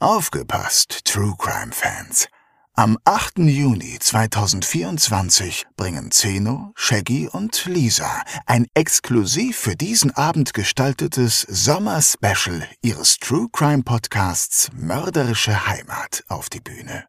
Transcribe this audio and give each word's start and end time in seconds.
Aufgepasst, 0.00 1.04
True 1.04 1.34
Crime 1.38 1.72
Fans. 1.72 2.26
Am 2.74 2.98
8. 3.04 3.38
Juni 3.38 3.96
2024 4.00 5.66
bringen 5.76 6.10
Zeno, 6.10 6.72
Shaggy 6.74 7.28
und 7.28 7.64
Lisa 7.66 8.22
ein 8.44 8.66
exklusiv 8.74 9.56
für 9.56 9.76
diesen 9.76 10.10
Abend 10.10 10.52
gestaltetes 10.52 11.42
Sommer-Special 11.42 12.68
ihres 12.82 13.18
True 13.18 13.46
Crime 13.52 13.84
Podcasts 13.84 14.68
Mörderische 14.74 15.68
Heimat 15.68 16.24
auf 16.26 16.50
die 16.50 16.60
Bühne. 16.60 17.06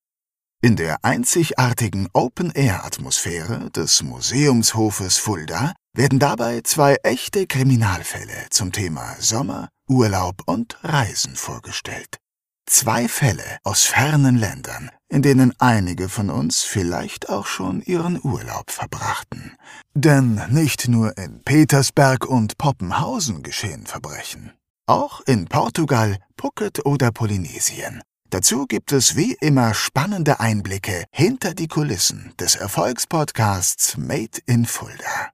In 0.61 0.75
der 0.75 1.03
einzigartigen 1.03 2.07
Open-Air-Atmosphäre 2.13 3.71
des 3.71 4.03
Museumshofes 4.03 5.17
Fulda 5.17 5.73
werden 5.93 6.19
dabei 6.19 6.61
zwei 6.61 6.97
echte 7.01 7.47
Kriminalfälle 7.47 8.47
zum 8.51 8.71
Thema 8.71 9.15
Sommer, 9.19 9.69
Urlaub 9.89 10.43
und 10.45 10.77
Reisen 10.83 11.35
vorgestellt. 11.35 12.19
Zwei 12.67 13.07
Fälle 13.07 13.59
aus 13.63 13.83
fernen 13.83 14.37
Ländern, 14.37 14.89
in 15.07 15.21
denen 15.21 15.53
einige 15.59 16.09
von 16.09 16.29
uns 16.29 16.63
vielleicht 16.63 17.29
auch 17.29 17.45
schon 17.45 17.81
ihren 17.81 18.19
Urlaub 18.23 18.71
verbrachten. 18.71 19.55
Denn 19.93 20.41
nicht 20.49 20.87
nur 20.87 21.17
in 21.17 21.43
Petersberg 21.43 22.25
und 22.25 22.57
Poppenhausen 22.57 23.43
geschehen 23.43 23.85
Verbrechen. 23.85 24.51
Auch 24.87 25.21
in 25.21 25.45
Portugal, 25.45 26.17
Phuket 26.39 26.85
oder 26.85 27.11
Polynesien. 27.11 28.01
Dazu 28.31 28.65
gibt 28.65 28.91
es 28.91 29.15
wie 29.15 29.33
immer 29.39 29.73
spannende 29.73 30.39
Einblicke 30.39 31.05
hinter 31.11 31.53
die 31.53 31.67
Kulissen 31.67 32.33
des 32.39 32.55
Erfolgspodcasts 32.55 33.97
Made 33.97 34.39
in 34.47 34.65
Fulda. 34.65 35.29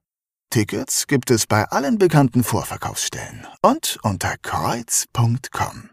Tickets 0.50 1.06
gibt 1.06 1.30
es 1.30 1.46
bei 1.46 1.64
allen 1.64 1.96
bekannten 1.96 2.44
Vorverkaufsstellen 2.44 3.46
und 3.62 3.98
unter 4.02 4.36
kreuz.com. 4.42 5.91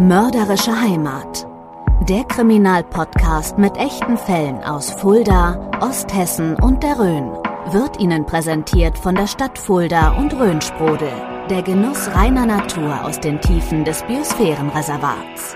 Mörderische 0.00 0.80
Heimat. 0.80 1.46
Der 2.08 2.24
Kriminalpodcast 2.24 3.58
mit 3.58 3.76
echten 3.76 4.16
Fällen 4.16 4.64
aus 4.64 4.90
Fulda, 4.92 5.70
Osthessen 5.82 6.54
und 6.54 6.82
der 6.82 6.98
Rhön 6.98 7.30
wird 7.70 8.00
Ihnen 8.00 8.24
präsentiert 8.24 8.96
von 8.96 9.14
der 9.14 9.26
Stadt 9.26 9.58
Fulda 9.58 10.12
und 10.12 10.32
Rhönsprudel. 10.32 11.12
Der 11.50 11.60
Genuss 11.60 12.08
reiner 12.14 12.46
Natur 12.46 13.04
aus 13.04 13.20
den 13.20 13.42
Tiefen 13.42 13.84
des 13.84 14.02
Biosphärenreservats. 14.04 15.54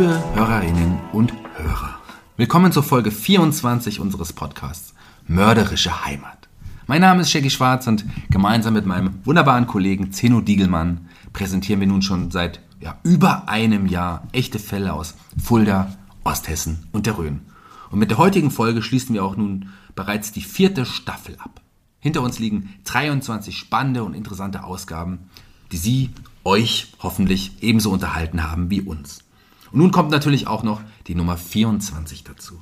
Liebe 0.00 0.24
Hörerinnen 0.34 0.98
und 1.12 1.34
Hörer, 1.56 1.98
willkommen 2.38 2.72
zur 2.72 2.82
Folge 2.82 3.10
24 3.10 4.00
unseres 4.00 4.32
Podcasts 4.32 4.94
Mörderische 5.26 6.06
Heimat. 6.06 6.48
Mein 6.86 7.02
Name 7.02 7.20
ist 7.20 7.30
Shaggy 7.30 7.50
Schwarz 7.50 7.86
und 7.86 8.06
gemeinsam 8.30 8.72
mit 8.72 8.86
meinem 8.86 9.18
wunderbaren 9.26 9.66
Kollegen 9.66 10.10
Zeno 10.10 10.40
Diegelmann 10.40 11.06
präsentieren 11.34 11.80
wir 11.80 11.86
nun 11.86 12.00
schon 12.00 12.30
seit 12.30 12.62
ja, 12.80 12.96
über 13.02 13.50
einem 13.50 13.84
Jahr 13.84 14.26
echte 14.32 14.58
Fälle 14.58 14.94
aus 14.94 15.16
Fulda, 15.36 15.94
Osthessen 16.24 16.86
und 16.92 17.04
der 17.04 17.18
Rhön. 17.18 17.42
Und 17.90 17.98
mit 17.98 18.10
der 18.10 18.16
heutigen 18.16 18.50
Folge 18.50 18.80
schließen 18.80 19.14
wir 19.14 19.22
auch 19.22 19.36
nun 19.36 19.68
bereits 19.94 20.32
die 20.32 20.40
vierte 20.40 20.86
Staffel 20.86 21.36
ab. 21.38 21.60
Hinter 21.98 22.22
uns 22.22 22.38
liegen 22.38 22.72
23 22.84 23.54
spannende 23.54 24.02
und 24.02 24.14
interessante 24.14 24.64
Ausgaben, 24.64 25.28
die 25.72 25.76
Sie, 25.76 26.10
euch 26.42 26.94
hoffentlich 27.00 27.62
ebenso 27.62 27.90
unterhalten 27.90 28.50
haben 28.50 28.70
wie 28.70 28.80
uns. 28.80 29.24
Und 29.72 29.78
nun 29.78 29.90
kommt 29.90 30.10
natürlich 30.10 30.46
auch 30.46 30.62
noch 30.62 30.80
die 31.06 31.14
Nummer 31.14 31.36
24 31.36 32.24
dazu. 32.24 32.54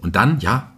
Und 0.00 0.16
dann, 0.16 0.40
ja, 0.40 0.72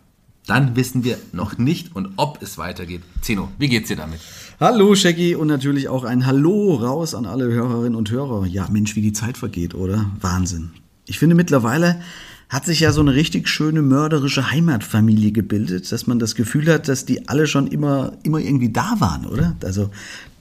dann 0.46 0.74
wissen 0.74 1.04
wir 1.04 1.18
noch 1.32 1.58
nicht 1.58 1.94
und 1.94 2.10
ob 2.16 2.42
es 2.42 2.58
weitergeht. 2.58 3.02
Zeno, 3.20 3.48
wie 3.58 3.68
geht's 3.68 3.88
dir 3.88 3.96
damit? 3.96 4.20
Hallo 4.58 4.94
Shaggy 4.94 5.36
und 5.36 5.46
natürlich 5.46 5.88
auch 5.88 6.04
ein 6.04 6.26
Hallo 6.26 6.74
raus 6.74 7.14
an 7.14 7.26
alle 7.26 7.46
Hörerinnen 7.46 7.94
und 7.94 8.10
Hörer. 8.10 8.46
Ja, 8.46 8.66
Mensch, 8.68 8.96
wie 8.96 9.02
die 9.02 9.12
Zeit 9.12 9.38
vergeht, 9.38 9.74
oder? 9.74 10.10
Wahnsinn. 10.20 10.70
Ich 11.06 11.18
finde 11.18 11.36
mittlerweile 11.36 12.00
hat 12.48 12.64
sich 12.64 12.80
ja 12.80 12.90
so 12.90 13.00
eine 13.00 13.14
richtig 13.14 13.48
schöne 13.48 13.80
mörderische 13.80 14.50
Heimatfamilie 14.50 15.30
gebildet, 15.30 15.92
dass 15.92 16.08
man 16.08 16.18
das 16.18 16.34
Gefühl 16.34 16.72
hat, 16.72 16.88
dass 16.88 17.04
die 17.04 17.28
alle 17.28 17.46
schon 17.46 17.68
immer, 17.68 18.14
immer 18.24 18.40
irgendwie 18.40 18.72
da 18.72 18.96
waren, 18.98 19.24
oder? 19.24 19.54
Also 19.62 19.90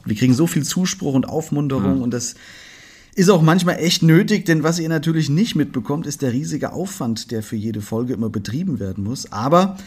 wir 0.06 0.16
kriegen 0.16 0.34
so 0.34 0.48
viel 0.48 0.64
Zuspruch 0.64 1.14
und 1.14 1.30
Aufmunterung 1.30 1.98
mhm. 1.98 2.02
und 2.02 2.12
das 2.12 2.34
ist 3.16 3.30
auch 3.30 3.42
manchmal 3.42 3.78
echt 3.78 4.04
nötig, 4.04 4.46
denn 4.46 4.64
was 4.64 4.80
ihr 4.80 4.90
natürlich 4.90 5.30
nicht 5.30 5.56
mitbekommt, 5.56 6.06
ist 6.06 6.22
der 6.22 6.32
riesige 6.32 6.74
Aufwand, 6.74 7.32
der 7.32 7.44
für 7.44 7.56
jede 7.56 7.82
Folge 7.82 8.14
immer 8.14 8.30
betrieben 8.30 8.80
werden 8.80 9.04
muss. 9.04 9.32
Aber 9.32 9.78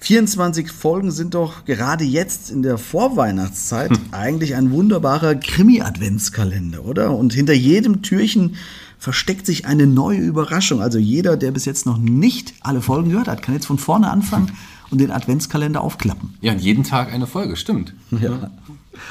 24 0.00 0.70
Folgen 0.70 1.10
sind 1.10 1.34
doch 1.34 1.64
gerade 1.64 2.04
jetzt 2.04 2.50
in 2.50 2.62
der 2.62 2.76
Vorweihnachtszeit 2.76 3.90
hm. 3.90 3.98
eigentlich 4.12 4.54
ein 4.54 4.70
wunderbarer 4.70 5.34
Krimi-Adventskalender, 5.34 6.84
oder? 6.84 7.16
Und 7.16 7.32
hinter 7.32 7.54
jedem 7.54 8.02
Türchen 8.02 8.56
versteckt 8.98 9.46
sich 9.46 9.66
eine 9.66 9.86
neue 9.86 10.20
Überraschung. 10.20 10.82
Also 10.82 10.98
jeder, 10.98 11.36
der 11.36 11.52
bis 11.52 11.64
jetzt 11.64 11.86
noch 11.86 11.98
nicht 11.98 12.54
alle 12.60 12.80
Folgen 12.80 13.10
gehört 13.10 13.28
hat, 13.28 13.42
kann 13.42 13.54
jetzt 13.54 13.66
von 13.66 13.78
vorne 13.78 14.10
anfangen 14.10 14.52
und 14.90 15.00
den 15.00 15.10
Adventskalender 15.10 15.80
aufklappen. 15.80 16.34
Ja, 16.40 16.52
und 16.52 16.60
jeden 16.60 16.84
Tag 16.84 17.12
eine 17.12 17.26
Folge, 17.26 17.56
stimmt. 17.56 17.94
Ja. 18.10 18.50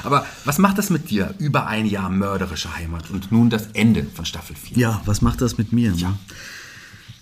Aber 0.02 0.26
was 0.44 0.58
macht 0.58 0.78
das 0.78 0.90
mit 0.90 1.10
dir? 1.10 1.34
Über 1.38 1.66
ein 1.66 1.86
Jahr 1.86 2.10
mörderische 2.10 2.74
Heimat 2.76 3.10
und 3.10 3.32
nun 3.32 3.50
das 3.50 3.68
Ende 3.72 4.06
von 4.14 4.24
Staffel 4.24 4.56
4. 4.56 4.76
Ja, 4.76 5.02
was 5.04 5.22
macht 5.22 5.40
das 5.40 5.58
mit 5.58 5.72
mir? 5.72 5.92
Ja. 5.96 6.14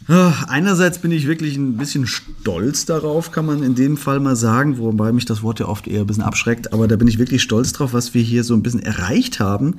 Ah, 0.09 0.33
einerseits 0.49 0.99
bin 0.99 1.12
ich 1.12 1.28
wirklich 1.28 1.56
ein 1.56 1.77
bisschen 1.77 2.09
stolz 2.09 2.87
darauf, 2.87 3.31
kann 3.31 3.47
man 3.47 3.62
in 3.62 3.77
dem 3.77 3.97
Fall 3.97 4.19
mal 4.19 4.34
sagen, 4.34 4.78
wobei 4.78 5.12
mich 5.12 5.27
das 5.27 5.45
Wort 5.45 5.61
ja 5.61 5.67
oft 5.67 5.87
eher 5.87 6.00
ein 6.00 6.06
bisschen 6.09 6.25
abschreckt, 6.25 6.73
aber 6.73 6.89
da 6.89 6.97
bin 6.97 7.06
ich 7.06 7.19
wirklich 7.19 7.41
stolz 7.41 7.73
drauf, 7.73 7.93
was 7.93 8.12
wir 8.12 8.23
hier 8.23 8.43
so 8.43 8.55
ein 8.55 8.65
bisschen 8.65 8.83
erreicht 8.83 9.39
haben, 9.39 9.77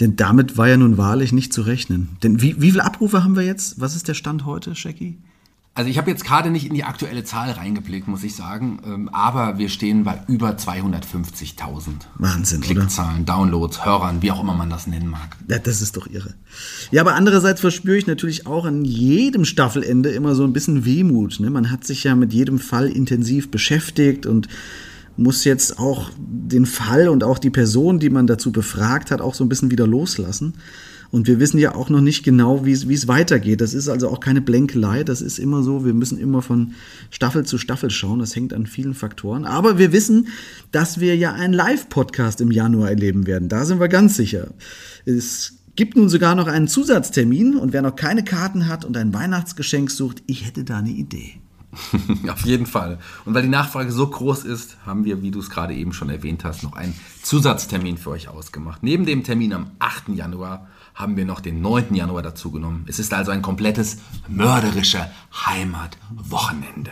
denn 0.00 0.16
damit 0.16 0.56
war 0.56 0.68
ja 0.68 0.78
nun 0.78 0.96
wahrlich 0.96 1.32
nicht 1.32 1.52
zu 1.52 1.60
rechnen. 1.60 2.16
Denn 2.22 2.40
wie, 2.40 2.60
wie 2.60 2.70
viele 2.70 2.84
Abrufe 2.84 3.22
haben 3.22 3.36
wir 3.36 3.42
jetzt? 3.42 3.78
Was 3.78 3.96
ist 3.96 4.08
der 4.08 4.14
Stand 4.14 4.46
heute, 4.46 4.74
Shaggy? 4.74 5.18
Also 5.76 5.90
ich 5.90 5.98
habe 5.98 6.10
jetzt 6.10 6.24
gerade 6.24 6.50
nicht 6.50 6.66
in 6.66 6.72
die 6.72 6.84
aktuelle 6.84 7.22
Zahl 7.22 7.50
reingeblickt, 7.50 8.08
muss 8.08 8.24
ich 8.24 8.34
sagen, 8.34 8.80
ähm, 8.86 9.10
aber 9.10 9.58
wir 9.58 9.68
stehen 9.68 10.04
bei 10.04 10.22
über 10.26 10.52
250.000. 10.52 11.90
Wahnsinn, 12.14 12.62
Klickzahlen, 12.62 13.24
oder? 13.24 13.34
Downloads, 13.34 13.84
Hörern, 13.84 14.22
wie 14.22 14.32
auch 14.32 14.40
immer 14.40 14.54
man 14.54 14.70
das 14.70 14.86
nennen 14.86 15.08
mag. 15.08 15.36
Ja, 15.50 15.58
das 15.58 15.82
ist 15.82 15.98
doch 15.98 16.06
irre. 16.06 16.32
Ja, 16.90 17.02
aber 17.02 17.14
andererseits 17.14 17.60
verspüre 17.60 17.98
ich 17.98 18.06
natürlich 18.06 18.46
auch 18.46 18.64
an 18.64 18.86
jedem 18.86 19.44
Staffelende 19.44 20.08
immer 20.08 20.34
so 20.34 20.44
ein 20.44 20.54
bisschen 20.54 20.86
Wehmut. 20.86 21.40
Ne? 21.40 21.50
Man 21.50 21.70
hat 21.70 21.84
sich 21.84 22.04
ja 22.04 22.14
mit 22.14 22.32
jedem 22.32 22.58
Fall 22.58 22.88
intensiv 22.88 23.50
beschäftigt 23.50 24.24
und 24.24 24.48
muss 25.18 25.44
jetzt 25.44 25.78
auch 25.78 26.10
den 26.16 26.64
Fall 26.64 27.10
und 27.10 27.22
auch 27.22 27.38
die 27.38 27.50
Person, 27.50 27.98
die 27.98 28.08
man 28.08 28.26
dazu 28.26 28.50
befragt 28.50 29.10
hat, 29.10 29.20
auch 29.20 29.34
so 29.34 29.44
ein 29.44 29.50
bisschen 29.50 29.70
wieder 29.70 29.86
loslassen. 29.86 30.54
Und 31.10 31.26
wir 31.26 31.40
wissen 31.40 31.58
ja 31.58 31.74
auch 31.74 31.88
noch 31.88 32.00
nicht 32.00 32.24
genau, 32.24 32.64
wie 32.64 32.72
es 32.72 33.08
weitergeht. 33.08 33.60
Das 33.60 33.74
ist 33.74 33.88
also 33.88 34.08
auch 34.08 34.20
keine 34.20 34.40
Blänkelei. 34.40 35.04
Das 35.04 35.20
ist 35.20 35.38
immer 35.38 35.62
so. 35.62 35.84
Wir 35.84 35.94
müssen 35.94 36.18
immer 36.18 36.42
von 36.42 36.74
Staffel 37.10 37.44
zu 37.44 37.58
Staffel 37.58 37.90
schauen. 37.90 38.18
Das 38.18 38.34
hängt 38.34 38.52
an 38.52 38.66
vielen 38.66 38.94
Faktoren. 38.94 39.44
Aber 39.44 39.78
wir 39.78 39.92
wissen, 39.92 40.28
dass 40.72 41.00
wir 41.00 41.16
ja 41.16 41.32
einen 41.32 41.54
Live-Podcast 41.54 42.40
im 42.40 42.50
Januar 42.50 42.90
erleben 42.90 43.26
werden. 43.26 43.48
Da 43.48 43.64
sind 43.64 43.80
wir 43.80 43.88
ganz 43.88 44.16
sicher. 44.16 44.48
Es 45.04 45.58
gibt 45.76 45.96
nun 45.96 46.08
sogar 46.08 46.34
noch 46.34 46.48
einen 46.48 46.68
Zusatztermin. 46.68 47.56
Und 47.56 47.72
wer 47.72 47.82
noch 47.82 47.96
keine 47.96 48.24
Karten 48.24 48.66
hat 48.68 48.84
und 48.84 48.96
ein 48.96 49.14
Weihnachtsgeschenk 49.14 49.90
sucht, 49.90 50.22
ich 50.26 50.46
hätte 50.46 50.64
da 50.64 50.78
eine 50.78 50.90
Idee. 50.90 51.40
Auf 52.30 52.44
jeden 52.44 52.66
Fall. 52.66 52.98
Und 53.24 53.34
weil 53.34 53.42
die 53.42 53.48
Nachfrage 53.48 53.92
so 53.92 54.06
groß 54.06 54.44
ist, 54.44 54.76
haben 54.86 55.04
wir, 55.04 55.22
wie 55.22 55.30
du 55.30 55.40
es 55.40 55.50
gerade 55.50 55.74
eben 55.74 55.92
schon 55.92 56.10
erwähnt 56.10 56.44
hast, 56.44 56.62
noch 56.62 56.74
einen 56.74 56.94
Zusatztermin 57.22 57.98
für 57.98 58.10
euch 58.10 58.28
ausgemacht. 58.28 58.82
Neben 58.82 59.06
dem 59.06 59.24
Termin 59.24 59.52
am 59.52 59.70
8. 59.78 60.08
Januar 60.10 60.68
haben 60.96 61.16
wir 61.16 61.26
noch 61.26 61.40
den 61.40 61.60
9. 61.60 61.94
Januar 61.94 62.22
dazu 62.22 62.50
genommen. 62.50 62.84
Es 62.88 62.98
ist 62.98 63.12
also 63.12 63.30
ein 63.30 63.42
komplettes 63.42 63.98
mörderische 64.28 65.08
Heimatwochenende. 65.46 66.90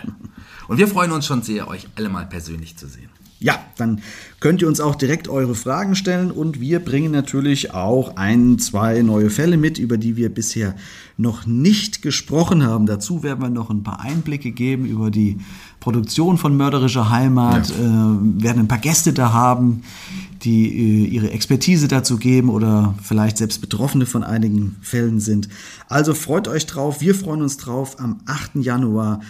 Und 0.69 0.79
wir 0.79 0.87
freuen 0.87 1.11
uns 1.11 1.27
schon 1.27 1.43
sehr, 1.43 1.67
euch 1.69 1.89
alle 1.97 2.11
mal 2.11 2.27
persönlich 2.27 2.77
zu 2.77 2.87
sehen. 2.87 3.09
Ja, 3.41 3.59
dann 3.77 4.01
könnt 4.41 4.63
ihr 4.63 4.69
uns 4.69 4.81
auch 4.81 4.95
direkt 4.95 5.29
eure 5.29 5.55
Fragen 5.55 5.97
stellen 5.97 6.31
und 6.31 6.61
wir 6.61 6.81
bringen 6.81 7.13
natürlich 7.13 7.75
auch 7.75 8.17
ein, 8.17 8.59
zwei 8.59 9.03
neue 9.03 9.29
Fälle 9.29 9.57
mit, 9.57 9.79
über 9.79 9.99
die 9.99 10.17
wir 10.17 10.33
bisher 10.33 10.75
noch 11.17 11.45
nicht 11.45 12.01
gesprochen 12.01 12.63
haben. 12.63 12.87
Dazu 12.87 13.23
werden 13.23 13.41
wir 13.41 13.51
noch 13.51 13.71
ein 13.71 13.83
paar 13.83 14.01
Einblicke 14.01 14.53
geben 14.53 14.87
über 14.87 15.11
die 15.11 15.39
Produktion 15.85 16.39
von 16.39 16.57
Mörderischer 16.57 17.11
Heimat, 17.11 17.69
ja. 17.69 17.77
äh, 17.77 18.43
werden 18.43 18.61
ein 18.61 18.69
paar 18.69 18.79
Gäste 18.79 19.13
da 19.13 19.35
haben, 19.35 19.83
die 20.41 20.67
äh, 20.67 21.07
ihre 21.09 21.31
Expertise 21.31 21.89
dazu 21.89 22.17
geben 22.17 22.49
oder 22.49 22.95
vielleicht 23.03 23.37
selbst 23.37 23.61
Betroffene 23.61 24.07
von 24.07 24.25
einigen 24.25 24.77
Fällen 24.81 25.21
sind. 25.21 25.51
Also 25.91 26.15
freut 26.15 26.49
euch 26.49 26.65
drauf, 26.65 27.03
wir 27.03 27.15
freuen 27.15 27.43
uns 27.43 27.59
drauf 27.59 28.01
am 28.01 28.21
8. 28.25 28.53
Januar 28.65 29.21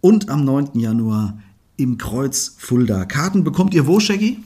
und 0.00 0.30
am 0.30 0.44
9. 0.44 0.70
Januar 0.80 1.38
im 1.76 1.96
Kreuz 1.96 2.56
Fulda. 2.58 3.04
Karten 3.04 3.44
bekommt 3.44 3.72
ihr 3.72 3.86
wo, 3.86 4.00
Shaggy? 4.00 4.38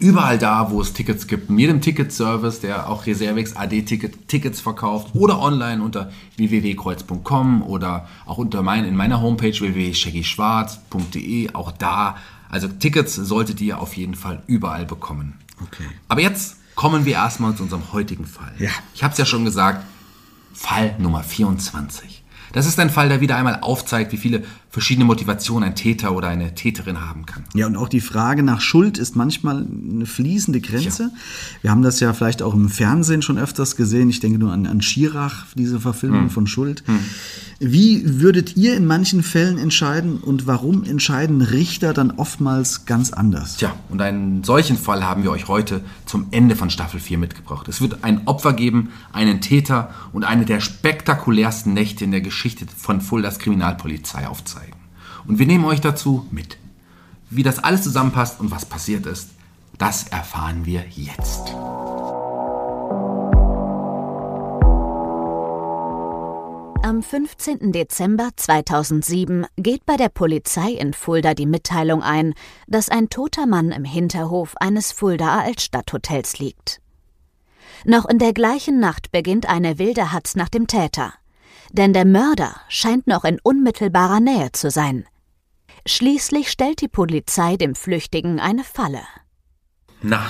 Überall 0.00 0.38
da, 0.38 0.70
wo 0.70 0.80
es 0.80 0.94
Tickets 0.94 1.26
gibt, 1.26 1.50
in 1.50 1.58
jedem 1.58 1.82
Ticketservice, 1.82 2.60
der 2.60 2.88
auch 2.88 3.04
Reservex 3.04 3.54
AD 3.54 3.80
-Ticket, 3.80 4.12
Tickets 4.28 4.58
verkauft 4.58 5.14
oder 5.14 5.38
online 5.38 5.82
unter 5.82 6.10
www.kreuz.com 6.36 7.62
oder 7.62 8.08
auch 8.24 8.38
unter 8.38 8.62
mein, 8.62 8.86
in 8.86 8.96
meiner 8.96 9.20
Homepage 9.20 9.52
www.shaggyschwarz.de, 9.52 11.52
auch 11.52 11.70
da. 11.72 12.16
Also 12.48 12.66
Tickets 12.66 13.14
solltet 13.14 13.60
ihr 13.60 13.78
auf 13.78 13.94
jeden 13.94 14.14
Fall 14.14 14.42
überall 14.46 14.86
bekommen. 14.86 15.34
Okay. 15.62 15.84
Aber 16.08 16.22
jetzt 16.22 16.56
kommen 16.74 17.04
wir 17.04 17.12
erstmal 17.12 17.54
zu 17.54 17.64
unserem 17.64 17.92
heutigen 17.92 18.24
Fall. 18.24 18.54
Ja. 18.58 18.70
Ich 18.94 19.04
habe 19.04 19.12
es 19.12 19.18
ja 19.18 19.26
schon 19.26 19.44
gesagt, 19.44 19.84
Fall 20.54 20.94
Nummer 20.98 21.22
24. 21.22 22.24
Das 22.52 22.66
ist 22.66 22.80
ein 22.80 22.88
Fall, 22.88 23.10
der 23.10 23.20
wieder 23.20 23.36
einmal 23.36 23.58
aufzeigt, 23.60 24.12
wie 24.12 24.16
viele 24.16 24.44
verschiedene 24.70 25.04
Motivationen 25.04 25.70
ein 25.70 25.74
Täter 25.74 26.14
oder 26.14 26.28
eine 26.28 26.54
Täterin 26.54 27.00
haben 27.00 27.26
kann. 27.26 27.44
Ja, 27.54 27.66
und 27.66 27.76
auch 27.76 27.88
die 27.88 28.00
Frage 28.00 28.42
nach 28.42 28.60
Schuld 28.60 28.98
ist 28.98 29.16
manchmal 29.16 29.66
eine 29.92 30.06
fließende 30.06 30.60
Grenze. 30.60 31.10
Wir 31.60 31.70
haben 31.72 31.82
das 31.82 31.98
ja 32.00 32.12
vielleicht 32.12 32.40
auch 32.40 32.54
im 32.54 32.68
Fernsehen 32.68 33.20
schon 33.22 33.36
öfters 33.36 33.74
gesehen. 33.76 34.10
Ich 34.10 34.20
denke 34.20 34.38
nur 34.38 34.52
an, 34.52 34.66
an 34.66 34.80
Schirach, 34.80 35.46
diese 35.54 35.80
Verfilmung 35.80 36.22
Hm. 36.22 36.30
von 36.30 36.46
Schuld. 36.46 36.84
Wie 37.58 38.20
würdet 38.20 38.56
ihr 38.56 38.76
in 38.76 38.86
manchen 38.86 39.22
Fällen 39.22 39.58
entscheiden 39.58 40.16
und 40.18 40.46
warum 40.46 40.84
entscheiden 40.84 41.42
Richter 41.42 41.92
dann 41.92 42.12
oftmals 42.12 42.86
ganz 42.86 43.12
anders? 43.12 43.56
Tja, 43.56 43.74
und 43.90 44.00
einen 44.00 44.44
solchen 44.44 44.78
Fall 44.78 45.04
haben 45.04 45.24
wir 45.24 45.30
euch 45.30 45.48
heute 45.48 45.82
zum 46.06 46.28
Ende 46.30 46.56
von 46.56 46.70
Staffel 46.70 47.00
4 47.00 47.18
mitgebracht. 47.18 47.68
Es 47.68 47.80
wird 47.80 48.02
ein 48.02 48.26
Opfer 48.26 48.52
geben, 48.54 48.90
einen 49.12 49.40
Täter 49.40 49.90
und 50.12 50.24
eine 50.24 50.44
der 50.46 50.60
spektakulärsten 50.60 51.74
Nächte 51.74 52.04
in 52.04 52.12
der 52.12 52.20
Geschichte 52.22 52.64
von 52.76 53.00
Fuldas 53.00 53.38
Kriminalpolizei 53.38 54.26
aufzeigen. 54.26 54.59
Und 55.26 55.38
wir 55.38 55.46
nehmen 55.46 55.64
euch 55.64 55.80
dazu 55.80 56.26
mit. 56.30 56.56
Wie 57.28 57.42
das 57.42 57.58
alles 57.58 57.82
zusammenpasst 57.82 58.40
und 58.40 58.50
was 58.50 58.66
passiert 58.66 59.06
ist, 59.06 59.30
das 59.78 60.08
erfahren 60.08 60.66
wir 60.66 60.84
jetzt. 60.90 61.54
Am 66.82 67.02
15. 67.02 67.72
Dezember 67.72 68.30
2007 68.34 69.46
geht 69.56 69.86
bei 69.86 69.96
der 69.96 70.08
Polizei 70.08 70.72
in 70.72 70.92
Fulda 70.92 71.34
die 71.34 71.46
Mitteilung 71.46 72.02
ein, 72.02 72.34
dass 72.66 72.88
ein 72.88 73.08
toter 73.10 73.46
Mann 73.46 73.70
im 73.70 73.84
Hinterhof 73.84 74.56
eines 74.56 74.90
Fuldaer 74.90 75.42
Altstadthotels 75.42 76.38
liegt. 76.38 76.80
Noch 77.84 78.06
in 78.06 78.18
der 78.18 78.32
gleichen 78.32 78.80
Nacht 78.80 79.12
beginnt 79.12 79.48
eine 79.48 79.78
wilde 79.78 80.10
Hatz 80.12 80.34
nach 80.34 80.48
dem 80.48 80.66
Täter. 80.66 81.12
Denn 81.72 81.92
der 81.92 82.04
Mörder 82.04 82.56
scheint 82.68 83.06
noch 83.06 83.24
in 83.24 83.38
unmittelbarer 83.42 84.20
Nähe 84.20 84.50
zu 84.52 84.70
sein. 84.70 85.04
Schließlich 85.86 86.50
stellt 86.50 86.80
die 86.80 86.88
Polizei 86.88 87.56
dem 87.56 87.74
Flüchtigen 87.74 88.40
eine 88.40 88.64
Falle. 88.64 89.02
Na, 90.02 90.26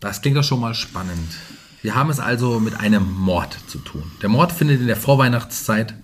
das 0.00 0.22
klingt 0.22 0.36
doch 0.36 0.44
schon 0.44 0.60
mal 0.60 0.74
spannend. 0.74 1.36
Wir 1.82 1.94
haben 1.94 2.10
es 2.10 2.20
also 2.20 2.60
mit 2.60 2.78
einem 2.78 3.12
Mord 3.12 3.56
zu 3.66 3.78
tun. 3.78 4.10
Der 4.22 4.28
Mord 4.28 4.52
findet 4.52 4.80
in 4.80 4.86
der 4.86 4.96
Vorweihnachtszeit 4.96 5.94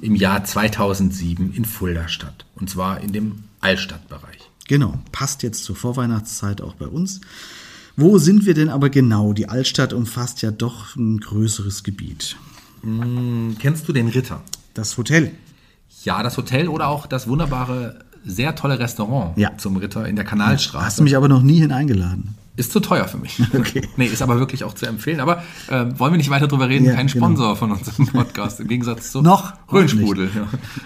im 0.00 0.14
Jahr 0.14 0.44
2007 0.44 1.52
in 1.52 1.64
Fulda 1.64 2.08
statt. 2.08 2.46
Und 2.56 2.70
zwar 2.70 3.00
in 3.00 3.12
dem 3.12 3.44
Altstadtbereich. 3.60 4.50
Genau, 4.66 4.98
passt 5.12 5.42
jetzt 5.42 5.64
zur 5.64 5.76
Vorweihnachtszeit 5.76 6.60
auch 6.60 6.74
bei 6.74 6.86
uns. 6.86 7.20
Wo 7.96 8.18
sind 8.18 8.46
wir 8.46 8.54
denn 8.54 8.70
aber 8.70 8.88
genau? 8.88 9.32
Die 9.32 9.48
Altstadt 9.48 9.92
umfasst 9.92 10.42
ja 10.42 10.50
doch 10.50 10.96
ein 10.96 11.18
größeres 11.18 11.82
Gebiet. 11.82 12.36
Kennst 13.58 13.88
du 13.88 13.92
den 13.92 14.08
Ritter? 14.08 14.40
Das 14.74 14.96
Hotel. 14.96 15.32
Ja, 16.04 16.22
das 16.22 16.36
Hotel 16.36 16.68
oder 16.68 16.88
auch 16.88 17.06
das 17.06 17.28
wunderbare, 17.28 18.04
sehr 18.24 18.54
tolle 18.54 18.78
Restaurant 18.78 19.36
Ja. 19.36 19.56
zum 19.58 19.76
Ritter 19.76 20.06
in 20.08 20.16
der 20.16 20.24
Kanalstraße. 20.24 20.84
Hast 20.84 20.98
du 20.98 21.02
mich 21.02 21.16
aber 21.16 21.28
noch 21.28 21.42
nie 21.42 21.58
hineingeladen. 21.58 22.36
Ist 22.56 22.72
zu 22.72 22.80
teuer 22.80 23.06
für 23.08 23.18
mich. 23.18 23.40
Okay. 23.54 23.88
nee, 23.96 24.06
ist 24.06 24.22
aber 24.22 24.38
wirklich 24.38 24.64
auch 24.64 24.74
zu 24.74 24.86
empfehlen. 24.86 25.20
Aber 25.20 25.42
äh, 25.68 25.86
wollen 25.98 26.12
wir 26.12 26.16
nicht 26.18 26.30
weiter 26.30 26.48
drüber 26.48 26.68
reden? 26.68 26.84
Ja, 26.86 26.94
Kein 26.94 27.06
genau. 27.06 27.26
Sponsor 27.26 27.56
von 27.56 27.72
unserem 27.72 28.06
Podcast, 28.06 28.60
im 28.60 28.68
Gegensatz 28.68 29.12
zu 29.12 29.22
Noch, 29.22 29.52
Röhnsprudel. 29.72 30.30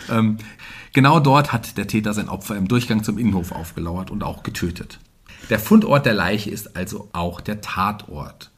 Ja. 0.08 0.18
Ähm, 0.18 0.38
genau 0.92 1.20
dort 1.20 1.52
hat 1.52 1.76
der 1.76 1.86
Täter 1.86 2.12
sein 2.14 2.28
Opfer 2.28 2.56
im 2.56 2.68
Durchgang 2.68 3.02
zum 3.04 3.18
Innenhof 3.18 3.52
aufgelauert 3.52 4.10
und 4.10 4.22
auch 4.22 4.42
getötet. 4.42 4.98
Der 5.50 5.58
Fundort 5.58 6.06
der 6.06 6.14
Leiche 6.14 6.50
ist 6.50 6.76
also 6.76 7.08
auch 7.12 7.40
der 7.40 7.60
Tatort. 7.60 8.50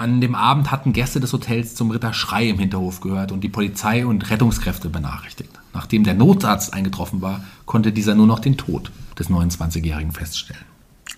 An 0.00 0.22
dem 0.22 0.34
Abend 0.34 0.70
hatten 0.70 0.94
Gäste 0.94 1.20
des 1.20 1.34
Hotels 1.34 1.74
zum 1.74 1.90
Ritter 1.90 2.14
Schrei 2.14 2.48
im 2.48 2.58
Hinterhof 2.58 3.02
gehört 3.02 3.32
und 3.32 3.44
die 3.44 3.50
Polizei 3.50 4.06
und 4.06 4.30
Rettungskräfte 4.30 4.88
benachrichtigt. 4.88 5.50
Nachdem 5.74 6.04
der 6.04 6.14
Notarzt 6.14 6.72
eingetroffen 6.72 7.20
war, 7.20 7.44
konnte 7.66 7.92
dieser 7.92 8.14
nur 8.14 8.26
noch 8.26 8.38
den 8.38 8.56
Tod 8.56 8.92
des 9.18 9.28
29-Jährigen 9.28 10.12
feststellen. 10.12 10.64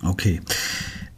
Okay. 0.03 0.41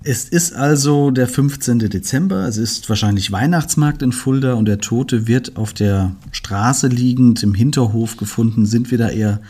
Es 0.03 0.29
ist 0.29 0.53
also 0.53 1.11
der 1.11 1.27
15. 1.27 1.79
Dezember. 1.79 2.47
Es 2.47 2.59
ist 2.59 2.91
wahrscheinlich 2.91 3.33
Weihnachtsmarkt 3.33 4.03
in 4.03 4.13
Fulda 4.13 4.53
und 4.53 4.67
der 4.67 4.81
Tote 4.81 5.27
wird 5.27 5.57
auf 5.57 5.73
der 5.73 6.15
Straße 6.33 6.89
liegend 6.89 7.43
im 7.43 7.55
Hinterhof 7.55 8.19
gefunden. 8.19 8.67
Sind 8.67 8.91
wir 8.91 8.99
da 8.99 9.09
eher 9.09 9.41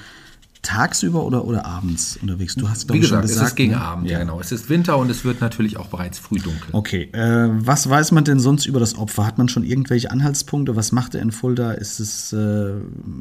tagsüber 0.64 1.24
oder, 1.24 1.44
oder 1.44 1.64
abends 1.64 2.18
unterwegs? 2.20 2.56
Du 2.56 2.68
hast, 2.68 2.92
Wie 2.92 3.02
schon 3.02 3.20
gesagt, 3.20 3.24
es 3.26 3.36
ist 3.36 3.54
gegen 3.54 3.72
ne? 3.72 3.80
Abend, 3.80 4.10
ja. 4.10 4.18
genau. 4.18 4.40
Es 4.40 4.50
ist 4.50 4.68
Winter 4.68 4.98
und 4.98 5.10
es 5.10 5.24
wird 5.24 5.40
natürlich 5.40 5.76
auch 5.76 5.86
bereits 5.86 6.18
früh 6.18 6.38
dunkel. 6.38 6.70
Okay, 6.72 7.10
äh, 7.12 7.48
was 7.50 7.88
weiß 7.88 8.10
man 8.12 8.24
denn 8.24 8.40
sonst 8.40 8.66
über 8.66 8.80
das 8.80 8.98
Opfer? 8.98 9.26
Hat 9.26 9.38
man 9.38 9.48
schon 9.48 9.62
irgendwelche 9.62 10.10
Anhaltspunkte? 10.10 10.74
Was 10.74 10.90
macht 10.90 11.14
er 11.14 11.22
in 11.22 11.30
Fulda? 11.30 11.72
Ist 11.72 12.00
es, 12.00 12.32
äh, 12.32 12.72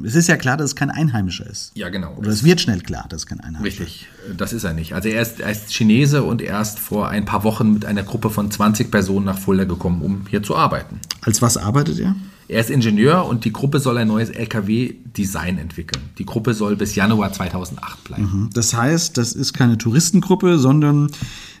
es 0.02 0.14
ist 0.14 0.28
ja 0.28 0.36
klar, 0.36 0.56
dass 0.56 0.70
es 0.70 0.76
kein 0.76 0.90
Einheimischer 0.90 1.46
ist. 1.46 1.72
Ja, 1.74 1.90
genau. 1.90 2.14
Oder 2.16 2.30
es 2.30 2.42
wird 2.42 2.60
schnell 2.60 2.80
klar, 2.80 3.06
dass 3.08 3.22
es 3.22 3.26
kein 3.26 3.40
Einheimischer 3.40 3.74
ist. 3.74 3.80
Richtig, 3.80 4.08
das 4.36 4.52
ist 4.52 4.64
er 4.64 4.72
nicht. 4.72 4.94
Also 4.94 5.08
er 5.08 5.22
ist, 5.22 5.40
er 5.40 5.50
ist 5.50 5.72
Chinese 5.72 6.22
und 6.24 6.42
er 6.42 6.60
ist 6.60 6.78
vor 6.78 7.08
ein 7.08 7.24
paar 7.24 7.44
Wochen 7.44 7.74
mit 7.74 7.84
einer 7.84 8.02
Gruppe 8.02 8.30
von 8.30 8.50
20 8.50 8.90
Personen 8.90 9.26
nach 9.26 9.38
Fulda 9.38 9.64
gekommen, 9.64 10.02
um 10.02 10.26
hier 10.28 10.42
zu 10.42 10.56
arbeiten. 10.56 11.00
Als 11.20 11.42
was 11.42 11.56
arbeitet 11.56 11.98
er? 12.00 12.16
Er 12.46 12.60
ist 12.60 12.70
Ingenieur 12.70 13.26
und 13.26 13.44
die 13.44 13.52
Gruppe 13.52 13.80
soll 13.80 13.96
ein 13.98 14.08
neues 14.08 14.30
LKW-Design 14.30 15.58
entwickeln. 15.58 16.02
Die 16.18 16.26
Gruppe 16.26 16.52
soll 16.52 16.76
bis 16.76 16.94
Januar 16.94 17.32
2008 17.32 18.04
bleiben. 18.04 18.50
Das 18.52 18.74
heißt, 18.74 19.16
das 19.16 19.32
ist 19.32 19.54
keine 19.54 19.78
Touristengruppe, 19.78 20.58
sondern 20.58 21.10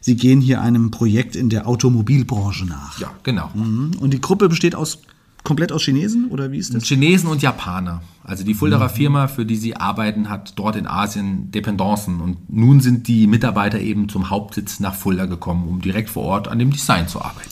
sie 0.00 0.16
gehen 0.16 0.40
hier 0.40 0.60
einem 0.60 0.90
Projekt 0.90 1.36
in 1.36 1.48
der 1.48 1.66
Automobilbranche 1.66 2.66
nach. 2.66 2.98
Ja, 2.98 3.10
genau. 3.22 3.50
Mhm. 3.54 3.92
Und 3.98 4.12
die 4.12 4.20
Gruppe 4.20 4.48
besteht 4.48 4.74
aus 4.74 4.98
komplett 5.42 5.72
aus 5.72 5.82
Chinesen 5.82 6.28
oder 6.28 6.50
wie 6.52 6.58
ist 6.58 6.74
das? 6.74 6.84
Chinesen 6.84 7.28
und 7.28 7.42
Japaner. 7.42 8.02
Also 8.22 8.44
die 8.44 8.54
Fuldaer 8.54 8.88
Firma, 8.88 9.28
für 9.28 9.44
die 9.44 9.56
sie 9.56 9.76
arbeiten, 9.76 10.30
hat 10.30 10.58
dort 10.58 10.74
in 10.76 10.86
Asien 10.86 11.50
Dependancen. 11.50 12.20
Und 12.20 12.50
nun 12.50 12.80
sind 12.80 13.08
die 13.08 13.26
Mitarbeiter 13.26 13.78
eben 13.78 14.08
zum 14.08 14.30
Hauptsitz 14.30 14.80
nach 14.80 14.94
Fulda 14.94 15.26
gekommen, 15.26 15.68
um 15.68 15.80
direkt 15.80 16.10
vor 16.10 16.24
Ort 16.24 16.48
an 16.48 16.58
dem 16.58 16.70
Design 16.70 17.08
zu 17.08 17.20
arbeiten. 17.20 17.50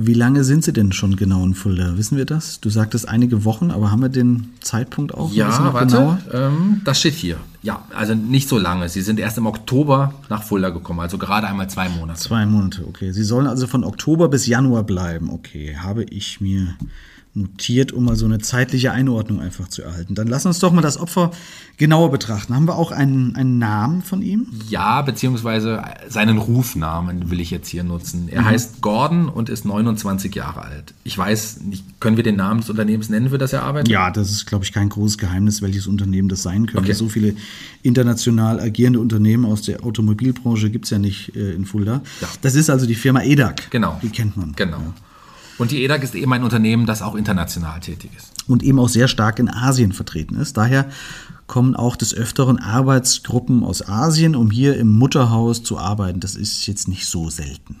Wie 0.00 0.14
lange 0.14 0.44
sind 0.44 0.62
sie 0.62 0.72
denn 0.72 0.92
schon 0.92 1.16
genau 1.16 1.44
in 1.44 1.54
Fulda? 1.54 1.96
Wissen 1.96 2.16
wir 2.16 2.24
das? 2.24 2.60
Du 2.60 2.70
sagtest 2.70 3.08
einige 3.08 3.44
Wochen, 3.44 3.72
aber 3.72 3.90
haben 3.90 4.00
wir 4.00 4.08
den 4.08 4.50
Zeitpunkt 4.60 5.12
auch? 5.12 5.32
Ja, 5.32 5.48
noch 5.58 5.74
warte, 5.74 6.18
ähm, 6.32 6.82
das 6.84 7.00
steht 7.00 7.14
hier. 7.14 7.38
Ja, 7.64 7.84
also 7.96 8.14
nicht 8.14 8.48
so 8.48 8.58
lange. 8.58 8.88
Sie 8.88 9.02
sind 9.02 9.18
erst 9.18 9.38
im 9.38 9.46
Oktober 9.46 10.14
nach 10.28 10.44
Fulda 10.44 10.70
gekommen, 10.70 11.00
also 11.00 11.18
gerade 11.18 11.48
einmal 11.48 11.68
zwei 11.68 11.88
Monate. 11.88 12.20
Zwei 12.20 12.46
Monate, 12.46 12.86
okay. 12.86 13.10
Sie 13.10 13.24
sollen 13.24 13.48
also 13.48 13.66
von 13.66 13.82
Oktober 13.82 14.28
bis 14.28 14.46
Januar 14.46 14.84
bleiben. 14.84 15.30
Okay, 15.30 15.76
habe 15.76 16.04
ich 16.04 16.40
mir 16.40 16.76
notiert, 17.38 17.92
um 17.92 18.04
mal 18.04 18.16
so 18.16 18.24
eine 18.24 18.38
zeitliche 18.38 18.92
Einordnung 18.92 19.40
einfach 19.40 19.68
zu 19.68 19.82
erhalten. 19.82 20.14
Dann 20.14 20.26
lass 20.26 20.46
uns 20.46 20.58
doch 20.58 20.72
mal 20.72 20.82
das 20.82 20.98
Opfer 20.98 21.30
genauer 21.76 22.10
betrachten. 22.10 22.54
Haben 22.54 22.66
wir 22.66 22.76
auch 22.76 22.90
einen, 22.90 23.36
einen 23.36 23.58
Namen 23.58 24.02
von 24.02 24.20
ihm? 24.22 24.48
Ja, 24.68 25.02
beziehungsweise 25.02 25.82
seinen 26.08 26.38
Rufnamen 26.38 27.30
will 27.30 27.40
ich 27.40 27.50
jetzt 27.50 27.68
hier 27.68 27.84
nutzen. 27.84 28.28
Er 28.28 28.44
heißt 28.44 28.80
Gordon 28.80 29.28
und 29.28 29.48
ist 29.48 29.64
29 29.64 30.34
Jahre 30.34 30.62
alt. 30.62 30.94
Ich 31.04 31.16
weiß 31.16 31.60
nicht, 31.62 32.00
können 32.00 32.16
wir 32.16 32.24
den 32.24 32.36
Namen 32.36 32.60
des 32.60 32.70
Unternehmens 32.70 33.08
nennen, 33.08 33.30
für 33.30 33.38
das 33.38 33.52
er 33.52 33.62
arbeitet? 33.62 33.88
Ja, 33.88 34.10
das 34.10 34.30
ist, 34.30 34.46
glaube 34.46 34.64
ich, 34.64 34.72
kein 34.72 34.88
großes 34.88 35.18
Geheimnis, 35.18 35.62
welches 35.62 35.86
Unternehmen 35.86 36.28
das 36.28 36.42
sein 36.42 36.66
könnte. 36.66 36.78
Okay. 36.78 36.92
So 36.92 37.08
viele 37.08 37.34
international 37.82 38.60
agierende 38.60 39.00
Unternehmen 39.00 39.44
aus 39.44 39.62
der 39.62 39.84
Automobilbranche 39.84 40.70
gibt 40.70 40.86
es 40.86 40.90
ja 40.90 40.98
nicht 40.98 41.36
äh, 41.36 41.52
in 41.52 41.64
Fulda. 41.64 42.02
Ja. 42.20 42.28
Das 42.42 42.54
ist 42.54 42.70
also 42.70 42.86
die 42.86 42.96
Firma 42.96 43.22
EDAG. 43.22 43.70
Genau. 43.70 43.98
Die 44.02 44.10
kennt 44.10 44.36
man. 44.36 44.52
Genau. 44.56 44.82
Und 45.58 45.70
die 45.72 45.82
EDAG 45.84 46.02
ist 46.04 46.14
eben 46.14 46.32
ein 46.32 46.44
Unternehmen, 46.44 46.86
das 46.86 47.02
auch 47.02 47.14
international 47.14 47.80
tätig 47.80 48.10
ist. 48.16 48.32
und 48.48 48.62
eben 48.62 48.78
auch 48.78 48.88
sehr 48.88 49.08
stark 49.08 49.38
in 49.38 49.50
Asien 49.50 49.92
vertreten 49.92 50.36
ist. 50.36 50.56
Daher 50.56 50.88
kommen 51.46 51.74
auch 51.74 51.96
des 51.96 52.14
Öfteren 52.14 52.58
Arbeitsgruppen 52.58 53.64
aus 53.64 53.86
Asien, 53.86 54.36
um 54.36 54.50
hier 54.50 54.76
im 54.78 54.90
Mutterhaus 54.90 55.62
zu 55.62 55.78
arbeiten. 55.78 56.20
Das 56.20 56.34
ist 56.36 56.66
jetzt 56.66 56.88
nicht 56.88 57.06
so 57.06 57.28
selten. 57.30 57.76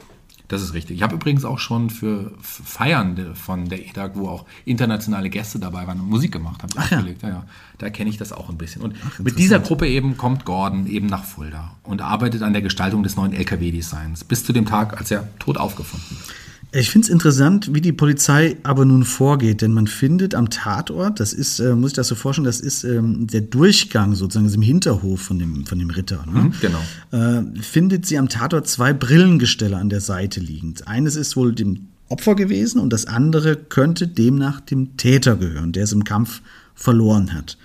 Das 0.48 0.62
ist 0.62 0.72
richtig. 0.72 0.96
Ich 0.96 1.02
habe 1.02 1.14
übrigens 1.14 1.44
auch 1.44 1.58
schon 1.58 1.90
für 1.90 2.32
Feiern 2.40 3.34
von 3.34 3.68
der 3.68 3.86
EDAG, 3.86 4.12
wo 4.14 4.28
auch 4.28 4.46
internationale 4.64 5.28
Gäste 5.28 5.58
dabei 5.58 5.86
waren, 5.86 5.98
Musik 5.98 6.32
gemacht, 6.32 6.62
habe 6.62 6.72
ich 6.72 6.78
Ach 6.80 6.90
ja. 6.90 7.00
Ja. 7.00 7.28
Ja, 7.28 7.44
Da 7.76 7.90
kenne 7.90 8.08
ich 8.08 8.16
das 8.16 8.32
auch 8.32 8.48
ein 8.48 8.56
bisschen. 8.56 8.80
Und 8.80 8.94
mit 9.22 9.38
dieser 9.38 9.60
Gruppe 9.60 9.86
eben 9.86 10.16
kommt 10.16 10.46
Gordon 10.46 10.86
eben 10.86 11.06
nach 11.06 11.24
Fulda 11.24 11.72
und 11.82 12.00
arbeitet 12.00 12.42
an 12.42 12.54
der 12.54 12.62
Gestaltung 12.62 13.02
des 13.02 13.16
neuen 13.16 13.34
LKW-Designs 13.34 14.24
bis 14.24 14.42
zu 14.42 14.54
dem 14.54 14.64
Tag, 14.64 14.98
als 14.98 15.10
er 15.10 15.28
tot 15.38 15.58
aufgefunden 15.58 16.16
wird. 16.18 16.34
Ich 16.70 16.90
finde 16.90 17.06
es 17.06 17.10
interessant, 17.10 17.72
wie 17.72 17.80
die 17.80 17.92
Polizei 17.92 18.58
aber 18.62 18.84
nun 18.84 19.04
vorgeht, 19.04 19.62
denn 19.62 19.72
man 19.72 19.86
findet 19.86 20.34
am 20.34 20.50
Tatort, 20.50 21.18
das 21.18 21.32
ist, 21.32 21.60
äh, 21.60 21.74
muss 21.74 21.92
ich 21.92 21.96
das 21.96 22.08
so 22.08 22.14
vorstellen, 22.14 22.44
das 22.44 22.60
ist 22.60 22.84
ähm, 22.84 23.26
der 23.26 23.40
Durchgang 23.40 24.14
sozusagen 24.14 24.44
das 24.44 24.52
ist 24.52 24.56
im 24.56 24.62
Hinterhof 24.62 25.20
von 25.20 25.38
dem, 25.38 25.64
von 25.64 25.78
dem 25.78 25.88
Ritter. 25.88 26.26
Ne? 26.30 26.52
genau. 26.60 26.82
Äh, 27.10 27.62
findet 27.62 28.04
sie 28.04 28.18
am 28.18 28.28
Tatort 28.28 28.68
zwei 28.68 28.92
Brillengestelle 28.92 29.78
an 29.78 29.88
der 29.88 30.02
Seite 30.02 30.40
liegend. 30.40 30.86
Eines 30.86 31.16
ist 31.16 31.36
wohl 31.36 31.54
dem 31.54 31.88
Opfer 32.10 32.34
gewesen 32.34 32.80
und 32.80 32.92
das 32.92 33.06
andere 33.06 33.56
könnte 33.56 34.06
demnach 34.06 34.60
dem 34.60 34.98
Täter 34.98 35.36
gehören, 35.36 35.72
der 35.72 35.84
es 35.84 35.92
im 35.92 36.04
Kampf 36.04 36.42
verloren 36.74 37.32
hat. 37.32 37.56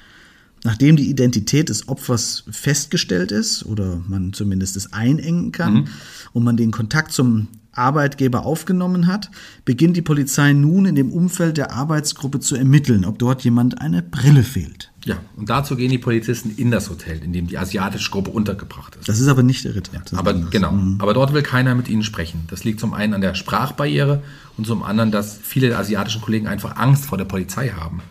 Nachdem 0.64 0.96
die 0.96 1.10
Identität 1.10 1.68
des 1.68 1.90
Opfers 1.90 2.46
festgestellt 2.50 3.34
ist 3.34 3.66
oder 3.66 4.02
man 4.08 4.32
zumindest 4.32 4.78
es 4.78 4.94
einengen 4.94 5.52
kann 5.52 5.90
und 6.32 6.46
man 6.46 6.56
den 6.56 6.72
Kontakt 6.72 7.12
zum 7.12 7.50
Arbeitgeber 7.74 8.46
aufgenommen 8.46 9.08
hat, 9.08 9.30
beginnt 9.66 9.98
die 9.98 10.02
Polizei 10.02 10.54
nun 10.54 10.86
in 10.86 10.96
dem 10.96 11.12
Umfeld 11.12 11.58
der 11.58 11.72
Arbeitsgruppe 11.72 12.40
zu 12.40 12.56
ermitteln, 12.56 13.06
ob 13.06 13.20
dort 13.20 13.44
jemand 13.44 13.82
eine 13.82 14.02
Brille 14.02 14.44
fehlt. 14.44 14.92
Ja, 15.06 15.18
und 15.36 15.50
dazu 15.50 15.76
gehen 15.76 15.92
die 15.92 15.98
Polizisten 15.98 16.54
in 16.56 16.72
das 16.72 16.90
Hotel, 16.90 17.22
in 17.24 17.34
dem 17.34 17.48
die 17.48 17.58
asiatische 17.58 18.10
Gruppe 18.12 18.32
untergebracht 18.32 18.96
ist. 18.96 19.10
Das 19.10 19.20
ist 19.20 19.28
aber 19.28 19.44
nicht 19.44 19.66
der 19.66 19.76
Ritter. 19.76 19.92
Das 20.10 20.18
Aber 20.18 20.32
anders. 20.32 20.52
genau, 20.52 20.74
aber 21.00 21.14
dort 21.14 21.34
will 21.34 21.42
keiner 21.42 21.76
mit 21.76 21.90
ihnen 21.90 22.04
sprechen. 22.04 22.46
Das 22.48 22.64
liegt 22.64 22.80
zum 22.80 22.94
einen 22.94 23.14
an 23.14 23.22
der 23.22 23.36
Sprachbarriere 23.36 24.24
und 24.58 24.66
zum 24.66 24.82
anderen, 24.84 25.12
dass 25.12 25.38
viele 25.42 25.68
der 25.70 25.80
asiatischen 25.80 26.22
Kollegen 26.22 26.48
einfach 26.48 26.78
Angst 26.78 27.06
vor 27.06 27.18
der 27.18 27.26
Polizei 27.26 27.70
haben. 27.70 28.02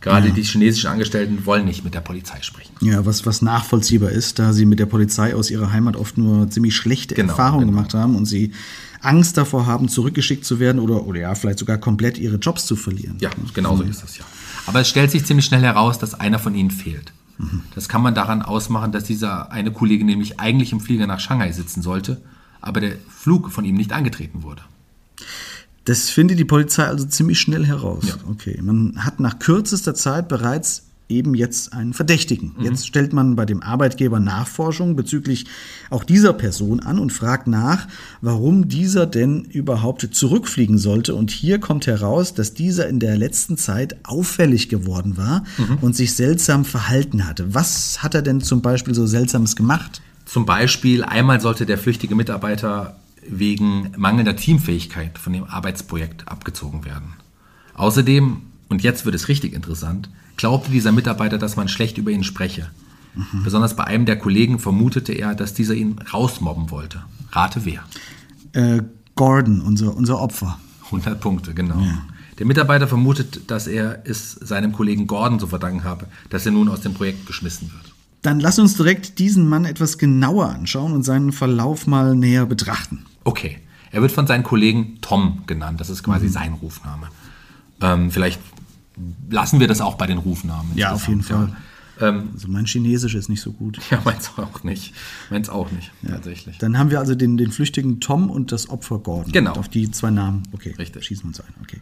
Gerade 0.00 0.30
die 0.30 0.42
chinesischen 0.44 0.88
Angestellten 0.88 1.44
wollen 1.44 1.64
nicht 1.64 1.82
mit 1.82 1.92
der 1.92 2.00
Polizei 2.00 2.38
sprechen. 2.42 2.72
Ja, 2.80 3.04
was, 3.04 3.26
was 3.26 3.42
nachvollziehbar 3.42 4.10
ist, 4.10 4.38
da 4.38 4.52
sie 4.52 4.64
mit 4.64 4.78
der 4.78 4.86
Polizei 4.86 5.34
aus 5.34 5.50
ihrer 5.50 5.72
Heimat 5.72 5.96
oft 5.96 6.16
nur 6.16 6.48
ziemlich 6.50 6.76
schlechte 6.76 7.16
Genau, 7.16 7.30
Erfahrungen 7.32 7.66
genau. 7.66 7.78
gemacht 7.78 7.94
haben 7.94 8.14
und 8.14 8.24
sie 8.24 8.52
Angst 9.00 9.36
davor 9.36 9.66
haben, 9.66 9.88
zurückgeschickt 9.88 10.44
zu 10.44 10.60
werden 10.60 10.80
oder, 10.80 11.06
oder 11.06 11.20
ja, 11.20 11.34
vielleicht 11.34 11.58
sogar 11.58 11.78
komplett 11.78 12.18
ihre 12.18 12.36
Jobs 12.36 12.66
zu 12.66 12.76
verlieren. 12.76 13.16
Ja, 13.20 13.30
genau 13.54 13.76
so 13.76 13.82
ist 13.82 14.02
das 14.02 14.18
ja. 14.18 14.24
Aber 14.66 14.80
es 14.80 14.88
stellt 14.88 15.10
sich 15.10 15.24
ziemlich 15.24 15.46
schnell 15.46 15.62
heraus, 15.62 15.98
dass 15.98 16.14
einer 16.14 16.38
von 16.38 16.54
ihnen 16.54 16.70
fehlt. 16.70 17.12
Das 17.74 17.88
kann 17.88 18.02
man 18.02 18.14
daran 18.14 18.42
ausmachen, 18.42 18.90
dass 18.90 19.04
dieser 19.04 19.52
eine 19.52 19.70
Kollege 19.72 20.04
nämlich 20.04 20.40
eigentlich 20.40 20.72
im 20.72 20.80
Flieger 20.80 21.06
nach 21.06 21.20
Shanghai 21.20 21.52
sitzen 21.52 21.82
sollte, 21.82 22.20
aber 22.60 22.80
der 22.80 22.96
Flug 23.08 23.52
von 23.52 23.64
ihm 23.64 23.76
nicht 23.76 23.92
angetreten 23.92 24.42
wurde. 24.42 24.62
Das 25.84 26.10
findet 26.10 26.38
die 26.38 26.44
Polizei 26.44 26.84
also 26.84 27.06
ziemlich 27.06 27.38
schnell 27.40 27.64
heraus. 27.64 28.04
Ja. 28.08 28.14
Okay, 28.28 28.60
man 28.60 29.04
hat 29.04 29.20
nach 29.20 29.38
kürzester 29.38 29.94
Zeit 29.94 30.28
bereits 30.28 30.87
eben 31.08 31.34
jetzt 31.34 31.72
einen 31.72 31.94
Verdächtigen. 31.94 32.54
Jetzt 32.60 32.86
stellt 32.86 33.12
man 33.12 33.36
bei 33.36 33.46
dem 33.46 33.62
Arbeitgeber 33.62 34.20
Nachforschungen 34.20 34.94
bezüglich 34.94 35.46
auch 35.90 36.04
dieser 36.04 36.32
Person 36.32 36.80
an 36.80 36.98
und 36.98 37.12
fragt 37.12 37.46
nach, 37.46 37.88
warum 38.20 38.68
dieser 38.68 39.06
denn 39.06 39.44
überhaupt 39.44 40.08
zurückfliegen 40.12 40.78
sollte. 40.78 41.14
Und 41.14 41.30
hier 41.30 41.60
kommt 41.60 41.86
heraus, 41.86 42.34
dass 42.34 42.54
dieser 42.54 42.88
in 42.88 43.00
der 43.00 43.16
letzten 43.16 43.56
Zeit 43.56 43.96
auffällig 44.04 44.68
geworden 44.68 45.16
war 45.16 45.44
und 45.80 45.96
sich 45.96 46.14
seltsam 46.14 46.64
verhalten 46.64 47.26
hatte. 47.26 47.54
Was 47.54 48.02
hat 48.02 48.14
er 48.14 48.22
denn 48.22 48.40
zum 48.40 48.60
Beispiel 48.60 48.94
so 48.94 49.06
Seltsames 49.06 49.56
gemacht? 49.56 50.02
Zum 50.26 50.44
Beispiel, 50.44 51.04
einmal 51.04 51.40
sollte 51.40 51.64
der 51.64 51.78
flüchtige 51.78 52.14
Mitarbeiter 52.14 52.98
wegen 53.26 53.92
mangelnder 53.96 54.36
Teamfähigkeit 54.36 55.18
von 55.18 55.32
dem 55.32 55.44
Arbeitsprojekt 55.44 56.28
abgezogen 56.28 56.84
werden. 56.84 57.14
Außerdem, 57.74 58.42
und 58.68 58.82
jetzt 58.82 59.06
wird 59.06 59.14
es 59.14 59.28
richtig 59.28 59.54
interessant, 59.54 60.10
glaubte 60.38 60.70
dieser 60.70 60.92
Mitarbeiter, 60.92 61.36
dass 61.36 61.56
man 61.56 61.68
schlecht 61.68 61.98
über 61.98 62.10
ihn 62.10 62.24
spreche. 62.24 62.70
Besonders 63.44 63.74
bei 63.74 63.84
einem 63.84 64.06
der 64.06 64.18
Kollegen 64.18 64.58
vermutete 64.58 65.12
er, 65.12 65.34
dass 65.34 65.52
dieser 65.52 65.74
ihn 65.74 65.98
rausmobben 66.12 66.70
wollte. 66.70 67.02
Rate 67.32 67.64
wer? 67.64 67.82
Äh, 68.52 68.82
Gordon, 69.16 69.60
unser, 69.60 69.96
unser 69.96 70.20
Opfer. 70.20 70.58
100 70.86 71.20
Punkte, 71.20 71.52
genau. 71.52 71.82
Der 72.38 72.46
Mitarbeiter 72.46 72.86
vermutet, 72.86 73.50
dass 73.50 73.66
er 73.66 74.02
es 74.04 74.32
seinem 74.32 74.72
Kollegen 74.72 75.08
Gordon 75.08 75.40
zu 75.40 75.48
verdanken 75.48 75.84
habe, 75.84 76.06
dass 76.30 76.46
er 76.46 76.52
nun 76.52 76.68
aus 76.68 76.80
dem 76.80 76.94
Projekt 76.94 77.26
geschmissen 77.26 77.72
wird. 77.72 77.92
Dann 78.22 78.40
lass 78.40 78.58
uns 78.58 78.76
direkt 78.76 79.18
diesen 79.18 79.48
Mann 79.48 79.64
etwas 79.64 79.98
genauer 79.98 80.48
anschauen 80.48 80.92
und 80.92 81.02
seinen 81.02 81.32
Verlauf 81.32 81.86
mal 81.86 82.14
näher 82.14 82.46
betrachten. 82.46 83.04
Okay, 83.24 83.58
er 83.90 84.02
wird 84.02 84.12
von 84.12 84.26
seinen 84.26 84.44
Kollegen 84.44 84.98
Tom 85.00 85.42
genannt, 85.46 85.80
das 85.80 85.90
ist 85.90 86.02
quasi 86.04 86.28
sein 86.28 86.54
Rufname. 86.54 87.08
Ähm, 87.80 88.10
vielleicht 88.10 88.40
lassen 89.30 89.60
wir 89.60 89.68
das 89.68 89.80
auch 89.80 89.94
bei 89.96 90.06
den 90.06 90.18
Rufnamen. 90.18 90.72
Ja, 90.76 90.92
auf 90.92 91.08
jeden 91.08 91.24
ja. 91.28 91.48
Ähm, 92.00 92.30
Also 92.34 92.48
mein 92.48 92.66
Chinesisch 92.66 93.14
ist 93.14 93.28
nicht 93.28 93.40
so 93.40 93.52
gut. 93.52 93.78
ja, 93.90 94.00
meins 94.04 94.30
auch 94.36 94.62
nicht. 94.62 94.94
Meins 95.30 95.48
auch 95.48 95.70
nicht, 95.72 95.90
tatsächlich. 96.06 96.58
Dann 96.58 96.78
haben 96.78 96.90
wir 96.90 96.98
also 97.00 97.14
den, 97.14 97.36
den 97.36 97.50
flüchtigen 97.50 98.00
Tom 98.00 98.30
und 98.30 98.52
das 98.52 98.68
Opfer 98.70 98.98
Gordon. 98.98 99.32
Genau. 99.32 99.52
Und 99.52 99.58
auf 99.58 99.68
die 99.68 99.90
zwei 99.90 100.10
Namen. 100.10 100.42
Okay, 100.52 100.74
Richtig. 100.78 101.04
schießen 101.04 101.24
wir 101.24 101.28
uns 101.28 101.40
ein. 101.40 101.54
Okay. 101.62 101.80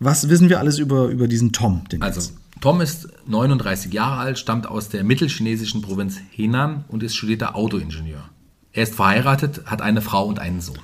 Was 0.00 0.28
wissen 0.28 0.48
wir 0.48 0.58
alles 0.58 0.78
über, 0.78 1.06
über 1.08 1.28
diesen 1.28 1.52
Tom? 1.52 1.82
Also, 2.00 2.20
jetzt? 2.20 2.34
Tom 2.60 2.80
ist 2.80 3.08
39 3.26 3.92
Jahre 3.92 4.20
alt, 4.20 4.38
stammt 4.38 4.66
aus 4.66 4.88
der 4.88 5.04
mittelchinesischen 5.04 5.82
Provinz 5.82 6.18
Henan 6.30 6.84
und 6.88 7.02
ist 7.02 7.16
studierter 7.16 7.56
Autoingenieur. 7.56 8.28
Er 8.72 8.82
ist 8.84 8.94
verheiratet, 8.94 9.62
hat 9.66 9.82
eine 9.82 10.00
Frau 10.00 10.24
und 10.26 10.38
einen 10.38 10.60
Sohn. 10.60 10.78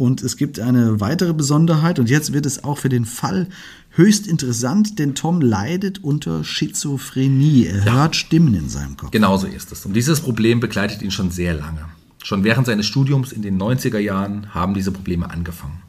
Und 0.00 0.22
es 0.22 0.38
gibt 0.38 0.58
eine 0.58 0.98
weitere 1.02 1.34
Besonderheit 1.34 1.98
und 1.98 2.08
jetzt 2.08 2.32
wird 2.32 2.46
es 2.46 2.64
auch 2.64 2.78
für 2.78 2.88
den 2.88 3.04
Fall 3.04 3.48
höchst 3.90 4.26
interessant, 4.26 4.98
denn 4.98 5.14
Tom 5.14 5.42
leidet 5.42 6.02
unter 6.02 6.42
Schizophrenie. 6.42 7.66
Er 7.66 7.84
hört 7.84 8.16
Stimmen 8.16 8.54
in 8.54 8.70
seinem 8.70 8.96
Kopf. 8.96 9.10
Genauso 9.10 9.46
ist 9.46 9.70
es. 9.72 9.84
Und 9.84 9.92
dieses 9.92 10.20
Problem 10.20 10.58
begleitet 10.58 11.02
ihn 11.02 11.10
schon 11.10 11.30
sehr 11.30 11.52
lange. 11.52 11.84
Schon 12.24 12.44
während 12.44 12.66
seines 12.66 12.86
Studiums 12.86 13.30
in 13.30 13.42
den 13.42 13.60
90er 13.60 13.98
Jahren 13.98 14.54
haben 14.54 14.72
diese 14.72 14.90
Probleme 14.90 15.30
angefangen. 15.30 15.82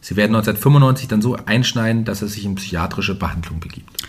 Sie 0.00 0.16
werden 0.16 0.34
1995 0.34 1.06
dann 1.06 1.22
so 1.22 1.36
einschneiden, 1.36 2.04
dass 2.04 2.20
er 2.20 2.26
sich 2.26 2.44
in 2.44 2.56
psychiatrische 2.56 3.14
Behandlung 3.14 3.60
begibt. 3.60 4.02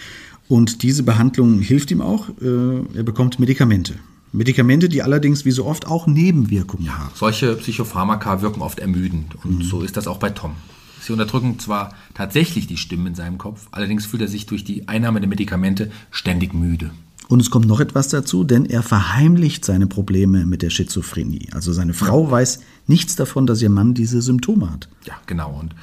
Und 0.48 0.82
diese 0.82 1.04
Behandlung 1.04 1.60
hilft 1.60 1.92
ihm 1.92 2.02
auch. 2.02 2.30
Äh, 2.42 2.98
er 2.98 3.04
bekommt 3.04 3.40
Medikamente. 3.40 3.94
Medikamente, 4.34 4.90
die 4.90 5.04
allerdings 5.04 5.46
wie 5.46 5.52
so 5.52 5.66
oft 5.66 5.88
auch 5.88 6.08
Nebenwirkungen 6.08 6.98
haben. 6.98 7.12
Solche 7.14 7.56
Psychopharmaka 7.56 8.42
wirken 8.42 8.62
oft 8.62 8.80
ermüdend 8.80 9.36
und 9.46 9.64
so 9.64 9.82
ist 9.82 9.96
das 9.96 10.08
auch 10.08 10.18
bei 10.18 10.32
Tom. 10.32 10.56
Sie 11.00 11.14
unterdrücken 11.14 11.60
zwar 11.60 11.94
tatsächlich 12.14 12.66
die 12.66 12.78
Stimmen 12.78 13.08
in 13.08 13.16
seinem 13.16 13.38
Kopf, 13.38 13.68
allerdings 13.72 14.06
fühlt 14.06 14.24
er 14.24 14.28
sich 14.28 14.46
durch 14.48 14.64
die 14.64 14.88
Einnahme 14.88 15.20
der 15.20 15.30
Medikamente 15.30 15.92
ständig 16.12 16.54
müde. 16.54 16.92
Und 17.28 17.42
es 17.42 17.52
kommt 17.52 17.68
noch 17.68 17.80
etwas 17.80 18.10
dazu, 18.10 18.44
denn 18.44 18.66
er 18.66 18.84
verheimlicht 18.84 19.66
seine 19.66 19.88
Probleme 19.88 20.46
mit 20.46 20.62
der 20.62 20.70
Schizophrenie. 20.70 21.50
Also 21.52 21.72
seine 21.72 21.94
Frau 21.94 22.30
weiß 22.30 22.60
nichts 22.88 23.16
davon, 23.16 23.46
dass 23.48 23.62
ihr 23.62 23.70
Mann 23.70 23.94
diese 23.94 24.22
Symptome 24.22 24.72
hat. 24.72 24.90
Ja, 25.06 25.14
genau. 25.26 25.58
Und 25.60 25.76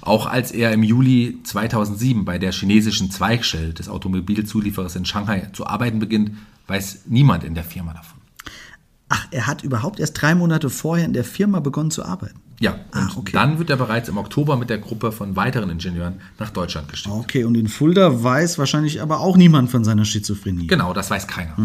auch 0.00 0.26
als 0.26 0.50
er 0.50 0.72
im 0.72 0.82
Juli 0.82 1.38
2007 1.44 2.24
bei 2.24 2.38
der 2.38 2.52
chinesischen 2.52 3.10
Zweigstelle 3.10 3.72
des 3.72 3.88
Automobilzulieferers 3.88 4.96
in 4.96 5.04
Shanghai 5.04 5.48
zu 5.52 5.66
arbeiten 5.66 6.00
beginnt, 6.00 6.32
weiß 6.66 7.02
niemand 7.06 7.44
in 7.44 7.54
der 7.54 7.64
Firma 7.64 7.92
davon. 7.92 8.18
Ach, 9.08 9.26
er 9.30 9.46
hat 9.46 9.62
überhaupt 9.62 10.00
erst 10.00 10.20
drei 10.22 10.34
Monate 10.34 10.70
vorher 10.70 11.04
in 11.04 11.12
der 11.12 11.24
Firma 11.24 11.60
begonnen 11.60 11.90
zu 11.90 12.02
arbeiten. 12.04 12.40
Ja, 12.60 12.72
und 12.74 12.80
Ah, 12.92 13.10
okay. 13.16 13.32
dann 13.32 13.58
wird 13.58 13.70
er 13.70 13.76
bereits 13.76 14.08
im 14.08 14.16
Oktober 14.16 14.56
mit 14.56 14.70
der 14.70 14.78
Gruppe 14.78 15.10
von 15.10 15.34
weiteren 15.34 15.68
Ingenieuren 15.68 16.20
nach 16.38 16.50
Deutschland 16.50 16.88
geschickt. 16.88 17.12
Okay, 17.12 17.44
und 17.44 17.56
in 17.56 17.66
Fulda 17.66 18.22
weiß 18.22 18.56
wahrscheinlich 18.58 19.02
aber 19.02 19.18
auch 19.20 19.36
niemand 19.36 19.68
von 19.68 19.82
seiner 19.84 20.04
Schizophrenie. 20.04 20.68
Genau, 20.68 20.92
das 20.94 21.10
weiß 21.10 21.26
keiner. 21.26 21.56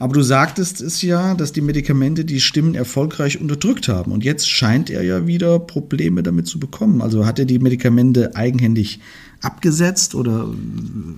Aber 0.00 0.12
du 0.12 0.22
sagtest 0.22 0.80
es 0.80 1.00
ja, 1.00 1.34
dass 1.34 1.52
die 1.52 1.60
Medikamente 1.60 2.24
die 2.24 2.40
Stimmen 2.40 2.74
erfolgreich 2.74 3.40
unterdrückt 3.40 3.86
haben. 3.88 4.10
Und 4.10 4.24
jetzt 4.24 4.50
scheint 4.50 4.90
er 4.90 5.02
ja 5.02 5.26
wieder 5.28 5.60
Probleme 5.60 6.22
damit 6.24 6.48
zu 6.48 6.58
bekommen. 6.58 7.00
Also 7.02 7.24
hat 7.24 7.38
er 7.38 7.44
die 7.44 7.60
Medikamente 7.60 8.34
eigenhändig 8.34 9.00
abgesetzt 9.42 10.14
oder 10.14 10.46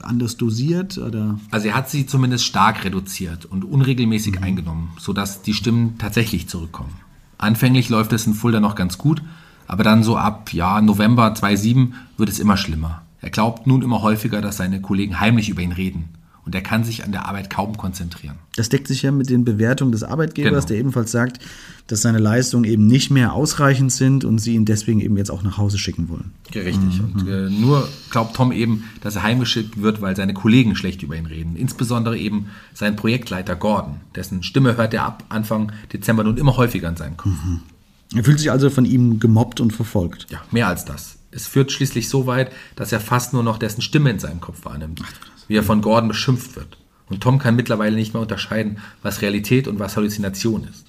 anders 0.02 0.36
dosiert? 0.36 0.98
Oder? 0.98 1.38
Also 1.50 1.68
er 1.68 1.74
hat 1.74 1.90
sie 1.90 2.06
zumindest 2.06 2.44
stark 2.44 2.84
reduziert 2.84 3.44
und 3.46 3.64
unregelmäßig 3.64 4.36
Mhm. 4.38 4.42
eingenommen, 4.44 4.90
sodass 4.98 5.42
die 5.42 5.54
Stimmen 5.54 5.98
tatsächlich 5.98 6.48
zurückkommen. 6.48 6.92
Anfänglich 7.38 7.88
läuft 7.88 8.12
es 8.12 8.26
in 8.26 8.34
Fulda 8.34 8.60
noch 8.60 8.74
ganz 8.76 8.98
gut, 8.98 9.22
aber 9.66 9.82
dann 9.82 10.04
so 10.04 10.16
ab 10.16 10.52
ja, 10.52 10.80
November 10.80 11.34
2007 11.34 11.94
wird 12.16 12.28
es 12.28 12.38
immer 12.38 12.56
schlimmer. 12.56 13.02
Er 13.20 13.30
glaubt 13.30 13.66
nun 13.66 13.82
immer 13.82 14.02
häufiger, 14.02 14.40
dass 14.40 14.56
seine 14.56 14.80
Kollegen 14.80 15.18
heimlich 15.20 15.48
über 15.48 15.62
ihn 15.62 15.72
reden 15.72 16.08
und 16.44 16.54
er 16.54 16.60
kann 16.60 16.82
sich 16.84 17.04
an 17.04 17.12
der 17.12 17.26
Arbeit 17.26 17.50
kaum 17.50 17.76
konzentrieren. 17.76 18.36
Das 18.56 18.68
deckt 18.68 18.88
sich 18.88 19.02
ja 19.02 19.12
mit 19.12 19.30
den 19.30 19.44
Bewertungen 19.44 19.92
des 19.92 20.02
Arbeitgebers, 20.02 20.50
Genau. 20.64 20.66
der 20.68 20.76
ebenfalls 20.78 21.12
sagt, 21.12 21.38
dass 21.86 22.02
seine 22.02 22.18
Leistungen 22.18 22.64
eben 22.64 22.86
nicht 22.86 23.10
mehr 23.10 23.32
ausreichend 23.32 23.92
sind 23.92 24.24
und 24.24 24.38
sie 24.38 24.54
ihn 24.54 24.64
deswegen 24.64 25.00
eben 25.00 25.16
jetzt 25.16 25.30
auch 25.30 25.42
nach 25.42 25.56
Hause 25.58 25.78
schicken 25.78 26.08
wollen. 26.08 26.32
Richtig. 26.54 27.00
Und 27.00 27.28
äh, 27.28 27.48
nur 27.50 27.88
glaubt 28.10 28.34
Tom 28.36 28.50
eben, 28.52 28.84
dass 29.02 29.16
er 29.16 29.22
heimgeschickt 29.22 29.80
wird, 29.80 30.00
weil 30.00 30.16
seine 30.16 30.34
Kollegen 30.34 30.74
schlecht 30.76 31.02
über 31.02 31.16
ihn 31.16 31.26
reden. 31.26 31.56
Insbesondere 31.56 32.18
eben 32.18 32.46
sein 32.74 32.96
Projektleiter 32.96 33.54
Gordon, 33.56 33.96
dessen 34.14 34.42
Stimme 34.42 34.76
hört 34.76 34.94
er 34.94 35.04
ab 35.04 35.24
Anfang 35.28 35.72
Dezember 35.92 36.24
nun 36.24 36.36
immer 36.38 36.56
häufiger 36.56 36.88
in 36.88 36.96
seinem 36.96 37.16
Kopf. 37.16 37.32
Er 38.14 38.24
fühlt 38.24 38.38
sich 38.38 38.50
also 38.50 38.68
von 38.68 38.84
ihm 38.84 39.20
gemobbt 39.20 39.60
und 39.60 39.72
verfolgt. 39.72 40.26
Ja, 40.30 40.40
mehr 40.50 40.68
als 40.68 40.84
das. 40.84 41.16
Es 41.32 41.46
führt 41.46 41.72
schließlich 41.72 42.08
so 42.08 42.26
weit, 42.26 42.52
dass 42.76 42.92
er 42.92 43.00
fast 43.00 43.32
nur 43.32 43.42
noch 43.42 43.58
dessen 43.58 43.80
Stimme 43.80 44.10
in 44.10 44.18
seinem 44.18 44.40
Kopf 44.40 44.64
wahrnimmt, 44.64 45.02
wie 45.48 45.56
er 45.56 45.62
von 45.62 45.80
Gordon 45.80 46.08
beschimpft 46.08 46.56
wird. 46.56 46.78
Und 47.08 47.22
Tom 47.22 47.38
kann 47.38 47.56
mittlerweile 47.56 47.96
nicht 47.96 48.14
mehr 48.14 48.22
unterscheiden, 48.22 48.78
was 49.02 49.22
Realität 49.22 49.66
und 49.66 49.78
was 49.78 49.96
Halluzination 49.96 50.68
ist. 50.70 50.86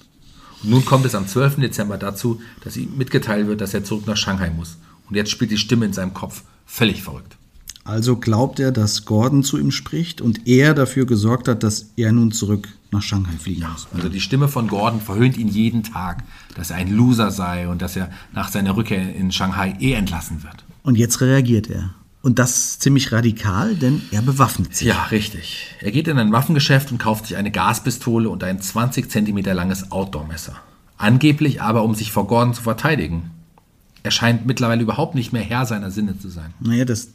Und 0.62 0.70
nun 0.70 0.84
kommt 0.84 1.06
es 1.06 1.14
am 1.14 1.26
12. 1.26 1.56
Dezember 1.56 1.98
dazu, 1.98 2.40
dass 2.62 2.76
ihm 2.76 2.96
mitgeteilt 2.96 3.46
wird, 3.46 3.60
dass 3.60 3.74
er 3.74 3.84
zurück 3.84 4.06
nach 4.06 4.16
Shanghai 4.16 4.50
muss. 4.50 4.78
Und 5.08 5.16
jetzt 5.16 5.30
spielt 5.30 5.50
die 5.50 5.58
Stimme 5.58 5.86
in 5.86 5.92
seinem 5.92 6.14
Kopf 6.14 6.42
völlig 6.66 7.02
verrückt. 7.02 7.36
Also 7.84 8.16
glaubt 8.16 8.60
er, 8.60 8.72
dass 8.72 9.04
Gordon 9.04 9.42
zu 9.42 9.58
ihm 9.58 9.70
spricht 9.70 10.22
und 10.22 10.48
er 10.48 10.72
dafür 10.72 11.04
gesorgt 11.04 11.48
hat, 11.48 11.62
dass 11.62 11.90
er 11.96 12.12
nun 12.12 12.32
zurück 12.32 12.68
nach 12.90 13.02
Shanghai 13.02 13.36
fliegen 13.38 13.66
muss. 13.70 13.86
Also 13.94 14.08
die 14.08 14.20
Stimme 14.20 14.48
von 14.48 14.68
Gordon 14.68 15.00
verhöhnt 15.00 15.36
ihn 15.36 15.48
jeden 15.48 15.82
Tag, 15.82 16.24
dass 16.56 16.70
er 16.70 16.76
ein 16.76 16.90
Loser 16.90 17.30
sei 17.30 17.68
und 17.68 17.82
dass 17.82 17.94
er 17.94 18.10
nach 18.32 18.48
seiner 18.48 18.74
Rückkehr 18.76 19.14
in 19.14 19.30
Shanghai 19.32 19.76
eh 19.80 19.92
entlassen 19.92 20.42
wird. 20.42 20.64
Und 20.82 20.96
jetzt 20.96 21.20
reagiert 21.20 21.68
er. 21.68 21.90
Und 22.22 22.38
das 22.38 22.78
ziemlich 22.78 23.12
radikal, 23.12 23.74
denn 23.74 24.00
er 24.10 24.22
bewaffnet 24.22 24.74
sich. 24.74 24.88
Ja, 24.88 25.02
richtig. 25.10 25.66
Er 25.80 25.90
geht 25.90 26.08
in 26.08 26.18
ein 26.18 26.32
Waffengeschäft 26.32 26.90
und 26.90 26.96
kauft 26.96 27.26
sich 27.26 27.36
eine 27.36 27.50
Gaspistole 27.50 28.30
und 28.30 28.42
ein 28.42 28.62
20 28.62 29.10
Zentimeter 29.10 29.52
langes 29.52 29.92
Outdoor-Messer. 29.92 30.56
Angeblich 30.96 31.60
aber, 31.60 31.82
um 31.82 31.94
sich 31.94 32.12
vor 32.12 32.26
Gordon 32.26 32.54
zu 32.54 32.62
verteidigen. 32.62 33.30
Er 34.04 34.10
scheint 34.10 34.44
mittlerweile 34.44 34.82
überhaupt 34.82 35.14
nicht 35.14 35.32
mehr 35.32 35.40
Herr 35.42 35.64
seiner 35.64 35.90
Sinne 35.90 36.18
zu 36.18 36.28
sein. 36.28 36.52
Naja, 36.60 36.84
das 36.84 37.08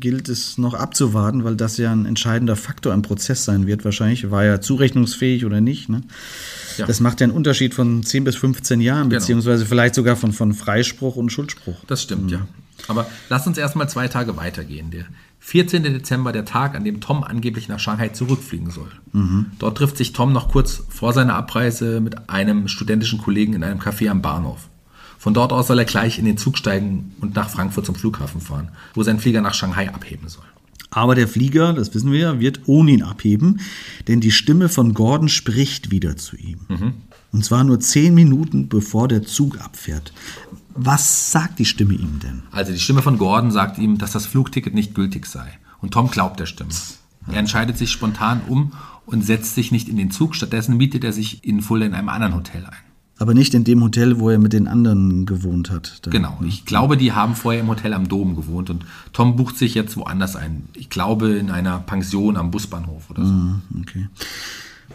gilt 0.00 0.30
es 0.30 0.56
noch 0.56 0.72
abzuwarten, 0.72 1.44
weil 1.44 1.54
das 1.54 1.76
ja 1.76 1.92
ein 1.92 2.06
entscheidender 2.06 2.56
Faktor 2.56 2.94
im 2.94 3.02
Prozess 3.02 3.44
sein 3.44 3.66
wird 3.66 3.84
wahrscheinlich. 3.84 4.30
War 4.30 4.42
er 4.42 4.62
zurechnungsfähig 4.62 5.44
oder 5.44 5.60
nicht? 5.60 5.90
Ne? 5.90 6.00
Ja. 6.78 6.86
Das 6.86 7.00
macht 7.00 7.20
ja 7.20 7.26
einen 7.26 7.34
Unterschied 7.36 7.74
von 7.74 8.02
10 8.02 8.24
bis 8.24 8.36
15 8.36 8.80
Jahren, 8.80 9.10
Genau. 9.10 9.20
beziehungsweise 9.20 9.66
vielleicht 9.66 9.94
sogar 9.94 10.16
von, 10.16 10.32
von 10.32 10.54
Freispruch 10.54 11.16
und 11.16 11.30
Schuldspruch. 11.30 11.76
Das 11.88 12.02
stimmt, 12.02 12.30
ja. 12.30 12.46
Aber 12.88 13.06
lass 13.28 13.46
uns 13.46 13.58
erstmal 13.58 13.90
zwei 13.90 14.08
Tage 14.08 14.38
weitergehen. 14.38 14.90
Der 14.90 15.04
14. 15.40 15.82
Dezember, 15.82 16.32
der 16.32 16.46
Tag, 16.46 16.74
an 16.74 16.84
dem 16.84 17.02
Tom 17.02 17.22
angeblich 17.22 17.68
nach 17.68 17.78
Shanghai 17.78 18.08
zurückfliegen 18.08 18.70
soll. 18.70 18.88
Dort 19.58 19.76
trifft 19.76 19.98
sich 19.98 20.14
Tom 20.14 20.32
noch 20.32 20.48
kurz 20.48 20.82
vor 20.88 21.12
seiner 21.12 21.34
Abreise 21.34 22.00
mit 22.00 22.30
einem 22.30 22.66
studentischen 22.68 23.18
Kollegen 23.20 23.52
in 23.52 23.62
einem 23.62 23.78
Café 23.78 24.08
am 24.08 24.22
Bahnhof. 24.22 24.70
Von 25.24 25.32
dort 25.32 25.54
aus 25.54 25.68
soll 25.68 25.78
er 25.78 25.86
gleich 25.86 26.18
in 26.18 26.26
den 26.26 26.36
Zug 26.36 26.58
steigen 26.58 27.12
und 27.22 27.34
nach 27.34 27.48
Frankfurt 27.48 27.86
zum 27.86 27.94
Flughafen 27.94 28.42
fahren, 28.42 28.68
wo 28.92 29.02
sein 29.02 29.18
Flieger 29.18 29.40
nach 29.40 29.54
Shanghai 29.54 29.88
abheben 29.88 30.28
soll. 30.28 30.44
Aber 30.90 31.14
der 31.14 31.28
Flieger, 31.28 31.72
das 31.72 31.94
wissen 31.94 32.12
wir 32.12 32.18
ja, 32.18 32.40
wird 32.40 32.60
ohne 32.66 32.90
ihn 32.90 33.02
abheben, 33.02 33.60
denn 34.06 34.20
die 34.20 34.30
Stimme 34.30 34.68
von 34.68 34.92
Gordon 34.92 35.30
spricht 35.30 35.90
wieder 35.90 36.18
zu 36.18 36.36
ihm. 36.36 36.58
Und 37.32 37.42
zwar 37.42 37.64
nur 37.64 37.80
zehn 37.80 38.12
Minuten 38.12 38.68
bevor 38.68 39.08
der 39.08 39.22
Zug 39.22 39.58
abfährt. 39.62 40.12
Was 40.74 41.32
sagt 41.32 41.58
die 41.58 41.64
Stimme 41.64 41.94
ihm 41.94 42.20
denn? 42.22 42.42
Also 42.50 42.72
die 42.72 42.78
Stimme 42.78 43.00
von 43.00 43.16
Gordon 43.16 43.50
sagt 43.50 43.78
ihm, 43.78 43.96
dass 43.96 44.12
das 44.12 44.26
Flugticket 44.26 44.74
nicht 44.74 44.94
gültig 44.94 45.24
sei. 45.24 45.58
Und 45.80 45.94
Tom 45.94 46.10
glaubt 46.10 46.38
der 46.38 46.44
Stimme. 46.44 46.68
Er 47.28 47.38
entscheidet 47.38 47.78
sich 47.78 47.90
spontan 47.90 48.42
um 48.46 48.74
und 49.06 49.24
setzt 49.24 49.54
sich 49.54 49.72
nicht 49.72 49.88
in 49.88 49.96
den 49.96 50.10
Zug. 50.10 50.34
Stattdessen 50.34 50.76
mietet 50.76 51.02
er 51.02 51.14
sich 51.14 51.42
in 51.44 51.62
Fulda 51.62 51.86
in 51.86 51.94
einem 51.94 52.10
anderen 52.10 52.34
Hotel 52.34 52.66
ein. 52.66 52.76
Aber 53.18 53.32
nicht 53.32 53.54
in 53.54 53.62
dem 53.62 53.80
Hotel, 53.82 54.18
wo 54.18 54.28
er 54.28 54.38
mit 54.40 54.52
den 54.52 54.66
anderen 54.66 55.24
gewohnt 55.24 55.70
hat. 55.70 55.98
Da- 56.02 56.10
Genau. 56.10 56.36
Ich 56.46 56.64
glaube, 56.64 56.96
die 56.96 57.12
haben 57.12 57.36
vorher 57.36 57.60
im 57.62 57.68
Hotel 57.68 57.94
am 57.94 58.08
Dom 58.08 58.34
gewohnt 58.34 58.70
und 58.70 58.84
Tom 59.12 59.36
bucht 59.36 59.56
sich 59.56 59.74
jetzt 59.74 59.96
woanders 59.96 60.34
ein. 60.34 60.64
Ich 60.74 60.90
glaube 60.90 61.30
in 61.34 61.50
einer 61.50 61.78
Pension 61.78 62.36
am 62.36 62.50
Busbahnhof 62.50 63.10
oder 63.10 63.24
so. 63.24 63.34
Okay. 63.80 64.08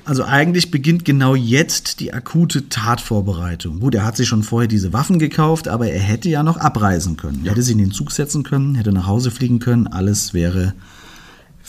Also 0.05 0.23
eigentlich 0.25 0.69
beginnt 0.71 1.05
genau 1.05 1.33
jetzt 1.35 1.99
die 1.99 2.13
akute 2.13 2.67
Tatvorbereitung. 2.69 3.79
Gut, 3.79 3.95
er 3.95 4.05
hat 4.05 4.17
sich 4.17 4.27
schon 4.27 4.43
vorher 4.43 4.67
diese 4.67 4.91
Waffen 4.91 5.17
gekauft, 5.19 5.67
aber 5.67 5.89
er 5.89 5.99
hätte 6.01 6.29
ja 6.29 6.43
noch 6.43 6.57
abreisen 6.57 7.15
können. 7.15 7.41
Er 7.45 7.51
hätte 7.51 7.61
sich 7.63 7.71
in 7.73 7.77
den 7.79 7.91
Zug 7.91 8.11
setzen 8.11 8.43
können, 8.43 8.75
hätte 8.75 8.91
nach 8.91 9.07
Hause 9.07 9.31
fliegen 9.31 9.59
können, 9.59 9.87
alles 9.87 10.33
wäre 10.33 10.73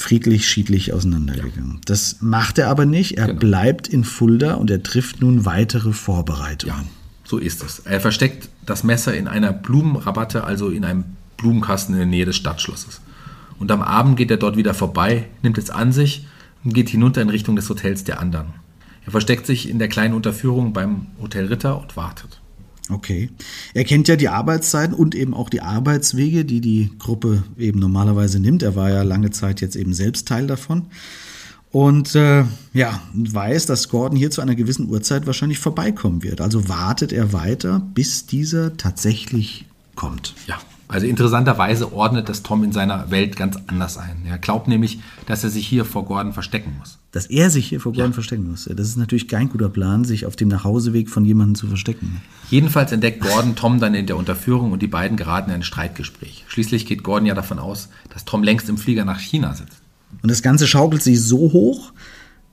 friedlich, 0.00 0.48
schiedlich 0.48 0.92
auseinandergegangen. 0.92 1.80
Das 1.84 2.16
macht 2.20 2.58
er 2.58 2.68
aber 2.68 2.86
nicht. 2.86 3.18
Er 3.18 3.26
Genau. 3.28 3.38
bleibt 3.40 3.88
in 3.88 4.04
Fulda 4.04 4.54
und 4.54 4.70
er 4.70 4.82
trifft 4.82 5.20
nun 5.20 5.44
weitere 5.44 5.92
Vorbereitungen. 5.92 6.74
Ja, 6.76 6.84
so 7.24 7.38
ist 7.38 7.62
es. 7.62 7.80
Er 7.80 8.00
versteckt 8.00 8.48
das 8.66 8.82
Messer 8.84 9.14
in 9.16 9.28
einer 9.28 9.52
Blumenrabatte, 9.52 10.44
also 10.44 10.68
in 10.68 10.84
einem 10.84 11.04
Blumenkasten 11.36 11.94
in 11.94 11.98
der 12.00 12.06
Nähe 12.06 12.24
des 12.24 12.36
Stadtschlosses. 12.36 13.00
Und 13.58 13.70
am 13.70 13.82
Abend 13.82 14.16
geht 14.16 14.30
er 14.30 14.36
dort 14.38 14.56
wieder 14.56 14.74
vorbei, 14.74 15.28
nimmt 15.42 15.58
es 15.58 15.70
an 15.70 15.92
sich 15.92 16.26
und 16.64 16.72
geht 16.74 16.88
hinunter 16.88 17.20
in 17.22 17.28
Richtung 17.30 17.56
des 17.56 17.68
Hotels 17.68 18.04
der 18.04 18.20
anderen. 18.20 18.48
Er 19.04 19.12
versteckt 19.12 19.46
sich 19.46 19.68
in 19.68 19.78
der 19.78 19.88
kleinen 19.88 20.14
Unterführung 20.14 20.72
beim 20.72 21.06
Hotel 21.20 21.46
Ritter 21.46 21.80
und 21.80 21.96
wartet. 21.96 22.39
Okay. 22.90 23.30
Er 23.74 23.84
kennt 23.84 24.08
ja 24.08 24.16
die 24.16 24.28
Arbeitszeiten 24.28 24.94
und 24.94 25.14
eben 25.14 25.34
auch 25.34 25.48
die 25.48 25.62
Arbeitswege, 25.62 26.44
die 26.44 26.60
die 26.60 26.90
Gruppe 26.98 27.44
eben 27.58 27.78
normalerweise 27.78 28.40
nimmt. 28.40 28.62
Er 28.62 28.76
war 28.76 28.90
ja 28.90 29.02
lange 29.02 29.30
Zeit 29.30 29.60
jetzt 29.60 29.76
eben 29.76 29.94
selbst 29.94 30.26
Teil 30.28 30.46
davon. 30.46 30.86
Und 31.72 32.16
äh, 32.16 32.44
ja, 32.72 33.00
weiß, 33.14 33.66
dass 33.66 33.88
Gordon 33.88 34.18
hier 34.18 34.32
zu 34.32 34.40
einer 34.40 34.56
gewissen 34.56 34.88
Uhrzeit 34.88 35.26
wahrscheinlich 35.26 35.60
vorbeikommen 35.60 36.24
wird. 36.24 36.40
Also 36.40 36.68
wartet 36.68 37.12
er 37.12 37.32
weiter, 37.32 37.80
bis 37.94 38.26
dieser 38.26 38.76
tatsächlich 38.76 39.66
kommt. 39.94 40.34
Ja, 40.48 40.58
also 40.90 41.06
interessanterweise 41.06 41.92
ordnet 41.92 42.28
das 42.28 42.42
Tom 42.42 42.64
in 42.64 42.72
seiner 42.72 43.10
Welt 43.12 43.36
ganz 43.36 43.56
anders 43.68 43.96
ein. 43.96 44.24
Er 44.26 44.38
glaubt 44.38 44.66
nämlich, 44.66 44.98
dass 45.26 45.44
er 45.44 45.50
sich 45.50 45.66
hier 45.66 45.84
vor 45.84 46.04
Gordon 46.04 46.32
verstecken 46.32 46.74
muss. 46.78 46.98
Dass 47.12 47.26
er 47.26 47.48
sich 47.48 47.68
hier 47.68 47.80
vor 47.80 47.92
Gordon 47.92 48.12
verstecken 48.12 48.50
muss. 48.50 48.64
Das 48.64 48.88
ist 48.88 48.96
natürlich 48.96 49.28
kein 49.28 49.48
guter 49.48 49.68
Plan, 49.68 50.04
sich 50.04 50.26
auf 50.26 50.34
dem 50.34 50.48
Nachhauseweg 50.48 51.08
von 51.08 51.24
jemandem 51.24 51.54
zu 51.54 51.68
verstecken. 51.68 52.20
Jedenfalls 52.50 52.90
entdeckt 52.90 53.20
Gordon 53.20 53.54
Tom 53.54 53.78
dann 53.78 53.94
in 53.94 54.06
der 54.06 54.16
Unterführung 54.16 54.72
und 54.72 54.82
die 54.82 54.88
beiden 54.88 55.16
geraten 55.16 55.50
in 55.50 55.56
ein 55.56 55.62
Streitgespräch. 55.62 56.44
Schließlich 56.48 56.86
geht 56.86 57.04
Gordon 57.04 57.26
ja 57.26 57.34
davon 57.34 57.60
aus, 57.60 57.88
dass 58.12 58.24
Tom 58.24 58.42
längst 58.42 58.68
im 58.68 58.76
Flieger 58.76 59.04
nach 59.04 59.20
China 59.20 59.54
sitzt. 59.54 59.80
Und 60.22 60.30
das 60.30 60.42
Ganze 60.42 60.66
schaukelt 60.66 61.02
sich 61.02 61.22
so 61.22 61.52
hoch, 61.52 61.92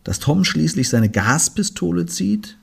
dass 0.04 0.20
Tom 0.20 0.44
schließlich 0.44 0.90
seine 0.90 1.10
Gaspistole 1.10 2.06
zieht 2.06 2.58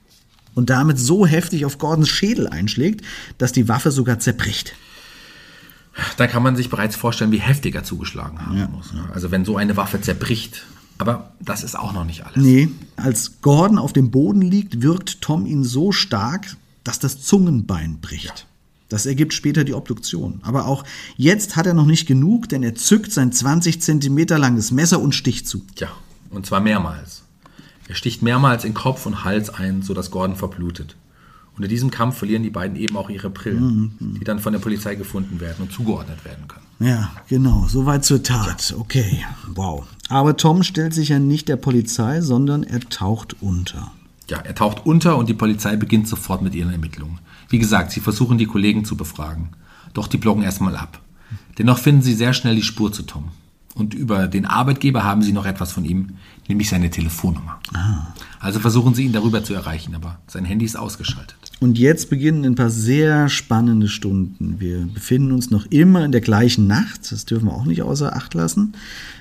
und 0.55 0.71
damit 0.71 1.01
so 1.01 1.27
heftig 1.27 1.65
auf 1.65 1.79
Gordons 1.79 2.09
Schädel 2.09 2.47
einschlägt, 2.47 3.03
dass 3.39 3.51
die 3.51 3.69
Waffe 3.69 3.91
sogar 3.91 4.21
zerbricht. 4.21 4.75
Da 6.17 6.27
kann 6.27 6.43
man 6.43 6.57
sich 6.57 6.71
bereits 6.71 6.97
vorstellen, 6.97 7.33
wie 7.33 7.41
heftig 7.41 7.75
er 7.75 7.85
zugeschlagen 7.85 8.45
haben 8.45 8.57
Ja, 8.57 8.69
muss. 8.69 8.93
Also 9.13 9.31
wenn 9.31 9.45
so 9.45 9.57
eine 9.57 9.77
Waffe 9.77 10.01
zerbricht. 10.01 10.67
Aber 10.99 11.33
das 11.41 11.65
ist 11.65 11.77
auch 11.79 11.93
noch 11.93 12.05
nicht 12.05 12.25
alles. 12.25 12.37
Nee, 12.37 12.69
als 12.97 13.41
Gordon 13.43 13.79
auf 13.79 13.93
dem 13.93 14.11
Boden 14.11 14.43
liegt, 14.43 14.83
wirkt 14.83 15.21
Tom 15.21 15.47
ihn 15.47 15.65
so 15.65 15.93
stark, 15.93 16.57
dass 16.85 16.99
das 16.99 17.21
Zungenbein 17.23 18.01
bricht. 18.01 18.47
Das 18.89 19.07
ergibt 19.07 19.33
später 19.33 19.65
die 19.65 19.75
Obduktion. 19.75 20.41
Aber 20.43 20.67
auch 20.67 20.85
jetzt 21.17 21.57
hat 21.57 21.67
er 21.67 21.75
noch 21.75 21.87
nicht 21.87 22.07
genug, 22.07 22.49
denn 22.49 22.63
er 22.63 22.75
zückt 22.75 23.11
sein 23.11 23.33
20 23.33 23.83
Zentimeter 23.83 24.39
langes 24.39 24.71
Messer 24.71 25.01
und 25.01 25.15
sticht 25.15 25.49
zu. 25.49 25.65
Ja, 25.79 25.89
und 26.31 26.47
zwar 26.47 26.61
mehrmals. 26.61 27.23
Er 27.89 27.95
sticht 27.95 28.23
mehrmals 28.23 28.65
in 28.65 28.75
Kopf 28.75 29.07
und 29.07 29.25
Hals 29.25 29.51
ein, 29.51 29.83
sodass 29.83 30.11
Gordon 30.11 30.37
verblutet. 30.37 30.97
Und 31.57 31.63
in 31.63 31.69
diesem 31.69 31.91
Kampf 31.91 32.19
verlieren 32.19 32.43
die 32.43 32.51
beiden 32.51 32.77
eben 32.77 32.97
auch 32.97 33.11
ihre 33.11 33.31
Brillen, 33.31 33.97
die 34.01 34.25
dann 34.25 34.41
von 34.41 34.53
der 34.53 34.61
Polizei 34.61 34.97
gefunden 34.97 35.41
werden 35.41 35.63
und 35.63 35.73
zugeordnet 35.73 36.25
werden 36.25 36.49
können. 36.49 36.65
Ja, 36.81 37.13
genau, 37.29 37.67
soweit 37.69 38.05
zur 38.05 38.23
Tat. 38.23 38.75
Okay, 38.77 39.25
wow. 39.55 39.87
Aber 40.09 40.37
Tom 40.37 40.65
stellt 40.65 40.95
sich 40.95 41.11
ja 41.11 41.21
nicht 41.21 41.49
der 41.49 41.57
Polizei, 41.57 42.21
sondern 42.21 42.65
er 42.65 42.81
taucht 42.81 43.37
unter. 43.41 43.93
Ja, 44.29 44.39
er 44.39 44.55
taucht 44.55 44.85
unter 44.85 45.17
und 45.17 45.29
die 45.29 45.35
Polizei 45.35 45.77
beginnt 45.77 46.09
sofort 46.09 46.43
mit 46.43 46.55
ihren 46.55 46.73
Ermittlungen. 46.73 47.21
Wie 47.49 47.59
gesagt, 47.59 47.93
sie 47.93 48.01
versuchen 48.01 48.39
die 48.39 48.47
Kollegen 48.47 48.85
zu 48.85 48.97
befragen. 48.97 49.51
Doch 49.93 50.09
die 50.09 50.17
blocken 50.17 50.43
erstmal 50.43 50.77
ab. 50.77 51.01
Dennoch 51.59 51.79
finden 51.79 52.03
sie 52.03 52.15
sehr 52.15 52.33
schnell 52.33 52.57
die 52.57 52.63
Spur 52.63 52.93
zu 52.93 53.03
Tom. 53.03 53.29
Und 53.75 53.93
über 53.93 54.29
den 54.29 54.47
Arbeitgeber 54.47 55.05
haben 55.05 55.23
sie 55.23 55.33
noch 55.33 55.47
etwas 55.47 55.73
von 55.73 55.85
ihm, 55.85 56.11
nämlich 56.49 56.69
seine 56.69 56.91
Telefonnummer. 56.91 57.61
Also 58.45 58.61
versuchen 58.61 58.93
sie 58.95 59.05
ihn 59.07 59.13
darüber 59.13 59.43
zu 59.43 59.55
erreichen, 59.55 59.95
aber 59.95 60.19
sein 60.27 60.45
Handy 60.45 60.67
ist 60.67 60.77
ausgeschaltet. 60.77 61.35
Und 61.61 61.79
jetzt 61.79 62.11
beginnen 62.11 62.45
ein 62.45 62.57
paar 62.57 62.69
sehr 62.69 63.31
spannende 63.31 63.89
Stunden. 63.89 64.57
Wir 64.61 64.87
befinden 64.93 65.33
uns 65.33 65.51
noch 65.51 65.65
immer 65.71 66.05
in 66.05 66.13
der 66.13 66.21
gleichen 66.21 66.67
Nacht. 66.67 67.11
Das 67.11 67.25
dürfen 67.25 67.47
wir 67.47 67.55
auch 67.55 67.65
nicht 67.65 67.81
außer 67.81 68.15
Acht 68.15 68.35
lassen. 68.35 68.75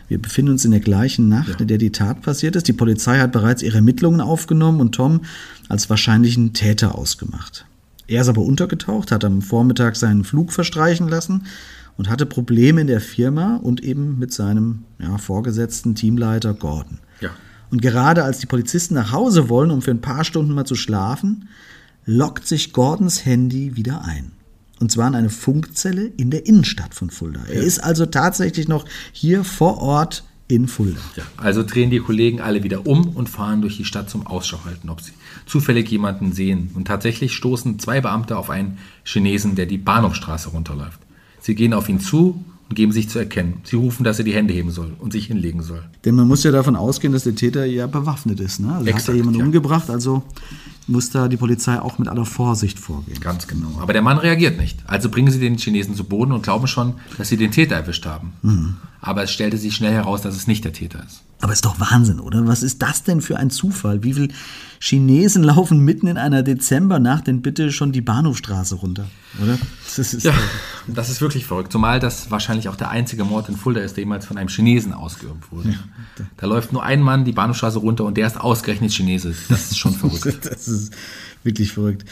Wir 0.10 0.22
befinden 0.22 0.52
uns 0.52 0.66
in 0.66 0.72
der 0.72 0.82
gleichen 0.82 1.30
Nacht, 1.30 1.62
in 1.62 1.70
der 1.70 1.78
die 1.78 1.94
Tat 1.94 2.22
passiert 2.22 2.58
ist. 2.58 2.68
Die 2.68 2.74
Polizei 2.74 3.18
hat 3.18 3.32
bereits 3.32 3.64
ihre 3.64 3.78
Ermittlungen 3.78 4.20
aufgenommen 4.20 4.82
und 4.82 4.94
Tom 4.94 5.22
als 5.70 5.90
wahrscheinlichen 5.90 6.52
Täter 6.52 6.96
ausgemacht. 6.96 7.66
Er 8.08 8.24
ist 8.24 8.28
aber 8.28 8.42
untergetaucht, 8.42 9.14
hat 9.14 9.24
am 9.24 9.42
Vormittag 9.42 9.96
seinen 9.96 10.26
Flug 10.26 10.52
verstreichen 10.52 11.08
lassen 11.08 11.46
und 11.96 12.10
hatte 12.10 12.26
Probleme 12.26 12.82
in 12.82 12.88
der 12.88 13.00
Firma 13.00 13.56
und 13.56 13.82
eben 13.82 14.20
mit 14.20 14.34
seinem 14.34 14.84
ja, 15.00 15.18
vorgesetzten 15.18 15.96
Teamleiter 15.96 16.54
Gordon. 16.54 17.00
Ja. 17.22 17.30
Und 17.74 17.82
gerade 17.82 18.24
als 18.24 18.38
die 18.38 18.46
Polizisten 18.46 18.94
nach 18.94 19.12
Hause 19.12 19.50
wollen, 19.50 19.72
um 19.72 19.82
für 19.82 19.90
ein 19.90 20.00
paar 20.00 20.24
Stunden 20.24 20.54
mal 20.54 20.64
zu 20.64 20.76
schlafen, 20.76 21.50
lockt 22.06 22.48
sich 22.48 22.72
Gordons 22.72 23.26
Handy 23.26 23.76
wieder 23.76 24.06
ein. 24.06 24.32
Und 24.80 24.92
zwar 24.92 25.08
in 25.08 25.16
eine 25.16 25.32
Funkzelle 25.32 26.06
in 26.06 26.30
der 26.30 26.46
Innenstadt 26.46 26.94
von 26.94 27.10
Fulda. 27.10 27.40
Er 27.48 27.64
ist 27.64 27.80
also 27.80 28.06
tatsächlich 28.06 28.68
noch 28.68 28.86
hier 29.12 29.44
vor 29.44 29.80
Ort 29.80 30.24
in 30.48 30.68
Fulda. 30.68 31.02
Ja, 31.16 31.24
also 31.38 31.64
drehen 31.64 31.90
die 31.90 31.98
Kollegen 31.98 32.42
alle 32.42 32.62
wieder 32.62 32.86
um 32.86 33.08
und 33.16 33.28
fahren 33.28 33.62
durch 33.62 33.78
die 33.78 33.86
Stadt 33.86 34.08
zum 34.08 34.28
Ausschau 34.28 34.64
halten, 34.66 34.90
ob 34.90 35.02
sie 35.02 35.14
zufällig 35.48 35.90
jemanden 35.90 36.32
sehen. 36.32 36.70
Und 36.76 36.88
tatsächlich 36.88 37.34
stoßen 37.34 37.80
zwei 37.80 38.02
Beamte 38.02 38.38
auf 38.38 38.52
einen 38.52 38.78
Chinesen, 39.04 39.56
der 39.56 39.66
die 39.66 39.80
Bahnhofstraße 39.80 40.50
runterläuft. 40.50 41.00
Sie 41.40 41.56
gehen 41.56 41.74
auf 41.74 41.90
ihn 41.90 42.00
zu 42.00 42.46
und 42.70 42.76
geben 42.76 42.92
sich 42.92 43.10
zu 43.10 43.20
erkennen. 43.20 43.62
Sie 43.64 43.76
rufen, 43.76 44.04
dass 44.04 44.20
er 44.20 44.26
die 44.26 44.34
Hände 44.34 44.54
heben 44.54 44.72
soll 44.72 44.94
und 45.00 45.14
sich 45.14 45.28
hinlegen 45.28 45.62
soll. 45.62 45.84
Denn 46.06 46.16
man 46.16 46.28
muss 46.28 46.44
ja 46.44 46.52
davon 46.52 46.76
ausgehen, 46.76 47.14
dass 47.14 47.24
der 47.24 47.36
Täter 47.36 47.66
ja 47.66 47.88
bewaffnet 47.88 48.40
ist. 48.40 48.60
Ne? 48.60 48.74
Also 48.74 48.86
Exakt, 48.86 49.04
hat 49.04 49.10
er 49.10 49.16
jemanden 49.16 49.40
ja. 49.40 49.46
umgebracht, 49.46 49.90
also 49.90 50.24
muss 50.88 51.10
da 51.10 51.28
die 51.28 51.38
Polizei 51.38 51.80
auch 51.80 51.98
mit 51.98 52.08
aller 52.08 52.26
Vorsicht 52.26 52.80
vorgehen. 52.80 53.20
Ganz 53.20 53.48
genau. 53.48 53.80
Aber 53.80 53.94
der 53.94 54.02
Mann 54.02 54.18
reagiert 54.18 54.58
nicht. 54.58 54.80
Also 54.86 55.10
bringen 55.10 55.32
sie 55.32 55.40
den 55.40 55.58
Chinesen 55.58 55.96
zu 55.96 56.04
Boden 56.04 56.32
und 56.32 56.44
glauben 56.44 56.68
schon, 56.68 56.96
dass 57.18 57.30
sie 57.30 57.38
den 57.38 57.52
Täter 57.52 57.76
erwischt 57.76 58.06
haben. 58.06 58.34
Aber 59.02 59.24
es 59.24 59.32
stellte 59.32 59.58
sich 59.58 59.76
schnell 59.76 59.94
heraus, 59.94 60.22
dass 60.22 60.36
es 60.36 60.48
nicht 60.48 60.66
der 60.66 60.74
Täter 60.74 61.04
ist. 61.06 61.24
Aber 61.44 61.52
ist 61.52 61.66
doch 61.66 61.78
Wahnsinn, 61.78 62.22
oder? 62.22 62.48
Was 62.48 62.64
ist 62.64 62.82
das 62.82 63.04
denn 63.04 63.20
für 63.20 63.36
ein 63.36 63.50
Zufall? 63.50 64.02
Wie 64.02 64.14
viele 64.14 64.30
Chinesen 64.80 65.44
laufen 65.44 65.80
mitten 65.80 66.08
in 66.08 66.18
einer 66.18 66.42
Dezembernacht 66.42 67.28
denn 67.28 67.42
bitte 67.42 67.74
schon 67.74 67.92
die 67.92 68.00
Bahnhofstraße 68.00 68.76
runter, 68.76 69.10
oder? 69.42 69.60
Das 69.84 70.00
ist 70.00 70.24
Ja, 70.24 70.34
das 70.88 71.10
ist 71.10 71.20
wirklich 71.20 71.46
verrückt. 71.46 71.74
Zumal 71.74 72.00
das 72.00 72.32
wahrscheinlich 72.32 72.70
auch 72.70 72.78
der 72.78 72.92
einzige 72.92 73.26
Mord 73.26 73.50
in 73.50 73.58
Fulda 73.58 73.82
ist, 73.82 73.98
der 73.98 74.04
jemals 74.06 74.26
von 74.26 74.38
einem 74.38 74.48
Chinesen 74.48 74.94
ausgeübt 74.94 75.52
wurde. 75.52 75.78
Da 76.38 76.48
läuft 76.48 76.72
nur 76.72 76.82
ein 76.82 77.02
Mann 77.02 77.26
die 77.26 77.34
Bahnhofstraße 77.34 77.80
runter 77.80 78.06
und 78.06 78.16
der 78.16 78.28
ist 78.28 78.40
ausgerechnet 78.40 78.94
Chinese. 78.94 79.36
Das 79.50 79.72
ist 79.72 79.78
schon 79.78 79.94
verrückt. 79.96 80.46
Das 80.50 80.70
ist 80.70 80.94
wirklich 81.44 81.74
verrückt. 81.74 82.06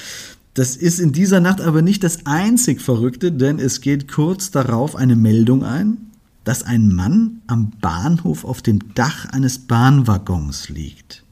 Das 0.55 0.75
ist 0.75 0.99
in 0.99 1.13
dieser 1.13 1.39
Nacht 1.39 1.61
aber 1.61 1.81
nicht 1.81 2.03
das 2.03 2.25
einzig 2.25 2.81
Verrückte, 2.81 3.31
denn 3.31 3.59
es 3.59 3.79
geht 3.79 4.11
kurz 4.11 4.51
darauf 4.51 4.97
eine 4.97 5.15
Meldung 5.15 5.63
ein, 5.63 6.10
dass 6.43 6.63
ein 6.63 6.93
Mann 6.93 7.41
am 7.47 7.71
Bahnhof 7.81 8.45
auf 8.45 8.61
dem 8.61 8.93
Dach 8.93 9.25
eines 9.25 9.59
Bahnwaggons 9.59 10.69
liegt. 10.69 11.23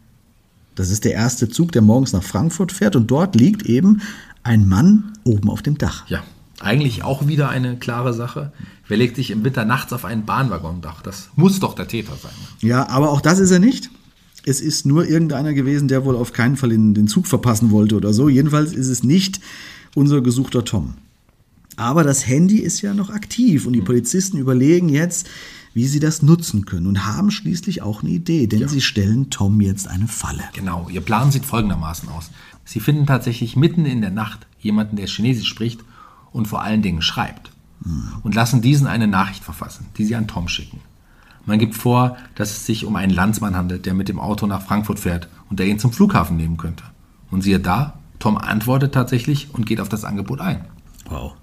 Das 0.76 0.90
ist 0.92 1.04
der 1.04 1.14
erste 1.14 1.50
Zug, 1.50 1.72
der 1.72 1.82
morgens 1.82 2.14
nach 2.14 2.24
Frankfurt 2.24 2.72
fährt 2.72 2.96
und 2.96 3.12
dort 3.12 3.36
liegt 3.36 3.64
eben 3.64 4.02
ein 4.44 4.68
Mann 4.68 5.14
oben 5.24 5.50
auf 5.50 5.62
dem 5.62 5.78
Dach. 5.78 6.08
Ja, 6.08 6.24
eigentlich 6.60 7.04
auch 7.04 7.28
wieder 7.28 7.50
eine 7.50 7.78
klare 7.78 8.14
Sache. 8.14 8.52
Wer 8.88 8.98
legt 8.98 9.16
sich 9.16 9.32
im 9.32 9.44
Winter 9.44 9.66
nachts 9.66 9.94
auf 9.94 10.06
ein 10.06 10.26
Bahnwaggondach? 10.26 11.02
Das 11.02 11.30
muss 11.36 11.60
doch 11.60 11.74
der 11.74 11.88
Täter 11.88 12.14
sein. 12.22 12.32
Ja, 12.62 12.88
aber 12.90 13.12
auch 13.12 13.22
das 13.22 13.40
ist 13.40 13.52
er 13.52 13.60
nicht. 13.60 13.90
Es 14.46 14.62
ist 14.62 14.86
nur 14.86 15.06
irgendeiner 15.08 15.54
gewesen, 15.54 15.88
der 15.88 16.06
wohl 16.06 16.16
auf 16.16 16.34
keinen 16.34 16.56
Fall 16.56 16.72
in 16.72 16.94
den 16.94 17.08
Zug 17.08 17.28
verpassen 17.28 17.72
wollte 17.72 17.96
oder 17.96 18.14
so. 18.14 18.30
Jedenfalls 18.30 18.74
ist 18.74 18.88
es 18.88 19.04
nicht 19.04 19.42
unser 19.96 20.22
gesuchter 20.22 20.64
Tom. 20.64 20.94
Aber 21.80 22.04
das 22.04 22.28
Handy 22.28 22.58
ist 22.58 22.82
ja 22.82 22.94
noch 22.94 23.10
aktiv 23.10 23.66
und 23.66 23.72
die 23.72 23.82
Polizisten 23.82 24.38
überlegen 24.38 24.90
jetzt, 24.90 25.30
wie 25.74 25.88
sie 25.88 26.02
das 26.02 26.22
nutzen 26.22 26.66
können 26.66 26.88
und 26.88 27.06
haben 27.06 27.32
schließlich 27.32 27.82
auch 27.82 28.04
eine 28.04 28.12
Idee, 28.12 28.48
denn 28.48 28.68
sie 28.68 28.82
stellen 28.82 29.30
Tom 29.30 29.62
jetzt 29.62 29.88
eine 29.88 30.10
Falle. 30.10 30.44
Genau, 30.54 30.90
ihr 30.90 31.00
Plan 31.00 31.32
sieht 31.32 31.46
folgendermaßen 31.46 32.10
aus. 32.10 32.32
Sie 32.66 32.82
finden 32.82 33.06
tatsächlich 33.06 33.56
mitten 33.56 33.86
in 33.86 34.02
der 34.02 34.12
Nacht 34.12 34.46
jemanden, 34.60 34.98
der 34.98 35.08
Chinesisch 35.08 35.48
spricht 35.48 35.80
und 36.34 36.50
vor 36.50 36.64
allen 36.64 36.82
Dingen 36.82 37.02
schreibt. 37.02 37.52
Und 38.24 38.36
lassen 38.36 38.62
diesen 38.62 38.86
eine 38.86 39.08
Nachricht 39.08 39.46
verfassen, 39.46 39.86
die 39.98 40.04
sie 40.04 40.16
an 40.16 40.28
Tom 40.28 40.50
schicken. 40.50 40.82
Man 41.46 41.60
gibt 41.60 41.76
vor, 41.76 42.18
dass 42.36 42.52
es 42.52 42.66
sich 42.66 42.84
um 42.84 42.98
einen 42.98 43.14
Landsmann 43.14 43.56
handelt, 43.56 43.86
der 43.86 43.94
mit 43.94 44.10
dem 44.10 44.20
Auto 44.20 44.48
nach 44.48 44.64
Frankfurt 44.64 45.00
fährt 45.00 45.30
und 45.50 45.60
der 45.60 45.68
ihn 45.68 45.80
zum 45.80 45.94
Flughafen 45.94 46.36
nehmen 46.36 46.58
könnte. 46.58 46.84
Und 47.32 47.42
siehe 47.42 47.62
da, 47.62 48.00
Tom 48.20 48.38
antwortet 48.38 48.94
tatsächlich 48.94 49.54
und 49.54 49.66
geht 49.66 49.80
auf 49.80 49.88
das 49.88 50.04
Angebot 50.04 50.42
ein. 50.42 50.66
Wow. 51.08 51.36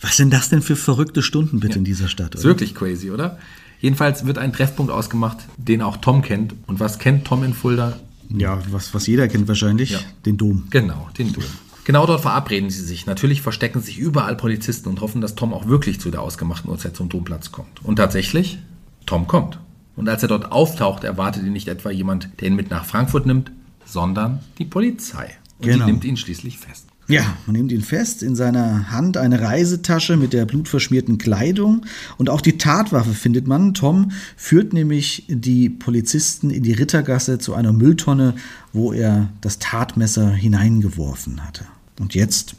Was 0.00 0.16
sind 0.16 0.32
das 0.32 0.48
denn 0.48 0.62
für 0.62 0.76
verrückte 0.76 1.22
Stunden 1.22 1.60
bitte 1.60 1.78
in 1.78 1.84
dieser 1.84 2.08
Stadt? 2.08 2.34
Ist 2.34 2.44
wirklich 2.44 2.74
crazy, 2.74 3.10
oder? 3.10 3.38
Jedenfalls 3.80 4.26
wird 4.26 4.38
ein 4.38 4.52
Treffpunkt 4.52 4.92
ausgemacht, 4.92 5.38
den 5.56 5.82
auch 5.82 5.96
Tom 5.96 6.22
kennt. 6.22 6.54
Und 6.66 6.80
was 6.80 6.98
kennt 6.98 7.24
Tom 7.24 7.42
in 7.44 7.52
Fulda? 7.54 7.98
Ja, 8.28 8.60
was, 8.70 8.94
was 8.94 9.06
jeder 9.06 9.28
kennt 9.28 9.46
wahrscheinlich, 9.48 9.90
Ja. 9.90 10.00
den 10.24 10.36
Dom. 10.38 10.64
Genau, 10.70 11.08
den 11.18 11.32
Dom. 11.32 11.44
Genau 11.84 12.06
dort 12.06 12.20
verabreden 12.22 12.70
sie 12.70 12.82
sich. 12.84 13.06
Natürlich 13.06 13.42
verstecken 13.42 13.80
sich 13.82 13.98
überall 13.98 14.36
Polizisten 14.36 14.88
und 14.88 15.00
hoffen, 15.00 15.20
dass 15.20 15.34
Tom 15.34 15.52
auch 15.52 15.66
wirklich 15.66 16.00
zu 16.00 16.10
der 16.10 16.22
ausgemachten 16.22 16.70
Uhrzeit 16.70 16.94
zum 16.96 17.08
Domplatz 17.08 17.50
kommt. 17.50 17.84
Und 17.84 17.96
tatsächlich, 17.96 18.58
Tom 19.04 19.26
kommt. 19.26 19.58
Und 19.96 20.08
als 20.08 20.22
er 20.22 20.28
dort 20.28 20.52
auftaucht, 20.52 21.02
erwartet 21.04 21.42
ihn 21.44 21.52
nicht 21.52 21.68
etwa 21.68 21.90
jemand, 21.90 22.28
der 22.40 22.48
ihn 22.48 22.54
mit 22.56 22.70
nach 22.70 22.84
Frankfurt 22.84 23.26
nimmt, 23.26 23.50
sondern 23.84 24.40
die 24.58 24.64
Polizei. 24.64 25.32
Und 25.58 25.66
Genau. 25.66 25.84
die 25.84 25.90
nimmt 25.92 26.04
ihn 26.04 26.16
schließlich 26.16 26.58
fest. 26.58 26.86
Ja, 27.12 27.36
man 27.46 27.56
nimmt 27.56 27.72
ihn 27.72 27.82
fest, 27.82 28.22
in 28.22 28.34
seiner 28.34 28.90
Hand 28.90 29.18
eine 29.18 29.40
Reisetasche 29.40 30.16
mit 30.16 30.32
der 30.32 30.46
blutverschmierten 30.46 31.18
Kleidung 31.18 31.84
und 32.16 32.30
auch 32.30 32.40
die 32.40 32.56
Tatwaffe 32.56 33.12
findet 33.12 33.46
man. 33.46 33.74
Tom 33.74 34.12
führt 34.36 34.72
nämlich 34.72 35.24
die 35.28 35.68
Polizisten 35.68 36.48
in 36.48 36.62
die 36.62 36.72
Rittergasse 36.72 37.38
zu 37.38 37.54
einer 37.54 37.72
Mülltonne, 37.72 38.34
wo 38.72 38.94
er 38.94 39.28
das 39.42 39.58
Tatmesser 39.58 40.30
hineingeworfen 40.30 41.44
hatte. 41.44 41.66
Und 42.00 42.14
jetzt 42.14 42.54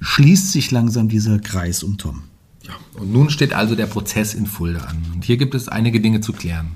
schließt 0.00 0.50
sich 0.50 0.70
langsam 0.70 1.08
dieser 1.08 1.38
Kreis 1.38 1.82
um 1.82 1.98
Tom. 1.98 2.22
Ja, 2.66 2.74
und 2.94 3.12
nun 3.12 3.28
steht 3.28 3.52
also 3.52 3.74
der 3.74 3.86
Prozess 3.86 4.32
in 4.32 4.46
Fulda 4.46 4.80
an. 4.80 5.02
Und 5.14 5.24
hier 5.24 5.36
gibt 5.36 5.54
es 5.54 5.68
einige 5.68 6.00
Dinge 6.00 6.22
zu 6.22 6.32
klären. 6.32 6.72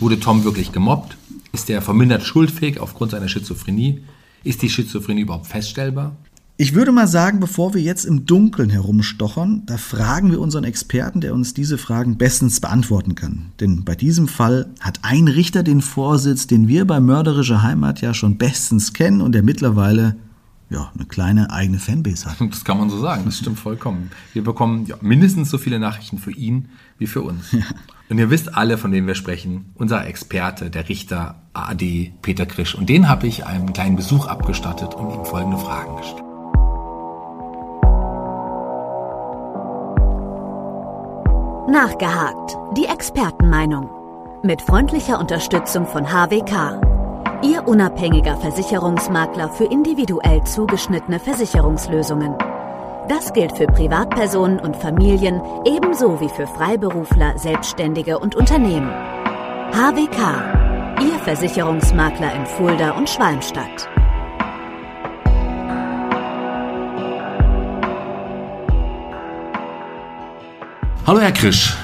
Wurde 0.00 0.18
Tom 0.18 0.42
wirklich 0.42 0.72
gemobbt? 0.72 1.16
Ist 1.52 1.70
er 1.70 1.82
vermindert 1.82 2.24
schuldfähig 2.24 2.80
aufgrund 2.80 3.12
seiner 3.12 3.28
Schizophrenie? 3.28 4.02
Ist 4.44 4.62
die 4.62 4.70
Schizophrenie 4.70 5.22
überhaupt 5.22 5.46
feststellbar? 5.46 6.16
Ich 6.60 6.74
würde 6.74 6.90
mal 6.90 7.06
sagen, 7.06 7.38
bevor 7.38 7.72
wir 7.72 7.80
jetzt 7.80 8.04
im 8.04 8.26
Dunkeln 8.26 8.68
herumstochern, 8.68 9.62
da 9.66 9.76
fragen 9.76 10.32
wir 10.32 10.40
unseren 10.40 10.64
Experten, 10.64 11.20
der 11.20 11.32
uns 11.32 11.54
diese 11.54 11.78
Fragen 11.78 12.18
bestens 12.18 12.58
beantworten 12.58 13.14
kann. 13.14 13.52
Denn 13.60 13.84
bei 13.84 13.94
diesem 13.94 14.26
Fall 14.26 14.68
hat 14.80 14.98
ein 15.02 15.28
Richter 15.28 15.62
den 15.62 15.80
Vorsitz, 15.80 16.48
den 16.48 16.66
wir 16.66 16.84
bei 16.84 16.98
Mörderische 16.98 17.62
Heimat 17.62 18.00
ja 18.00 18.12
schon 18.12 18.38
bestens 18.38 18.92
kennen 18.92 19.20
und 19.20 19.36
der 19.36 19.44
mittlerweile 19.44 20.16
ja, 20.68 20.90
eine 20.96 21.06
kleine 21.06 21.52
eigene 21.52 21.78
Fanbase 21.78 22.28
hat. 22.28 22.40
Das 22.50 22.64
kann 22.64 22.76
man 22.76 22.90
so 22.90 22.98
sagen, 23.00 23.22
das 23.24 23.38
stimmt 23.38 23.60
vollkommen. 23.60 24.10
Wir 24.32 24.42
bekommen 24.42 24.84
ja, 24.86 24.96
mindestens 25.00 25.50
so 25.50 25.58
viele 25.58 25.78
Nachrichten 25.78 26.18
für 26.18 26.32
ihn 26.32 26.70
wie 26.98 27.06
für 27.06 27.22
uns. 27.22 27.54
Und 28.08 28.18
ihr 28.18 28.30
wisst 28.30 28.56
alle, 28.56 28.78
von 28.78 28.90
wem 28.90 29.06
wir 29.06 29.14
sprechen. 29.14 29.66
Unser 29.76 30.06
Experte, 30.08 30.70
der 30.70 30.88
Richter 30.88 31.36
AD 31.52 32.14
Peter 32.20 32.46
Krisch. 32.46 32.74
Und 32.74 32.88
den 32.88 33.08
habe 33.08 33.28
ich 33.28 33.46
einen 33.46 33.72
kleinen 33.72 33.94
Besuch 33.94 34.26
abgestattet 34.26 34.94
und 34.94 35.14
ihm 35.14 35.24
folgende 35.24 35.58
Fragen 35.58 35.96
gestellt. 35.98 36.27
Nachgehakt. 41.68 42.56
Die 42.78 42.86
Expertenmeinung. 42.86 43.90
Mit 44.42 44.62
freundlicher 44.62 45.20
Unterstützung 45.20 45.86
von 45.86 46.06
HWK. 46.10 46.80
Ihr 47.42 47.68
unabhängiger 47.68 48.38
Versicherungsmakler 48.38 49.50
für 49.50 49.66
individuell 49.66 50.42
zugeschnittene 50.44 51.20
Versicherungslösungen. 51.20 52.34
Das 53.10 53.34
gilt 53.34 53.52
für 53.52 53.66
Privatpersonen 53.66 54.60
und 54.60 54.76
Familien 54.76 55.42
ebenso 55.66 56.18
wie 56.22 56.30
für 56.30 56.46
Freiberufler, 56.46 57.36
Selbstständige 57.36 58.18
und 58.18 58.34
Unternehmen. 58.34 58.90
HWK. 59.72 61.02
Ihr 61.02 61.18
Versicherungsmakler 61.18 62.34
in 62.34 62.46
Fulda 62.46 62.92
und 62.92 63.10
Schwalmstadt. 63.10 63.90
Hallo 71.08 71.20
Herr 71.20 71.32
Krisch. 71.32 71.74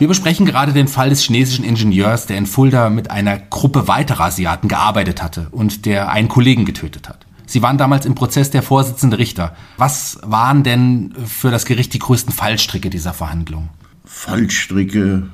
Wir 0.00 0.08
besprechen 0.08 0.44
gerade 0.44 0.72
den 0.72 0.88
Fall 0.88 1.10
des 1.10 1.22
chinesischen 1.22 1.64
Ingenieurs, 1.64 2.26
der 2.26 2.36
in 2.36 2.46
Fulda 2.46 2.90
mit 2.90 3.12
einer 3.12 3.38
Gruppe 3.38 3.86
weiterer 3.86 4.24
Asiaten 4.24 4.66
gearbeitet 4.66 5.22
hatte 5.22 5.46
und 5.52 5.86
der 5.86 6.10
einen 6.10 6.26
Kollegen 6.26 6.64
getötet 6.64 7.08
hat. 7.08 7.26
Sie 7.46 7.62
waren 7.62 7.78
damals 7.78 8.06
im 8.06 8.16
Prozess 8.16 8.50
der 8.50 8.64
Vorsitzende 8.64 9.20
Richter. 9.20 9.54
Was 9.76 10.18
waren 10.24 10.64
denn 10.64 11.14
für 11.26 11.52
das 11.52 11.64
Gericht 11.64 11.94
die 11.94 12.00
größten 12.00 12.32
Fallstricke 12.32 12.90
dieser 12.90 13.12
Verhandlung? 13.12 13.68
Fallstricke 14.04 15.28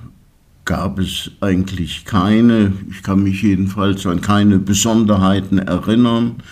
gab 0.67 0.99
es 0.99 1.31
eigentlich 1.41 2.05
keine. 2.05 2.75
Ich 2.91 3.03
kann 3.03 3.23
mich 3.23 3.41
jedenfalls 3.41 4.05
an 4.05 4.21
keine 4.21 4.59
Besonderheiten 4.59 5.59
erinnern. 5.59 6.43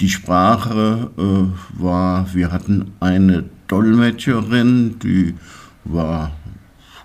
Die 0.00 0.10
Sprache 0.10 1.10
äh, 1.16 1.82
war, 1.82 2.26
wir 2.34 2.52
hatten 2.52 2.92
eine 3.00 3.44
Dolmetscherin, 3.68 4.98
die 4.98 5.34
war 5.88 6.32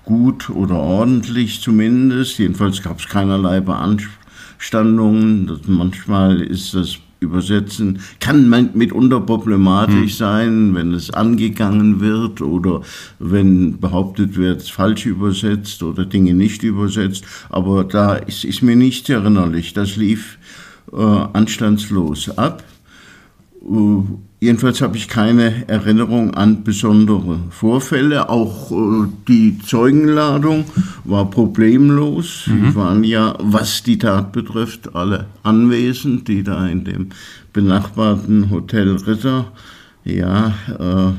gut 0.04 0.50
oder 0.50 0.76
ordentlich 0.76 1.62
zumindest. 1.62 2.40
Jedenfalls 2.40 2.82
gab 2.82 3.00
es 3.00 3.08
keinerlei 3.08 3.62
Beanstandungen. 3.62 5.48
Das, 5.48 5.60
manchmal 5.68 6.42
ist 6.42 6.74
das 6.74 6.98
Übersetzen, 7.20 8.00
kann 8.20 8.50
man 8.50 8.72
mitunter 8.74 9.22
problematisch 9.22 10.16
sein, 10.18 10.74
wenn 10.74 10.92
es 10.96 11.12
angegangen 11.12 12.00
wird 12.00 12.42
oder 12.42 12.82
wenn 13.20 13.80
behauptet 13.80 14.38
wird, 14.38 14.64
falsch 14.64 15.06
übersetzt 15.06 15.84
oder 15.84 16.06
Dinge 16.06 16.34
nicht 16.34 16.64
übersetzt. 16.64 17.24
Aber 17.50 17.84
da 17.84 18.16
ist, 18.16 18.44
ist 18.44 18.64
mir 18.64 18.76
nicht 18.76 19.08
erinnerlich. 19.08 19.74
Das 19.74 19.98
lief 19.98 20.40
äh, 20.92 20.98
anstandslos 20.98 22.36
ab. 22.40 22.64
Äh, 23.70 24.02
Jedenfalls 24.44 24.82
habe 24.82 24.98
ich 24.98 25.08
keine 25.08 25.70
Erinnerung 25.70 26.34
an 26.34 26.64
besondere 26.64 27.42
Vorfälle. 27.52 28.28
Auch 28.28 28.72
äh, 28.72 29.08
die 29.28 29.60
Zeugenladung 29.60 30.66
war 31.04 31.30
problemlos. 31.30 32.48
Mhm. 32.48 32.64
Wir 32.64 32.76
waren 32.76 33.04
ja, 33.04 33.36
was 33.40 33.84
die 33.84 34.00
Tat 34.00 34.32
betrifft, 34.32 34.96
alle 34.96 35.28
anwesend, 35.44 36.28
die 36.28 36.42
da 36.42 36.66
in 36.66 36.84
dem 36.86 37.10
benachbarten 37.54 38.50
Hotel 38.50 38.96
Ritter, 38.96 39.52
ja, 40.06 40.56
äh, 40.80 41.12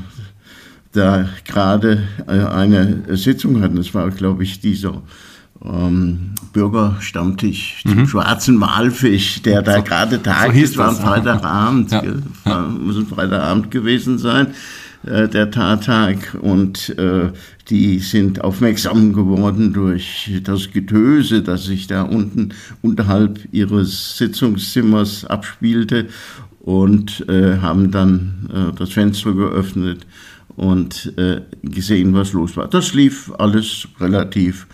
da 0.91 1.29
gerade 1.45 2.03
äh, 2.27 2.31
eine 2.31 3.03
Sitzung 3.15 3.61
hatten. 3.61 3.77
Das 3.77 3.93
war, 3.93 4.11
glaube 4.11 4.43
ich, 4.43 4.59
dieser 4.59 5.01
ähm, 5.65 6.31
Bürgerstammtisch 6.51 7.83
zum 7.83 8.01
mhm. 8.01 8.07
schwarzen 8.07 8.61
Walfisch, 8.61 9.41
der 9.41 9.61
da 9.61 9.77
so, 9.77 9.83
gerade 9.83 10.21
tagt. 10.21 10.55
So 10.55 10.61
das 10.61 10.77
war 10.77 10.89
ein 10.89 10.95
Freitagabend, 11.23 11.91
ja. 11.91 12.03
Ja. 12.45 12.61
muss 12.61 12.97
ein 12.97 13.07
Freitagabend 13.07 13.71
gewesen 13.71 14.17
sein, 14.17 14.47
äh, 15.05 15.27
der 15.27 15.51
Tattag. 15.51 16.37
Und 16.39 16.89
äh, 16.99 17.31
die 17.69 17.99
sind 17.99 18.43
aufmerksam 18.43 19.13
geworden 19.13 19.73
durch 19.73 20.31
das 20.43 20.71
Getöse, 20.71 21.41
das 21.41 21.65
sich 21.65 21.87
da 21.87 22.03
unten 22.03 22.49
unterhalb 22.81 23.39
ihres 23.51 24.17
Sitzungszimmers 24.17 25.25
abspielte 25.25 26.07
und 26.59 27.27
äh, 27.29 27.57
haben 27.57 27.91
dann 27.91 28.49
äh, 28.53 28.77
das 28.77 28.91
Fenster 28.91 29.33
geöffnet 29.33 30.05
und 30.55 31.13
äh, 31.17 31.41
gesehen, 31.63 32.13
was 32.13 32.33
los 32.33 32.55
war. 32.55 32.67
Das 32.67 32.93
lief 32.93 33.31
alles 33.37 33.87
relativ 33.99 34.67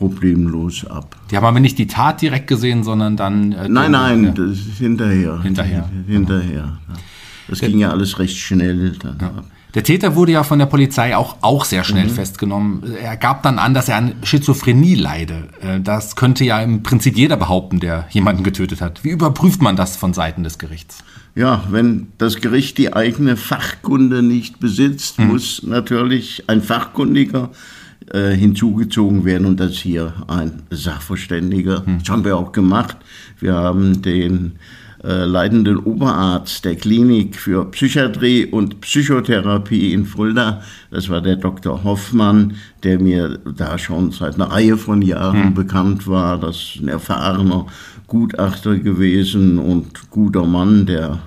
problemlos 0.00 0.86
ab. 0.86 1.14
Die 1.30 1.36
haben 1.36 1.44
aber 1.44 1.60
nicht 1.60 1.78
die 1.78 1.86
Tat 1.86 2.22
direkt 2.22 2.46
gesehen, 2.46 2.84
sondern 2.84 3.16
dann. 3.18 3.52
Äh, 3.52 3.68
nein, 3.68 3.92
nein, 3.92 4.24
ja. 4.24 4.30
das 4.30 4.58
ist 4.58 4.78
hinterher. 4.78 5.42
Hinterher. 5.42 5.88
Hinterher. 6.06 6.78
Das 7.48 7.60
ging 7.60 7.78
ja 7.78 7.90
alles 7.90 8.18
recht 8.18 8.38
schnell 8.38 8.92
dann 8.98 9.18
ja. 9.20 9.26
ab. 9.28 9.44
Der 9.74 9.84
Täter 9.84 10.16
wurde 10.16 10.32
ja 10.32 10.42
von 10.42 10.58
der 10.58 10.66
Polizei 10.66 11.16
auch, 11.16 11.36
auch 11.42 11.64
sehr 11.64 11.84
schnell 11.84 12.06
mhm. 12.06 12.10
festgenommen. 12.10 12.82
Er 13.00 13.16
gab 13.16 13.42
dann 13.44 13.58
an, 13.58 13.72
dass 13.72 13.88
er 13.88 13.96
an 13.98 14.14
Schizophrenie 14.24 14.94
leide. 14.94 15.48
Äh, 15.60 15.80
das 15.80 16.16
könnte 16.16 16.44
ja 16.44 16.60
im 16.62 16.82
Prinzip 16.82 17.16
jeder 17.16 17.36
behaupten, 17.36 17.78
der 17.78 18.06
jemanden 18.10 18.42
getötet 18.42 18.80
hat. 18.80 19.04
Wie 19.04 19.10
überprüft 19.10 19.60
man 19.60 19.76
das 19.76 19.96
von 19.96 20.14
Seiten 20.14 20.42
des 20.42 20.58
Gerichts? 20.58 21.04
Ja, 21.34 21.62
wenn 21.70 22.08
das 22.18 22.40
Gericht 22.40 22.78
die 22.78 22.94
eigene 22.94 23.36
Fachkunde 23.36 24.22
nicht 24.22 24.60
besitzt, 24.60 25.18
mhm. 25.18 25.28
muss 25.28 25.62
natürlich 25.62 26.44
ein 26.48 26.62
Fachkundiger 26.62 27.50
äh, 28.12 28.30
hinzugezogen 28.30 29.24
werden 29.24 29.46
und 29.46 29.60
das 29.60 29.74
hier 29.74 30.12
ein 30.28 30.62
Sachverständiger. 30.70 31.82
Mhm. 31.86 31.98
Das 32.00 32.08
haben 32.08 32.24
wir 32.24 32.36
auch 32.36 32.52
gemacht. 32.52 32.96
Wir 33.38 33.54
haben 33.54 34.02
den 34.02 34.58
äh, 35.02 35.24
leitenden 35.24 35.78
Oberarzt 35.78 36.64
der 36.64 36.76
Klinik 36.76 37.36
für 37.36 37.64
Psychiatrie 37.70 38.44
und 38.44 38.82
Psychotherapie 38.82 39.94
in 39.94 40.04
Fulda. 40.04 40.62
Das 40.90 41.08
war 41.08 41.22
der 41.22 41.36
Dr. 41.36 41.84
Hoffmann, 41.84 42.56
der 42.82 43.00
mir 43.00 43.38
da 43.56 43.78
schon 43.78 44.12
seit 44.12 44.34
einer 44.34 44.50
Reihe 44.50 44.76
von 44.76 45.00
Jahren 45.00 45.50
mhm. 45.50 45.54
bekannt 45.54 46.06
war. 46.06 46.38
Das 46.38 46.56
ist 46.56 46.82
ein 46.82 46.88
erfahrener 46.88 47.66
Gutachter 48.08 48.76
gewesen 48.76 49.58
und 49.58 50.10
guter 50.10 50.44
Mann, 50.44 50.84
der 50.84 51.20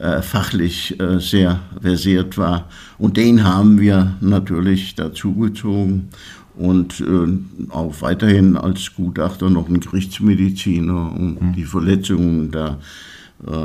äh, 0.00 0.22
fachlich 0.22 0.98
äh, 0.98 1.20
sehr 1.20 1.60
versiert 1.82 2.38
war. 2.38 2.70
Und 2.96 3.18
den 3.18 3.44
haben 3.44 3.78
wir 3.78 4.14
natürlich 4.22 4.94
dazugezogen 4.94 6.08
und 6.56 7.00
äh, 7.00 7.68
auch 7.68 8.00
weiterhin 8.00 8.56
als 8.56 8.94
Gutachter 8.94 9.50
noch 9.50 9.68
einen 9.68 9.80
Gerichtsmediziner, 9.80 11.12
um 11.12 11.34
mhm. 11.34 11.52
die 11.54 11.64
Verletzungen 11.64 12.50
da 12.50 12.78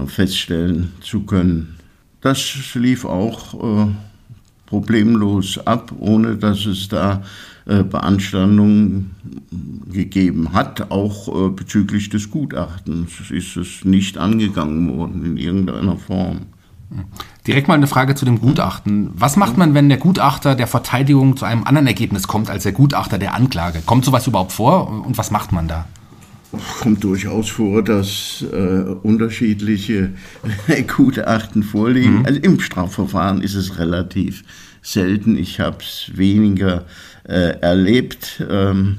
feststellen 0.07 0.93
zu 1.01 1.23
können. 1.23 1.75
Das 2.21 2.55
lief 2.75 3.03
auch 3.03 3.93
problemlos 4.65 5.57
ab, 5.67 5.91
ohne 5.99 6.37
dass 6.37 6.65
es 6.65 6.87
da 6.87 7.23
äh, 7.65 7.83
Beanstandungen 7.83 9.11
gegeben 9.91 10.53
hat, 10.53 10.91
auch 10.91 11.27
äh, 11.27 11.49
bezüglich 11.49 12.09
des 12.09 12.29
Gutachtens 12.29 13.31
ist 13.31 13.57
es 13.57 13.85
nicht 13.85 14.17
angegangen 14.17 14.97
worden 14.97 15.25
in 15.25 15.37
irgendeiner 15.37 15.97
Form. 15.97 16.41
Direkt 17.47 17.67
mal 17.67 17.73
eine 17.73 17.87
Frage 17.87 18.15
zu 18.15 18.25
dem 18.25 18.39
Gutachten. 18.39 19.09
Was 19.15 19.35
macht 19.35 19.57
man, 19.57 19.73
wenn 19.73 19.89
der 19.89 19.97
Gutachter 19.97 20.55
der 20.55 20.67
Verteidigung 20.67 21.37
zu 21.37 21.45
einem 21.45 21.63
anderen 21.63 21.87
Ergebnis 21.87 22.27
kommt 22.27 22.49
als 22.49 22.63
der 22.63 22.71
Gutachter 22.71 23.17
der 23.17 23.33
Anklage? 23.33 23.81
Kommt 23.85 24.05
sowas 24.05 24.27
überhaupt 24.27 24.51
vor 24.51 25.05
und 25.05 25.17
was 25.17 25.31
macht 25.31 25.51
man 25.51 25.67
da? 25.67 25.85
kommt 26.79 27.03
durchaus 27.03 27.49
vor, 27.49 27.83
dass 27.83 28.43
äh, 28.51 28.83
unterschiedliche 29.03 30.13
Gutachten 30.95 31.63
vorliegen. 31.63 32.19
Mhm. 32.19 32.25
Also 32.25 32.39
im 32.39 32.59
Strafverfahren 32.59 33.41
ist 33.41 33.55
es 33.55 33.77
relativ 33.79 34.43
selten. 34.81 35.37
Ich 35.37 35.59
habe 35.59 35.77
es 35.79 36.11
weniger 36.13 36.85
äh, 37.27 37.59
erlebt. 37.59 38.43
Ähm, 38.49 38.97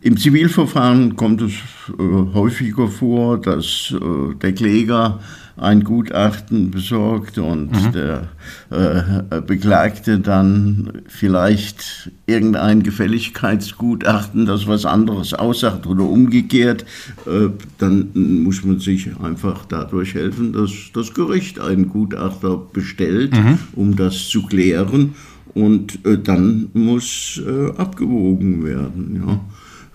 Im 0.00 0.16
Zivilverfahren 0.16 1.16
kommt 1.16 1.42
es 1.42 1.52
äh, 1.52 2.02
häufiger 2.34 2.88
vor, 2.88 3.40
dass 3.40 3.94
äh, 3.94 4.34
der 4.36 4.52
Kläger 4.52 5.20
ein 5.60 5.82
Gutachten 5.82 6.70
besorgt 6.70 7.38
und 7.38 7.72
mhm. 7.72 7.92
der 7.92 8.28
äh, 8.70 9.40
Beklagte 9.40 10.20
dann 10.20 11.02
vielleicht 11.08 12.10
irgendein 12.26 12.82
Gefälligkeitsgutachten, 12.82 14.46
das 14.46 14.66
was 14.66 14.84
anderes 14.84 15.34
aussagt 15.34 15.86
oder 15.86 16.04
umgekehrt, 16.04 16.84
äh, 17.26 17.48
dann 17.78 18.10
muss 18.14 18.64
man 18.64 18.78
sich 18.78 19.08
einfach 19.20 19.64
dadurch 19.66 20.14
helfen, 20.14 20.52
dass 20.52 20.70
das 20.94 21.12
Gericht 21.12 21.58
einen 21.58 21.88
Gutachter 21.88 22.56
bestellt, 22.56 23.34
mhm. 23.34 23.58
um 23.74 23.96
das 23.96 24.28
zu 24.28 24.46
klären 24.46 25.14
und 25.54 26.04
äh, 26.04 26.18
dann 26.18 26.68
muss 26.72 27.40
äh, 27.46 27.70
abgewogen 27.76 28.64
werden. 28.64 29.22
Ja 29.26 29.40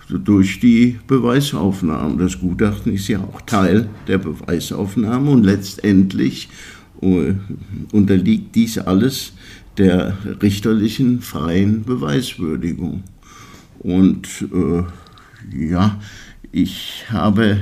durch 0.08 0.60
die 0.60 0.98
Beweisaufnahme. 1.06 2.22
Das 2.22 2.38
Gutachten 2.38 2.92
ist 2.92 3.08
ja 3.08 3.20
auch 3.20 3.40
Teil 3.42 3.88
der 4.06 4.18
Beweisaufnahme 4.18 5.30
und 5.30 5.44
letztendlich 5.44 6.48
äh, 7.00 7.34
unterliegt 7.92 8.54
dies 8.54 8.78
alles 8.78 9.32
der 9.78 10.16
richterlichen 10.42 11.20
freien 11.20 11.84
Beweiswürdigung. 11.84 13.02
Und 13.80 14.28
äh, 14.52 15.68
ja, 15.68 16.00
ich 16.52 17.04
habe 17.10 17.58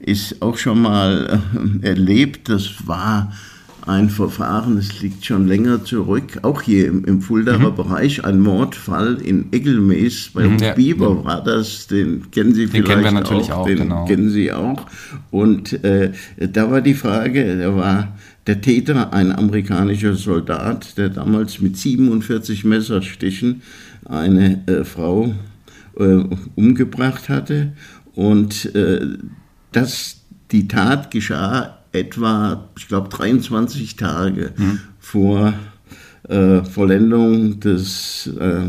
es 0.00 0.40
auch 0.40 0.56
schon 0.56 0.82
mal 0.82 1.40
äh, 1.82 1.86
erlebt, 1.86 2.48
das 2.48 2.86
war 2.86 3.32
ein 3.86 4.10
Verfahren, 4.10 4.76
das 4.76 5.00
liegt 5.00 5.24
schon 5.24 5.46
länger 5.46 5.84
zurück, 5.84 6.40
auch 6.42 6.62
hier 6.62 6.86
im, 6.86 7.04
im 7.04 7.20
Fuldaer 7.20 7.58
mhm. 7.58 7.74
Bereich, 7.74 8.24
ein 8.24 8.40
Mordfall 8.40 9.20
in 9.20 9.52
Eggelmees 9.52 10.30
bei 10.32 10.48
mhm, 10.48 10.58
ja, 10.58 10.74
Biber 10.74 11.10
ja. 11.10 11.24
war 11.24 11.44
das, 11.44 11.88
den 11.88 12.30
kennen 12.30 12.54
Sie 12.54 12.66
den 12.66 12.70
vielleicht 12.70 12.88
kennen 12.88 13.04
wir 13.04 13.10
natürlich 13.12 13.52
auch, 13.52 13.58
auch 13.58 13.66
den 13.66 13.78
genau. 13.78 14.04
kennen 14.04 14.30
Sie 14.30 14.52
auch. 14.52 14.86
Und 15.30 15.84
äh, 15.84 16.12
da 16.36 16.70
war 16.70 16.80
die 16.80 16.94
Frage, 16.94 17.58
da 17.58 17.74
war 17.74 18.16
der 18.46 18.60
Täter 18.60 19.12
ein 19.12 19.32
amerikanischer 19.32 20.14
Soldat, 20.14 20.96
der 20.96 21.08
damals 21.08 21.60
mit 21.60 21.76
47 21.76 22.64
Messerstichen 22.64 23.62
eine 24.04 24.66
äh, 24.66 24.84
Frau 24.84 25.34
äh, 25.98 26.24
umgebracht 26.54 27.28
hatte 27.28 27.72
und 28.14 28.74
äh, 28.74 29.00
dass 29.72 30.20
die 30.50 30.68
Tat 30.68 31.10
geschah 31.10 31.78
etwa, 31.92 32.68
ich 32.76 32.88
glaube, 32.88 33.08
23 33.08 33.96
Tage 33.96 34.52
mhm. 34.56 34.80
vor 34.98 35.54
äh, 36.28 36.64
Vollendung 36.64 37.60
des 37.60 38.30
äh, 38.38 38.64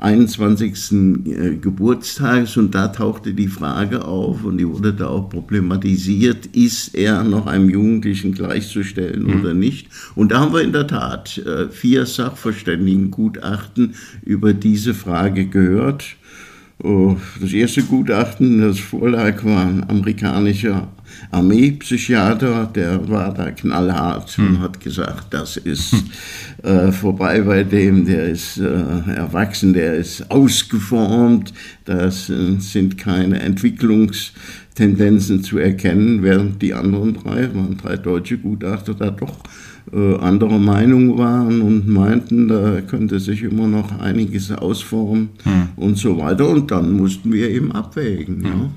21. 0.00 0.92
Äh, 1.26 1.56
Geburtstages 1.56 2.56
und 2.56 2.74
da 2.74 2.88
tauchte 2.88 3.34
die 3.34 3.48
Frage 3.48 4.04
auf 4.04 4.44
und 4.44 4.58
die 4.58 4.68
wurde 4.68 4.94
da 4.94 5.08
auch 5.08 5.28
problematisiert, 5.28 6.46
ist 6.46 6.94
er 6.94 7.24
noch 7.24 7.46
einem 7.46 7.68
Jugendlichen 7.68 8.32
gleichzustellen 8.32 9.24
mhm. 9.24 9.40
oder 9.40 9.54
nicht? 9.54 9.88
Und 10.14 10.32
da 10.32 10.40
haben 10.40 10.52
wir 10.52 10.62
in 10.62 10.72
der 10.72 10.86
Tat 10.86 11.38
äh, 11.38 11.68
vier 11.68 12.06
Sachverständigengutachten 12.06 13.94
über 14.24 14.52
diese 14.52 14.94
Frage 14.94 15.46
gehört. 15.46 16.04
Oh, 16.80 17.16
das 17.40 17.52
erste 17.52 17.82
Gutachten, 17.82 18.60
das 18.60 18.78
vorlag, 18.78 19.44
war 19.44 19.66
ein 19.66 19.90
amerikanischer 19.90 20.86
Armeepsychiater, 21.30 22.70
der 22.74 23.08
war 23.08 23.34
da 23.34 23.50
knallhart 23.50 24.30
hm. 24.36 24.46
und 24.46 24.60
hat 24.60 24.80
gesagt, 24.80 25.34
das 25.34 25.56
ist 25.56 25.94
äh, 26.62 26.92
vorbei 26.92 27.42
bei 27.42 27.64
dem, 27.64 28.06
der 28.06 28.28
ist 28.28 28.58
äh, 28.58 29.14
erwachsen, 29.14 29.72
der 29.72 29.94
ist 29.94 30.30
ausgeformt, 30.30 31.52
das 31.84 32.30
äh, 32.30 32.56
sind 32.58 32.98
keine 32.98 33.40
Entwicklungstendenzen 33.40 35.42
zu 35.42 35.58
erkennen, 35.58 36.22
während 36.22 36.62
die 36.62 36.74
anderen 36.74 37.14
drei, 37.14 37.54
waren 37.54 37.76
drei 37.76 37.96
deutsche 37.96 38.38
Gutachter, 38.38 38.94
da 38.94 39.10
doch 39.10 39.38
äh, 39.92 40.16
anderer 40.16 40.58
Meinung 40.58 41.18
waren 41.18 41.60
und 41.60 41.88
meinten, 41.88 42.48
da 42.48 42.80
könnte 42.82 43.20
sich 43.20 43.42
immer 43.42 43.66
noch 43.66 43.98
einiges 43.98 44.50
ausformen 44.50 45.30
hm. 45.44 45.68
und 45.76 45.98
so 45.98 46.18
weiter. 46.18 46.48
Und 46.48 46.70
dann 46.70 46.92
mussten 46.92 47.32
wir 47.32 47.48
eben 47.48 47.72
abwägen. 47.72 48.44
Ja. 48.44 48.70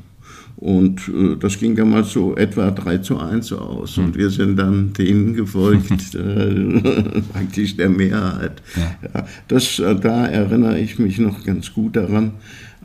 Und 0.62 1.08
äh, 1.10 1.38
das 1.39 1.58
ging 1.58 1.76
damals 1.76 2.12
so 2.12 2.36
etwa 2.36 2.69
3 2.69 3.00
zu 3.00 3.17
1 3.17 3.52
aus. 3.54 3.97
Und 3.97 4.15
wir 4.15 4.30
sind 4.30 4.58
dann 4.58 4.93
denen 4.93 5.34
gefolgt, 5.34 5.91
äh, 6.15 7.21
praktisch 7.34 7.76
der 7.78 7.89
Mehrheit. 7.89 8.62
Ja. 8.76 9.26
Das, 9.47 9.80
äh, 9.80 9.95
da 9.95 10.28
erinnere 10.28 10.80
ich 10.80 11.00
mich 11.00 11.17
noch 11.17 11.43
ganz 11.43 11.74
gut 11.74 11.95
daran. 11.95 12.34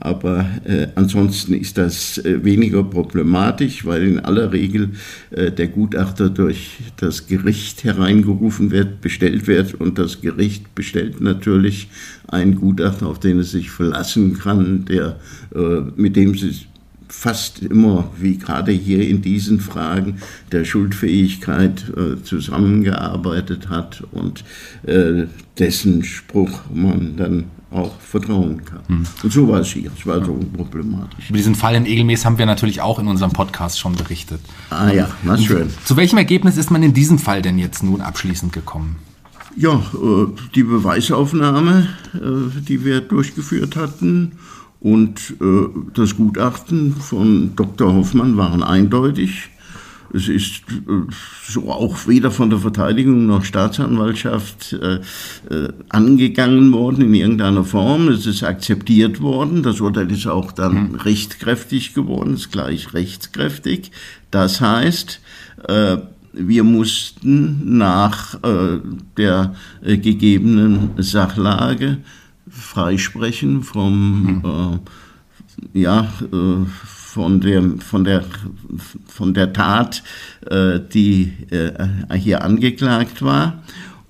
Aber 0.00 0.46
äh, 0.64 0.88
ansonsten 0.94 1.52
ist 1.52 1.76
das 1.76 2.16
äh, 2.18 2.42
weniger 2.42 2.82
problematisch, 2.82 3.84
weil 3.84 4.04
in 4.04 4.20
aller 4.20 4.52
Regel 4.52 4.90
äh, 5.30 5.50
der 5.50 5.68
Gutachter 5.68 6.30
durch 6.30 6.78
das 6.96 7.26
Gericht 7.26 7.84
hereingerufen 7.84 8.70
wird, 8.70 9.02
bestellt 9.02 9.46
wird 9.46 9.74
und 9.74 9.98
das 9.98 10.22
Gericht 10.22 10.74
bestellt 10.74 11.20
natürlich 11.20 11.88
einen 12.28 12.56
Gutachter, 12.56 13.06
auf 13.06 13.20
den 13.20 13.38
es 13.38 13.52
sich 13.52 13.70
verlassen 13.70 14.38
kann, 14.38 14.86
der, 14.86 15.18
äh, 15.54 15.80
mit 15.96 16.16
dem 16.16 16.34
sie 16.34 16.52
fast 17.08 17.60
immer, 17.60 18.10
wie 18.18 18.38
gerade 18.38 18.72
hier 18.72 19.08
in 19.08 19.22
diesen 19.22 19.60
Fragen 19.60 20.18
der 20.52 20.64
Schuldfähigkeit 20.64 21.84
äh, 21.96 22.22
zusammengearbeitet 22.22 23.68
hat 23.68 24.02
und 24.12 24.44
äh, 24.84 25.26
dessen 25.58 26.04
Spruch 26.04 26.60
man 26.72 27.16
dann 27.16 27.44
auch 27.70 27.98
vertrauen 28.00 28.64
kann. 28.64 28.82
Hm. 28.86 29.06
Und 29.22 29.32
so 29.32 29.48
war 29.48 29.60
es 29.60 29.68
hier. 29.68 29.90
Es 29.96 30.06
war 30.06 30.24
so 30.24 30.32
unproblematisch. 30.32 31.28
Über 31.28 31.38
diesen 31.38 31.54
Fall 31.54 31.74
in 31.74 31.84
Egelmees 31.84 32.24
haben 32.24 32.38
wir 32.38 32.46
natürlich 32.46 32.80
auch 32.80 32.98
in 32.98 33.08
unserem 33.08 33.32
Podcast 33.32 33.78
schon 33.78 33.96
berichtet. 33.96 34.40
Ah 34.70 34.90
ja, 34.90 35.10
na 35.24 35.36
schön. 35.36 35.68
Zu 35.84 35.96
welchem 35.96 36.18
Ergebnis 36.18 36.56
ist 36.56 36.70
man 36.70 36.82
in 36.82 36.94
diesem 36.94 37.18
Fall 37.18 37.42
denn 37.42 37.58
jetzt 37.58 37.82
nun 37.82 38.00
abschließend 38.00 38.52
gekommen? 38.52 38.96
Ja, 39.56 39.74
äh, 39.74 40.26
die 40.54 40.62
Beweisaufnahme, 40.62 41.88
die 42.12 42.84
wir 42.84 43.00
durchgeführt 43.00 43.74
hatten, 43.74 44.32
und 44.80 45.34
äh, 45.40 45.68
das 45.94 46.16
Gutachten 46.16 46.92
von 46.92 47.56
Dr. 47.56 47.94
Hoffmann 47.94 48.36
waren 48.36 48.62
eindeutig. 48.62 49.50
Es 50.12 50.28
ist 50.28 50.62
äh, 50.70 51.12
so 51.48 51.70
auch 51.70 52.06
weder 52.06 52.30
von 52.30 52.50
der 52.50 52.58
Verteidigung 52.58 53.26
noch 53.26 53.44
Staatsanwaltschaft 53.44 54.74
äh, 54.74 55.00
äh, 55.54 55.72
angegangen 55.88 56.72
worden 56.72 57.02
in 57.02 57.14
irgendeiner 57.14 57.64
Form. 57.64 58.08
Es 58.08 58.26
ist 58.26 58.42
akzeptiert 58.42 59.20
worden. 59.20 59.62
Das 59.62 59.80
Urteil 59.80 60.10
ist 60.10 60.26
auch 60.26 60.52
dann 60.52 60.92
mhm. 60.92 60.94
rechtskräftig 60.96 61.94
geworden, 61.94 62.34
ist 62.34 62.52
gleich 62.52 62.94
rechtskräftig. 62.94 63.90
Das 64.30 64.60
heißt, 64.60 65.20
äh, 65.68 65.98
wir 66.32 66.64
mussten 66.64 67.78
nach 67.78 68.34
äh, 68.42 68.78
der 69.16 69.54
äh, 69.82 69.96
gegebenen 69.96 70.90
Sachlage 70.98 71.98
freisprechen 72.56 73.62
vom, 73.62 74.22
mhm. 74.22 74.80
äh, 75.74 75.80
ja, 75.80 76.12
äh, 76.32 76.66
von, 77.16 77.40
der, 77.40 77.62
von, 77.78 78.04
der, 78.04 78.24
von 79.06 79.32
der 79.32 79.54
Tat, 79.54 80.02
äh, 80.50 80.78
die 80.92 81.32
äh, 81.50 81.72
hier 82.14 82.44
angeklagt 82.44 83.22
war. 83.22 83.62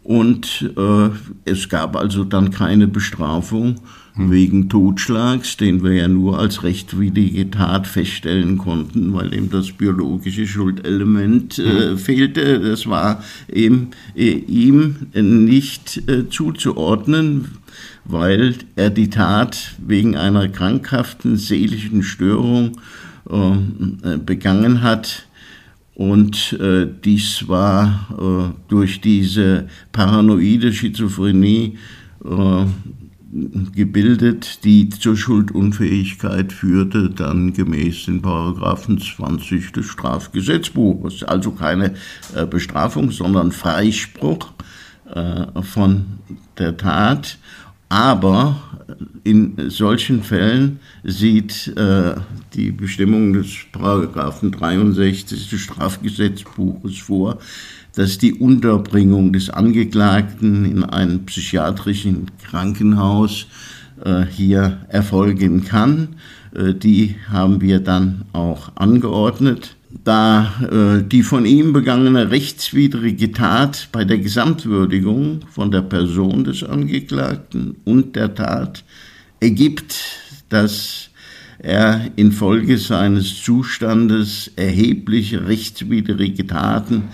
Und 0.02 0.72
äh, 0.76 1.10
es 1.44 1.68
gab 1.68 1.94
also 1.94 2.24
dann 2.24 2.50
keine 2.50 2.88
Bestrafung 2.88 3.76
wegen 4.18 4.68
Totschlags, 4.68 5.56
den 5.56 5.84
wir 5.84 5.92
ja 5.92 6.08
nur 6.08 6.38
als 6.38 6.62
rechtwidrige 6.62 7.50
Tat 7.50 7.86
feststellen 7.86 8.56
konnten, 8.56 9.12
weil 9.12 9.34
eben 9.34 9.50
das 9.50 9.72
biologische 9.72 10.46
Schuldelement 10.46 11.58
äh, 11.58 11.90
hm. 11.90 11.98
fehlte. 11.98 12.60
Das 12.60 12.86
war 12.86 13.22
eben 13.48 13.90
ihm 14.14 14.96
nicht 15.12 16.02
zuzuordnen 16.30 17.58
weil 18.04 18.54
er 18.76 18.90
die 18.90 19.10
Tat 19.10 19.74
wegen 19.78 20.16
einer 20.16 20.48
krankhaften 20.48 21.36
seelischen 21.36 22.02
Störung 22.02 22.78
äh, 23.30 24.18
begangen 24.18 24.82
hat. 24.82 25.26
Und 25.94 26.52
äh, 26.60 26.86
dies 27.04 27.48
war 27.48 28.08
äh, 28.18 28.54
durch 28.68 29.00
diese 29.00 29.68
paranoide 29.92 30.72
Schizophrenie 30.72 31.78
äh, 32.24 32.66
gebildet, 33.74 34.64
die 34.64 34.88
zur 34.88 35.16
Schuldunfähigkeit 35.16 36.52
führte, 36.52 37.10
dann 37.10 37.52
gemäß 37.52 38.06
den 38.06 38.22
Paragraphen 38.22 38.98
20 38.98 39.72
des 39.72 39.86
Strafgesetzbuches. 39.86 41.22
Also 41.24 41.50
keine 41.50 41.94
äh, 42.34 42.46
Bestrafung, 42.46 43.10
sondern 43.10 43.52
Freispruch 43.52 44.52
äh, 45.12 45.62
von 45.62 46.04
der 46.58 46.76
Tat 46.76 47.38
aber 47.88 48.56
in 49.24 49.70
solchen 49.70 50.22
Fällen 50.22 50.80
sieht 51.04 51.68
äh, 51.76 52.14
die 52.54 52.72
Bestimmung 52.72 53.32
des 53.32 53.48
Paragraphen 53.72 54.52
63 54.52 55.48
des 55.48 55.60
Strafgesetzbuches 55.60 56.98
vor, 56.98 57.38
dass 57.94 58.18
die 58.18 58.34
Unterbringung 58.34 59.32
des 59.32 59.50
Angeklagten 59.50 60.64
in 60.64 60.84
einem 60.84 61.26
psychiatrischen 61.26 62.30
Krankenhaus 62.42 63.46
hier 64.30 64.78
erfolgen 64.88 65.64
kann. 65.64 66.16
Äh, 66.54 66.74
die 66.74 67.16
haben 67.28 67.60
wir 67.60 67.80
dann 67.80 68.24
auch 68.32 68.72
angeordnet 68.76 69.76
da 70.04 70.52
äh, 70.70 71.02
die 71.02 71.22
von 71.22 71.46
ihm 71.46 71.72
begangene 71.72 72.30
rechtswidrige 72.30 73.32
Tat 73.32 73.88
bei 73.92 74.04
der 74.04 74.18
Gesamtwürdigung 74.18 75.40
von 75.50 75.70
der 75.70 75.82
Person 75.82 76.44
des 76.44 76.62
Angeklagten 76.62 77.76
und 77.84 78.16
der 78.16 78.34
Tat 78.34 78.84
ergibt, 79.40 79.96
dass 80.48 81.10
er 81.58 82.10
infolge 82.16 82.78
seines 82.78 83.42
Zustandes 83.42 84.50
erhebliche 84.56 85.48
rechtswidrige 85.48 86.46
Taten 86.46 87.04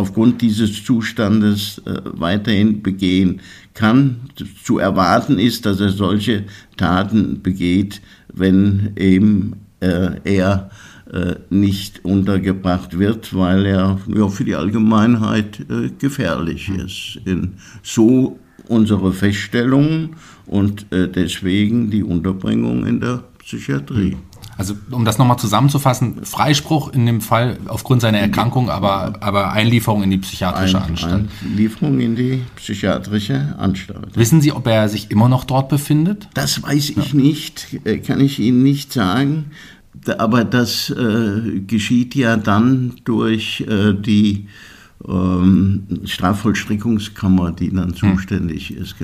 aufgrund 0.00 0.40
dieses 0.42 0.82
Zustandes 0.84 1.80
äh, 1.84 2.00
weiterhin 2.04 2.82
begehen 2.82 3.40
kann. 3.74 4.16
Zu 4.64 4.78
erwarten 4.78 5.38
ist, 5.38 5.66
dass 5.66 5.80
er 5.80 5.90
solche 5.90 6.44
Taten 6.76 7.42
begeht, 7.42 8.00
wenn 8.32 8.92
eben 8.96 9.56
äh, 9.80 10.20
er 10.24 10.70
äh, 11.12 11.36
nicht 11.50 12.04
untergebracht 12.04 12.98
wird, 12.98 13.34
weil 13.34 13.66
er 13.66 13.98
ja, 14.14 14.28
für 14.28 14.44
die 14.44 14.54
Allgemeinheit 14.54 15.60
äh, 15.68 15.90
gefährlich 15.98 16.68
ist. 16.68 17.20
In 17.24 17.54
so 17.82 18.38
unsere 18.68 19.12
Feststellung 19.12 20.10
und 20.46 20.86
äh, 20.92 21.08
deswegen 21.08 21.90
die 21.90 22.04
Unterbringung 22.04 22.86
in 22.86 23.00
der 23.00 23.24
Psychiatrie. 23.38 24.16
Also 24.60 24.74
um 24.90 25.06
das 25.06 25.16
nochmal 25.16 25.38
zusammenzufassen, 25.38 26.24
Freispruch 26.24 26.92
in 26.92 27.06
dem 27.06 27.22
Fall 27.22 27.58
aufgrund 27.66 28.02
seiner 28.02 28.18
Erkrankung, 28.18 28.68
aber, 28.68 29.14
aber 29.20 29.52
Einlieferung 29.52 30.02
in 30.02 30.10
die 30.10 30.18
psychiatrische 30.18 30.76
Ein, 30.76 30.90
Anstalt. 30.90 31.28
Einlieferung 31.42 31.98
in 31.98 32.14
die 32.14 32.42
psychiatrische 32.56 33.54
Anstalt. 33.58 34.14
Wissen 34.14 34.42
Sie, 34.42 34.52
ob 34.52 34.66
er 34.66 34.90
sich 34.90 35.10
immer 35.10 35.30
noch 35.30 35.44
dort 35.44 35.70
befindet? 35.70 36.28
Das 36.34 36.62
weiß 36.62 36.90
ich 36.90 37.12
ja. 37.12 37.18
nicht, 37.18 37.68
kann 38.06 38.20
ich 38.20 38.38
Ihnen 38.38 38.62
nicht 38.62 38.92
sagen 38.92 39.46
aber 40.18 40.44
das 40.44 40.90
äh, 40.90 41.60
geschieht 41.66 42.14
ja 42.14 42.36
dann 42.36 42.94
durch 43.04 43.64
äh, 43.68 43.92
die 43.92 44.46
ähm, 45.06 45.86
Strafvollstreckungskammer, 46.04 47.52
die 47.52 47.72
dann 47.72 47.94
hm. 47.94 47.94
zuständig 47.94 48.74
ist. 48.74 48.96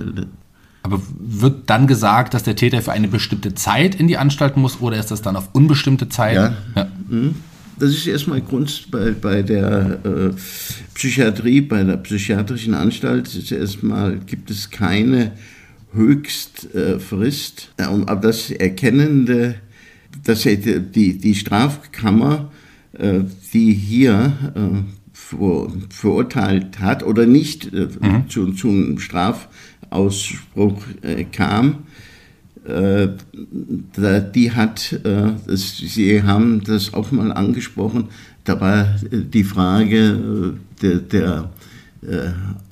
Aber 0.86 1.02
wird 1.18 1.68
dann 1.68 1.86
gesagt, 1.86 2.34
dass 2.34 2.42
der 2.42 2.56
Täter 2.56 2.80
für 2.82 2.92
eine 2.92 3.08
bestimmte 3.08 3.54
Zeit 3.54 3.94
in 3.94 4.08
die 4.08 4.16
Anstalt 4.16 4.56
muss 4.56 4.80
oder 4.80 4.98
ist 4.98 5.10
das 5.10 5.22
dann 5.22 5.36
auf 5.36 5.50
unbestimmte 5.52 6.08
Zeit? 6.08 6.34
Ja. 6.34 6.56
ja. 6.74 6.88
Hm. 7.08 7.34
Das 7.78 7.90
ist 7.90 8.06
erstmal 8.06 8.40
Grund 8.40 8.90
bei, 8.90 9.10
bei 9.10 9.42
der 9.42 9.98
äh, 10.04 10.30
Psychiatrie, 10.94 11.60
bei 11.60 11.84
der 11.84 11.98
psychiatrischen 11.98 12.72
Anstalt 12.72 13.34
ist 13.34 13.52
erstmal, 13.52 14.16
gibt 14.16 14.50
es 14.50 14.70
keine 14.70 15.32
Höchstfrist. 15.92 17.72
Äh, 17.76 17.82
aber 17.82 18.16
das 18.16 18.50
erkennende 18.50 19.56
dass 20.24 20.42
die, 20.42 21.18
die 21.18 21.34
Strafkammer, 21.34 22.50
äh, 22.92 23.20
die 23.52 23.72
hier 23.72 24.32
äh, 24.54 24.82
verurteilt 25.88 26.78
hat 26.80 27.02
oder 27.02 27.26
nicht 27.26 27.72
äh, 27.72 27.88
mhm. 28.00 28.28
zu, 28.28 28.52
zum 29.90 30.10
Strafausspruch 30.10 30.82
kam, 31.32 31.84
die 34.34 34.52
hat, 34.52 35.00
Sie 35.46 36.22
haben 36.22 36.64
das 36.64 36.94
auch 36.94 37.12
mal 37.12 37.32
angesprochen, 37.32 38.08
da 38.44 38.60
war 38.60 38.96
die 39.02 39.44
Frage 39.44 40.54
der, 40.82 40.96
der 40.96 41.50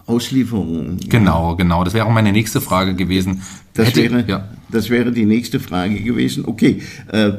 Auslieferung. 0.06 0.98
Genau, 1.08 1.56
genau. 1.56 1.84
Das 1.84 1.94
wäre 1.94 2.06
auch 2.06 2.12
meine 2.12 2.32
nächste 2.32 2.60
Frage 2.60 2.94
gewesen. 2.94 3.42
Das 3.74 3.88
Hätte, 3.88 4.02
wäre, 4.02 4.24
ja. 4.26 4.48
das 4.70 4.88
wäre 4.88 5.10
die 5.10 5.24
nächste 5.24 5.58
Frage 5.58 6.00
gewesen. 6.00 6.44
Okay, 6.46 6.80
äh, 7.08 7.32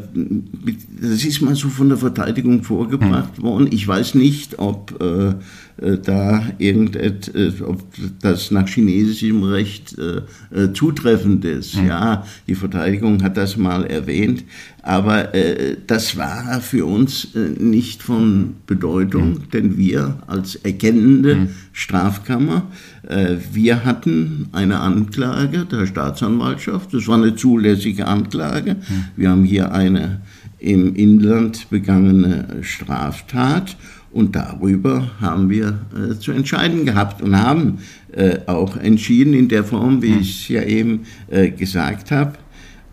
das 1.02 1.24
ist 1.24 1.41
mal 1.41 1.56
so 1.56 1.69
von 1.69 1.88
der 1.88 1.98
Verteidigung 1.98 2.63
vorgebracht 2.63 3.38
hm. 3.38 3.44
worden. 3.44 3.67
Ich 3.71 3.88
weiß 3.88 4.15
nicht, 4.15 4.60
ob 4.60 5.02
äh, 5.02 5.36
äh, 5.77 5.98
da 5.98 6.42
irgendetwas, 6.58 7.36
äh, 7.36 7.63
ob 7.63 7.83
das 8.21 8.50
nach 8.50 8.67
chinesischem 8.67 9.44
Recht 9.44 9.98
äh, 9.98 10.71
zutreffend 10.73 11.44
ist. 11.44 11.75
Mhm. 11.75 11.88
Ja, 11.88 12.25
die 12.48 12.56
Verteidigung 12.56 13.21
hat 13.23 13.36
das 13.36 13.58
mal 13.58 13.86
erwähnt, 13.86 14.46
aber 14.81 15.31
das 15.88 16.15
war 16.15 16.62
für 16.62 16.86
uns 16.86 17.29
nicht 17.33 18.04
von 18.04 18.54
Bedeutung, 18.67 19.31
mhm. 19.31 19.50
denn 19.52 19.77
wir 19.77 20.19
als 20.27 20.56
erkennende 20.56 21.36
mhm. 21.36 21.50
Strafkammer, 21.73 22.67
wir 23.08 23.85
hatten 23.85 24.49
eine 24.51 24.79
Anklage 24.79 25.65
der 25.65 25.85
Staatsanwaltschaft, 25.85 26.93
das 26.93 27.08
war 27.08 27.17
eine 27.17 27.35
zulässige 27.35 28.08
Anklage. 28.08 28.75
Mhm. 28.75 29.06
Wir 29.15 29.29
haben 29.29 29.43
hier 29.43 29.71
eine 29.71 30.21
im 30.60 30.95
Inland 30.95 31.69
begangene 31.69 32.47
Straftat 32.62 33.77
und 34.12 34.35
darüber 34.35 35.12
haben 35.19 35.49
wir 35.49 35.77
äh, 35.93 36.17
zu 36.17 36.31
entscheiden 36.31 36.85
gehabt 36.85 37.21
und 37.21 37.37
haben 37.37 37.79
äh, 38.13 38.37
auch 38.45 38.77
entschieden 38.77 39.33
in 39.33 39.49
der 39.49 39.65
Form, 39.65 40.01
wie 40.01 40.13
hm. 40.13 40.21
ich 40.21 40.41
es 40.43 40.47
ja 40.47 40.63
eben 40.63 41.01
äh, 41.29 41.51
gesagt 41.51 42.12
habe, 42.12 42.33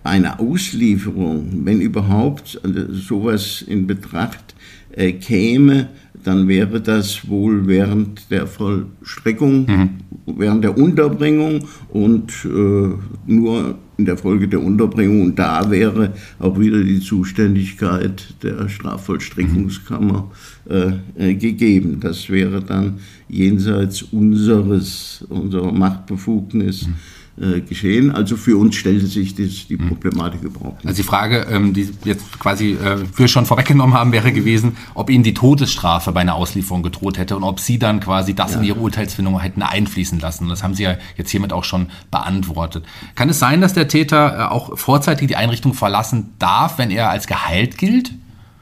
eine 0.02 0.40
Auslieferung, 0.40 1.64
wenn 1.64 1.80
überhaupt 1.80 2.60
äh, 2.64 2.92
sowas 2.92 3.62
in 3.62 3.86
Betracht 3.86 4.56
äh, 4.90 5.12
käme, 5.12 5.90
dann 6.24 6.48
wäre 6.48 6.80
das 6.80 7.28
wohl 7.28 7.66
während 7.66 8.30
der 8.30 8.46
Vollstreckung, 8.46 9.66
mhm. 9.66 9.90
während 10.38 10.64
der 10.64 10.76
Unterbringung 10.76 11.66
und 11.90 12.32
äh, 12.44 12.88
nur 13.26 13.74
in 13.96 14.04
der 14.04 14.16
Folge 14.16 14.48
der 14.48 14.62
Unterbringung. 14.62 15.22
Und 15.22 15.38
da 15.38 15.70
wäre 15.70 16.12
auch 16.38 16.58
wieder 16.58 16.82
die 16.82 17.00
Zuständigkeit 17.00 18.34
der 18.42 18.68
Strafvollstreckungskammer 18.68 20.30
äh, 20.68 20.92
äh 21.16 21.34
gegeben. 21.34 21.98
Das 22.00 22.30
wäre 22.30 22.62
dann 22.62 22.98
jenseits 23.28 24.02
unseres, 24.02 25.24
unserer 25.28 25.72
Machtbefugnis. 25.72 26.86
Mhm 26.86 26.94
geschehen. 27.36 28.10
Also 28.10 28.36
für 28.36 28.58
uns 28.58 28.76
stellte 28.76 29.06
sich 29.06 29.34
das, 29.34 29.66
die 29.66 29.78
hm. 29.78 29.88
Problematik 29.88 30.42
überhaupt 30.42 30.84
nicht. 30.84 30.86
Also 30.86 31.02
die 31.02 31.06
Frage, 31.06 31.46
ähm, 31.50 31.72
die 31.72 31.88
jetzt 32.04 32.38
quasi 32.38 32.72
äh, 32.72 32.98
wir 33.16 33.28
schon 33.28 33.46
vorweggenommen 33.46 33.96
haben, 33.96 34.12
wäre 34.12 34.32
gewesen, 34.32 34.76
ob 34.94 35.08
Ihnen 35.08 35.24
die 35.24 35.32
Todesstrafe 35.32 36.12
bei 36.12 36.20
einer 36.20 36.34
Auslieferung 36.34 36.82
gedroht 36.82 37.16
hätte 37.16 37.36
und 37.36 37.42
ob 37.42 37.58
Sie 37.58 37.78
dann 37.78 38.00
quasi 38.00 38.34
das 38.34 38.52
ja. 38.52 38.58
in 38.58 38.64
Ihre 38.64 38.78
Urteilsfindung 38.80 39.40
hätten 39.40 39.62
einfließen 39.62 40.20
lassen. 40.20 40.48
Das 40.48 40.62
haben 40.62 40.74
Sie 40.74 40.82
ja 40.82 40.96
jetzt 41.16 41.30
hiermit 41.30 41.52
auch 41.52 41.64
schon 41.64 41.86
beantwortet. 42.10 42.84
Kann 43.14 43.30
es 43.30 43.38
sein, 43.38 43.60
dass 43.60 43.72
der 43.72 43.88
Täter 43.88 44.38
äh, 44.38 44.42
auch 44.52 44.78
vorzeitig 44.78 45.28
die 45.28 45.36
Einrichtung 45.36 45.74
verlassen 45.74 46.34
darf, 46.38 46.78
wenn 46.78 46.90
er 46.90 47.10
als 47.10 47.26
geheilt 47.26 47.78
gilt? 47.78 48.12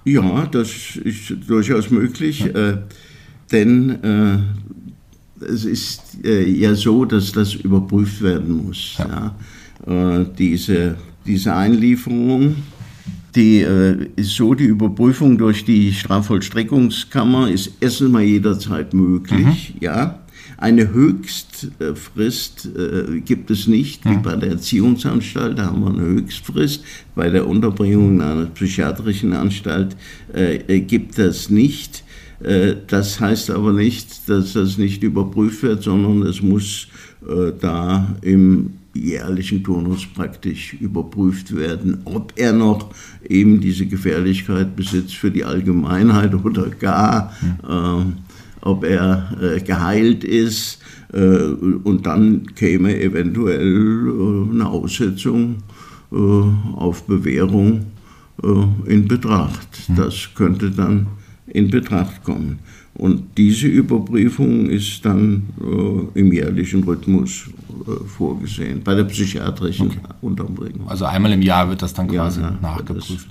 Ja, 0.05 0.47
das 0.47 0.97
ist 0.97 1.35
durchaus 1.49 1.91
möglich. 1.91 2.41
Ja. 2.41 2.47
Äh, 2.47 2.79
denn 3.53 4.05
äh, 4.05 4.39
es 5.41 5.65
ist 5.65 6.25
äh, 6.25 6.49
ja 6.49 6.75
so, 6.75 7.05
dass 7.05 7.33
das 7.33 7.55
überprüft 7.55 8.23
werden 8.23 8.67
muss. 8.67 8.97
Ja. 8.99 9.35
ja. 9.87 10.21
Äh, 10.21 10.27
diese, 10.39 10.97
diese 11.27 11.55
Einlieferung, 11.55 12.57
die 13.35 13.61
äh, 13.61 14.09
ist 14.17 14.35
so, 14.35 14.55
die 14.55 14.65
Überprüfung 14.65 15.39
durch 15.39 15.65
die 15.65 15.93
Strafvollstreckungskammer 15.93 17.51
ist 17.51 17.73
erstens 17.81 18.11
mal 18.11 18.23
jederzeit 18.23 18.93
möglich. 18.93 19.75
Mhm. 19.75 19.81
Ja. 19.81 20.21
Eine 20.57 20.93
Höchstfrist 20.93 22.69
äh, 22.77 23.21
gibt 23.21 23.51
es 23.51 23.67
nicht, 23.67 24.05
wie 24.05 24.19
bei 24.19 24.37
der 24.37 24.51
Erziehungsanstalt, 24.51 25.59
da 25.59 25.67
haben 25.67 25.81
wir 25.81 25.89
eine 25.89 26.03
Höchstfrist. 26.03 26.85
Bei 27.15 27.31
der 27.31 27.49
Unterbringung 27.49 28.17
in 28.17 28.21
einer 28.21 28.45
psychiatrischen 28.45 29.33
Anstalt 29.33 29.97
äh, 30.35 30.57
äh 30.57 30.81
gibt 30.81 31.19
es 31.19 31.49
nicht. 31.49 32.05
Äh, 32.43 32.77
das 32.87 33.21
heißt 33.21 33.51
aber 33.51 33.73
nicht, 33.73 34.29
dass 34.29 34.55
das 34.55 34.79
nicht 34.79 35.03
überprüft 35.03 35.63
wird, 35.63 35.83
sondern 35.83 36.23
es 36.23 36.43
muss 36.43 36.89
äh, 37.29 37.53
da 37.59 38.17
im 38.23 38.75
jährlichen 38.95 39.63
Turnus 39.63 40.07
praktisch 40.07 40.75
überprüft 40.75 41.55
werden, 41.55 41.99
ob 42.05 42.33
er 42.37 42.53
noch 42.53 42.91
eben 43.29 43.61
diese 43.61 43.87
Gefährlichkeit 43.87 44.75
besitzt 44.75 45.17
für 45.17 45.31
die 45.31 45.45
Allgemeinheit 45.45 46.35
oder 46.45 46.69
gar, 46.71 47.33
äh, 47.63 48.05
ob 48.63 48.85
er 48.85 49.37
äh, 49.41 49.61
geheilt 49.61 50.25
ist. 50.25 50.81
Äh, 51.13 51.19
und 51.19 52.07
dann 52.07 52.55
käme 52.55 53.01
eventuell 53.01 54.09
äh, 54.09 54.55
eine 54.55 54.67
Aussetzung 54.67 55.59
auf 56.11 57.05
Bewährung 57.05 57.87
in 58.87 59.07
Betracht. 59.07 59.69
Hm. 59.87 59.95
Das 59.95 60.31
könnte 60.35 60.73
dann 60.73 61.07
in 61.51 61.71
Betracht 61.71 62.23
kommen. 62.25 62.59
Und 62.95 63.39
diese 63.39 63.67
Überprüfung 63.67 64.69
ist 64.69 65.05
dann 65.05 65.45
äh, 65.61 66.19
im 66.19 66.33
jährlichen 66.33 66.83
Rhythmus 66.85 67.49
äh, 67.87 68.05
vorgesehen, 68.07 68.83
bei 68.83 68.95
der 68.95 69.05
psychiatrischen 69.05 69.87
okay. 69.87 69.99
Unterbringung. 70.21 70.89
Also 70.89 71.05
einmal 71.05 71.33
im 71.33 71.43
Jahr 71.43 71.69
wird 71.69 71.83
das 71.83 71.95
dann 71.95 72.09
quasi 72.09 72.41
ja, 72.41 72.59
nachgeprüft. 72.61 73.29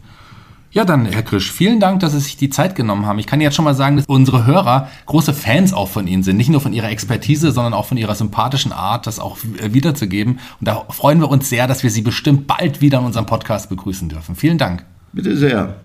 Ja, 0.71 0.85
dann, 0.85 1.05
Herr 1.07 1.23
Krisch, 1.23 1.51
vielen 1.51 1.79
Dank, 1.79 1.99
dass 1.99 2.13
Sie 2.13 2.19
sich 2.19 2.37
die 2.37 2.49
Zeit 2.49 2.75
genommen 2.75 3.07
haben. 3.07 3.17
Ich 3.17 3.25
kann 3.25 3.41
jetzt 3.41 3.55
schon 3.55 3.65
mal 3.65 3.73
sagen, 3.73 3.97
dass 3.97 4.05
unsere 4.05 4.45
Hörer 4.45 4.87
große 5.07 5.33
Fans 5.33 5.73
auch 5.73 5.89
von 5.89 6.07
Ihnen 6.07 6.21
sind. 6.21 6.37
Nicht 6.37 6.49
nur 6.49 6.61
von 6.61 6.73
Ihrer 6.73 6.89
Expertise, 6.89 7.51
sondern 7.51 7.73
auch 7.73 7.87
von 7.87 7.97
Ihrer 7.97 8.13
sympathischen 8.13 8.71
Art, 8.71 9.07
das 9.07 9.19
auch 9.19 9.37
wiederzugeben. 9.41 10.33
Und 10.59 10.67
da 10.67 10.85
freuen 10.89 11.19
wir 11.19 11.29
uns 11.29 11.49
sehr, 11.49 11.65
dass 11.65 11.81
wir 11.81 11.89
Sie 11.89 12.03
bestimmt 12.03 12.45
bald 12.45 12.81
wieder 12.81 12.99
in 12.99 13.05
unserem 13.05 13.25
Podcast 13.25 13.69
begrüßen 13.69 14.09
dürfen. 14.09 14.35
Vielen 14.35 14.59
Dank. 14.59 14.85
Bitte 15.11 15.35
sehr. 15.35 15.81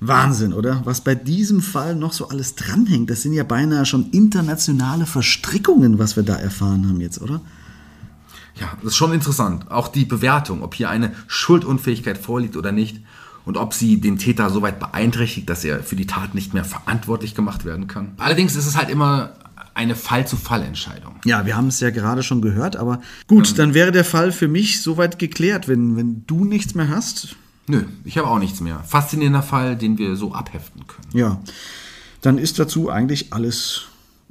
Wahnsinn, 0.00 0.52
oder? 0.52 0.82
Was 0.84 1.00
bei 1.00 1.14
diesem 1.14 1.60
Fall 1.60 1.96
noch 1.96 2.12
so 2.12 2.28
alles 2.28 2.54
dranhängt, 2.54 3.10
das 3.10 3.22
sind 3.22 3.32
ja 3.32 3.42
beinahe 3.42 3.84
schon 3.84 4.10
internationale 4.10 5.06
Verstrickungen, 5.06 5.98
was 5.98 6.16
wir 6.16 6.22
da 6.22 6.36
erfahren 6.36 6.88
haben 6.88 7.00
jetzt, 7.00 7.20
oder? 7.20 7.40
Ja, 8.60 8.72
das 8.82 8.92
ist 8.92 8.96
schon 8.96 9.12
interessant. 9.12 9.70
Auch 9.70 9.88
die 9.88 10.04
Bewertung, 10.04 10.62
ob 10.62 10.74
hier 10.74 10.90
eine 10.90 11.12
Schuldunfähigkeit 11.26 12.18
vorliegt 12.18 12.56
oder 12.56 12.72
nicht 12.72 13.00
und 13.44 13.56
ob 13.56 13.74
sie 13.74 14.00
den 14.00 14.18
Täter 14.18 14.50
so 14.50 14.62
weit 14.62 14.78
beeinträchtigt, 14.78 15.48
dass 15.48 15.64
er 15.64 15.82
für 15.82 15.96
die 15.96 16.06
Tat 16.06 16.34
nicht 16.34 16.54
mehr 16.54 16.64
verantwortlich 16.64 17.34
gemacht 17.34 17.64
werden 17.64 17.86
kann. 17.86 18.12
Allerdings 18.18 18.56
ist 18.56 18.66
es 18.66 18.76
halt 18.76 18.90
immer 18.90 19.32
eine 19.74 19.94
Fall-zu-Fall-Entscheidung. 19.94 21.14
Ja, 21.24 21.46
wir 21.46 21.56
haben 21.56 21.68
es 21.68 21.78
ja 21.78 21.90
gerade 21.90 22.24
schon 22.24 22.42
gehört, 22.42 22.76
aber 22.76 23.00
gut, 23.28 23.50
ähm, 23.50 23.56
dann 23.56 23.74
wäre 23.74 23.92
der 23.92 24.04
Fall 24.04 24.32
für 24.32 24.48
mich 24.48 24.82
soweit 24.82 25.18
geklärt, 25.20 25.68
wenn, 25.68 25.96
wenn 25.96 26.26
du 26.26 26.44
nichts 26.44 26.74
mehr 26.74 26.88
hast. 26.88 27.36
Nö, 27.68 27.84
ich 28.04 28.16
habe 28.18 28.28
auch 28.28 28.38
nichts 28.38 28.60
mehr. 28.60 28.80
Faszinierender 28.80 29.42
Fall, 29.42 29.76
den 29.76 29.98
wir 29.98 30.16
so 30.16 30.32
abheften 30.32 30.86
können. 30.86 31.08
Ja, 31.12 31.40
dann 32.22 32.38
ist 32.38 32.58
dazu 32.58 32.90
eigentlich 32.90 33.32
alles, 33.32 33.82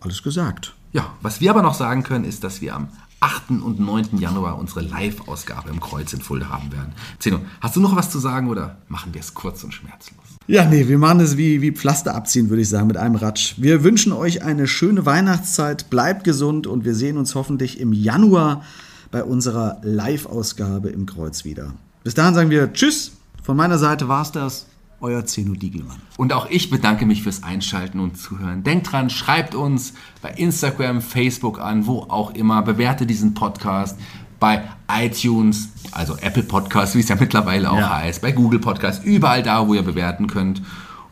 alles 0.02 0.24
gesagt. 0.24 0.74
Ja, 0.92 1.14
was 1.22 1.40
wir 1.40 1.52
aber 1.52 1.62
noch 1.62 1.76
sagen 1.76 2.04
können, 2.04 2.26
ist, 2.26 2.44
dass 2.44 2.62
wir 2.62 2.76
am 2.76 2.90
8. 3.20 3.50
und 3.50 3.80
9. 3.80 4.18
Januar 4.18 4.58
unsere 4.58 4.82
Live-Ausgabe 4.82 5.70
im 5.70 5.80
Kreuz 5.80 6.14
in 6.14 6.22
Fulda 6.22 6.50
haben 6.50 6.72
werden. 6.72 6.94
Zeno, 7.20 7.40
hast 7.62 7.76
du 7.76 7.80
noch 7.80 7.96
was 7.96 8.10
zu 8.10 8.20
sagen 8.20 8.50
oder 8.50 8.78
machen 8.88 9.14
wir 9.14 9.22
es 9.22 9.34
kurz 9.34 9.64
und 9.64 9.74
schmerzlos? 9.74 10.18
Ja, 10.48 10.66
nee, 10.66 10.88
wir 10.88 10.98
machen 10.98 11.20
es 11.20 11.36
wie, 11.36 11.62
wie 11.62 11.72
Pflaster 11.72 12.16
abziehen, 12.16 12.50
würde 12.50 12.62
ich 12.62 12.70
sagen, 12.70 12.88
mit 12.88 12.98
einem 12.98 13.16
Ratsch. 13.16 13.56
Wir 13.58 13.84
wünschen 13.84 14.14
euch 14.14 14.44
eine 14.44 14.68
schöne 14.68 15.06
Weihnachtszeit, 15.06 15.90
bleibt 15.90 16.24
gesund 16.24 16.68
und 16.68 16.86
wir 16.86 16.96
sehen 16.96 17.18
uns 17.18 17.36
hoffentlich 17.36 17.80
im 17.80 17.92
Januar 17.92 18.64
bei 19.12 19.24
unserer 19.24 19.80
Live-Ausgabe 19.84 20.90
im 20.90 21.06
Kreuz 21.06 21.44
wieder. 21.44 21.74
Bis 22.04 22.14
dahin 22.14 22.34
sagen 22.34 22.50
wir 22.50 22.72
Tschüss 22.72 23.17
von 23.48 23.56
meiner 23.56 23.78
Seite 23.78 24.10
war 24.10 24.24
es 24.24 24.34
das. 24.34 24.68
Euer 25.00 25.26
Zeno 25.26 25.54
Diegelmann. 25.54 26.02
Und 26.18 26.34
auch 26.34 26.50
ich 26.50 26.70
bedanke 26.70 27.06
mich 27.06 27.24
fürs 27.24 27.44
Einschalten 27.44 28.02
und 28.02 28.18
Zuhören. 28.18 28.64
Denkt 28.64 28.92
dran, 28.92 29.10
schreibt 29.10 29.56
uns 29.56 29.94
bei 30.22 30.32
Instagram, 30.32 31.02
Facebook 31.02 31.62
an, 31.62 31.88
wo 31.88 32.02
auch 32.10 32.32
immer. 32.32 32.62
Bewerte 32.62 33.06
diesen 33.06 33.36
Podcast 33.36 33.98
bei 34.38 34.64
iTunes, 34.92 35.70
also 35.94 36.18
Apple 36.18 36.44
Podcast, 36.44 36.96
wie 36.96 37.00
es 37.00 37.08
ja 37.08 37.16
mittlerweile 37.16 37.72
auch 37.72 37.78
ja. 37.78 38.02
heißt, 38.02 38.22
bei 38.22 38.34
Google 38.34 38.60
Podcast, 38.60 39.06
überall 39.06 39.44
da, 39.44 39.66
wo 39.66 39.76
ihr 39.76 39.84
bewerten 39.84 40.28
könnt. 40.28 40.62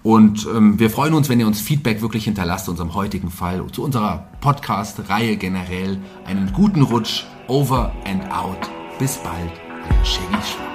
Und 0.04 0.46
ähm, 0.54 0.78
wir 0.78 0.90
freuen 0.90 1.14
uns, 1.14 1.30
wenn 1.30 1.40
ihr 1.40 1.48
uns 1.48 1.62
Feedback 1.62 2.02
wirklich 2.02 2.26
hinterlasst, 2.26 2.68
unserem 2.68 2.96
heutigen 2.96 3.32
Fall, 3.32 3.66
zu 3.72 3.82
unserer 3.82 4.28
Podcast-Reihe 4.42 5.38
generell. 5.38 6.00
Einen 6.26 6.52
guten 6.52 6.82
Rutsch, 6.82 7.24
over 7.48 7.94
and 8.06 8.30
out. 8.30 8.70
Bis 9.00 9.16
bald, 9.20 9.54
euer 9.90 10.04
Shaggy. 10.04 10.75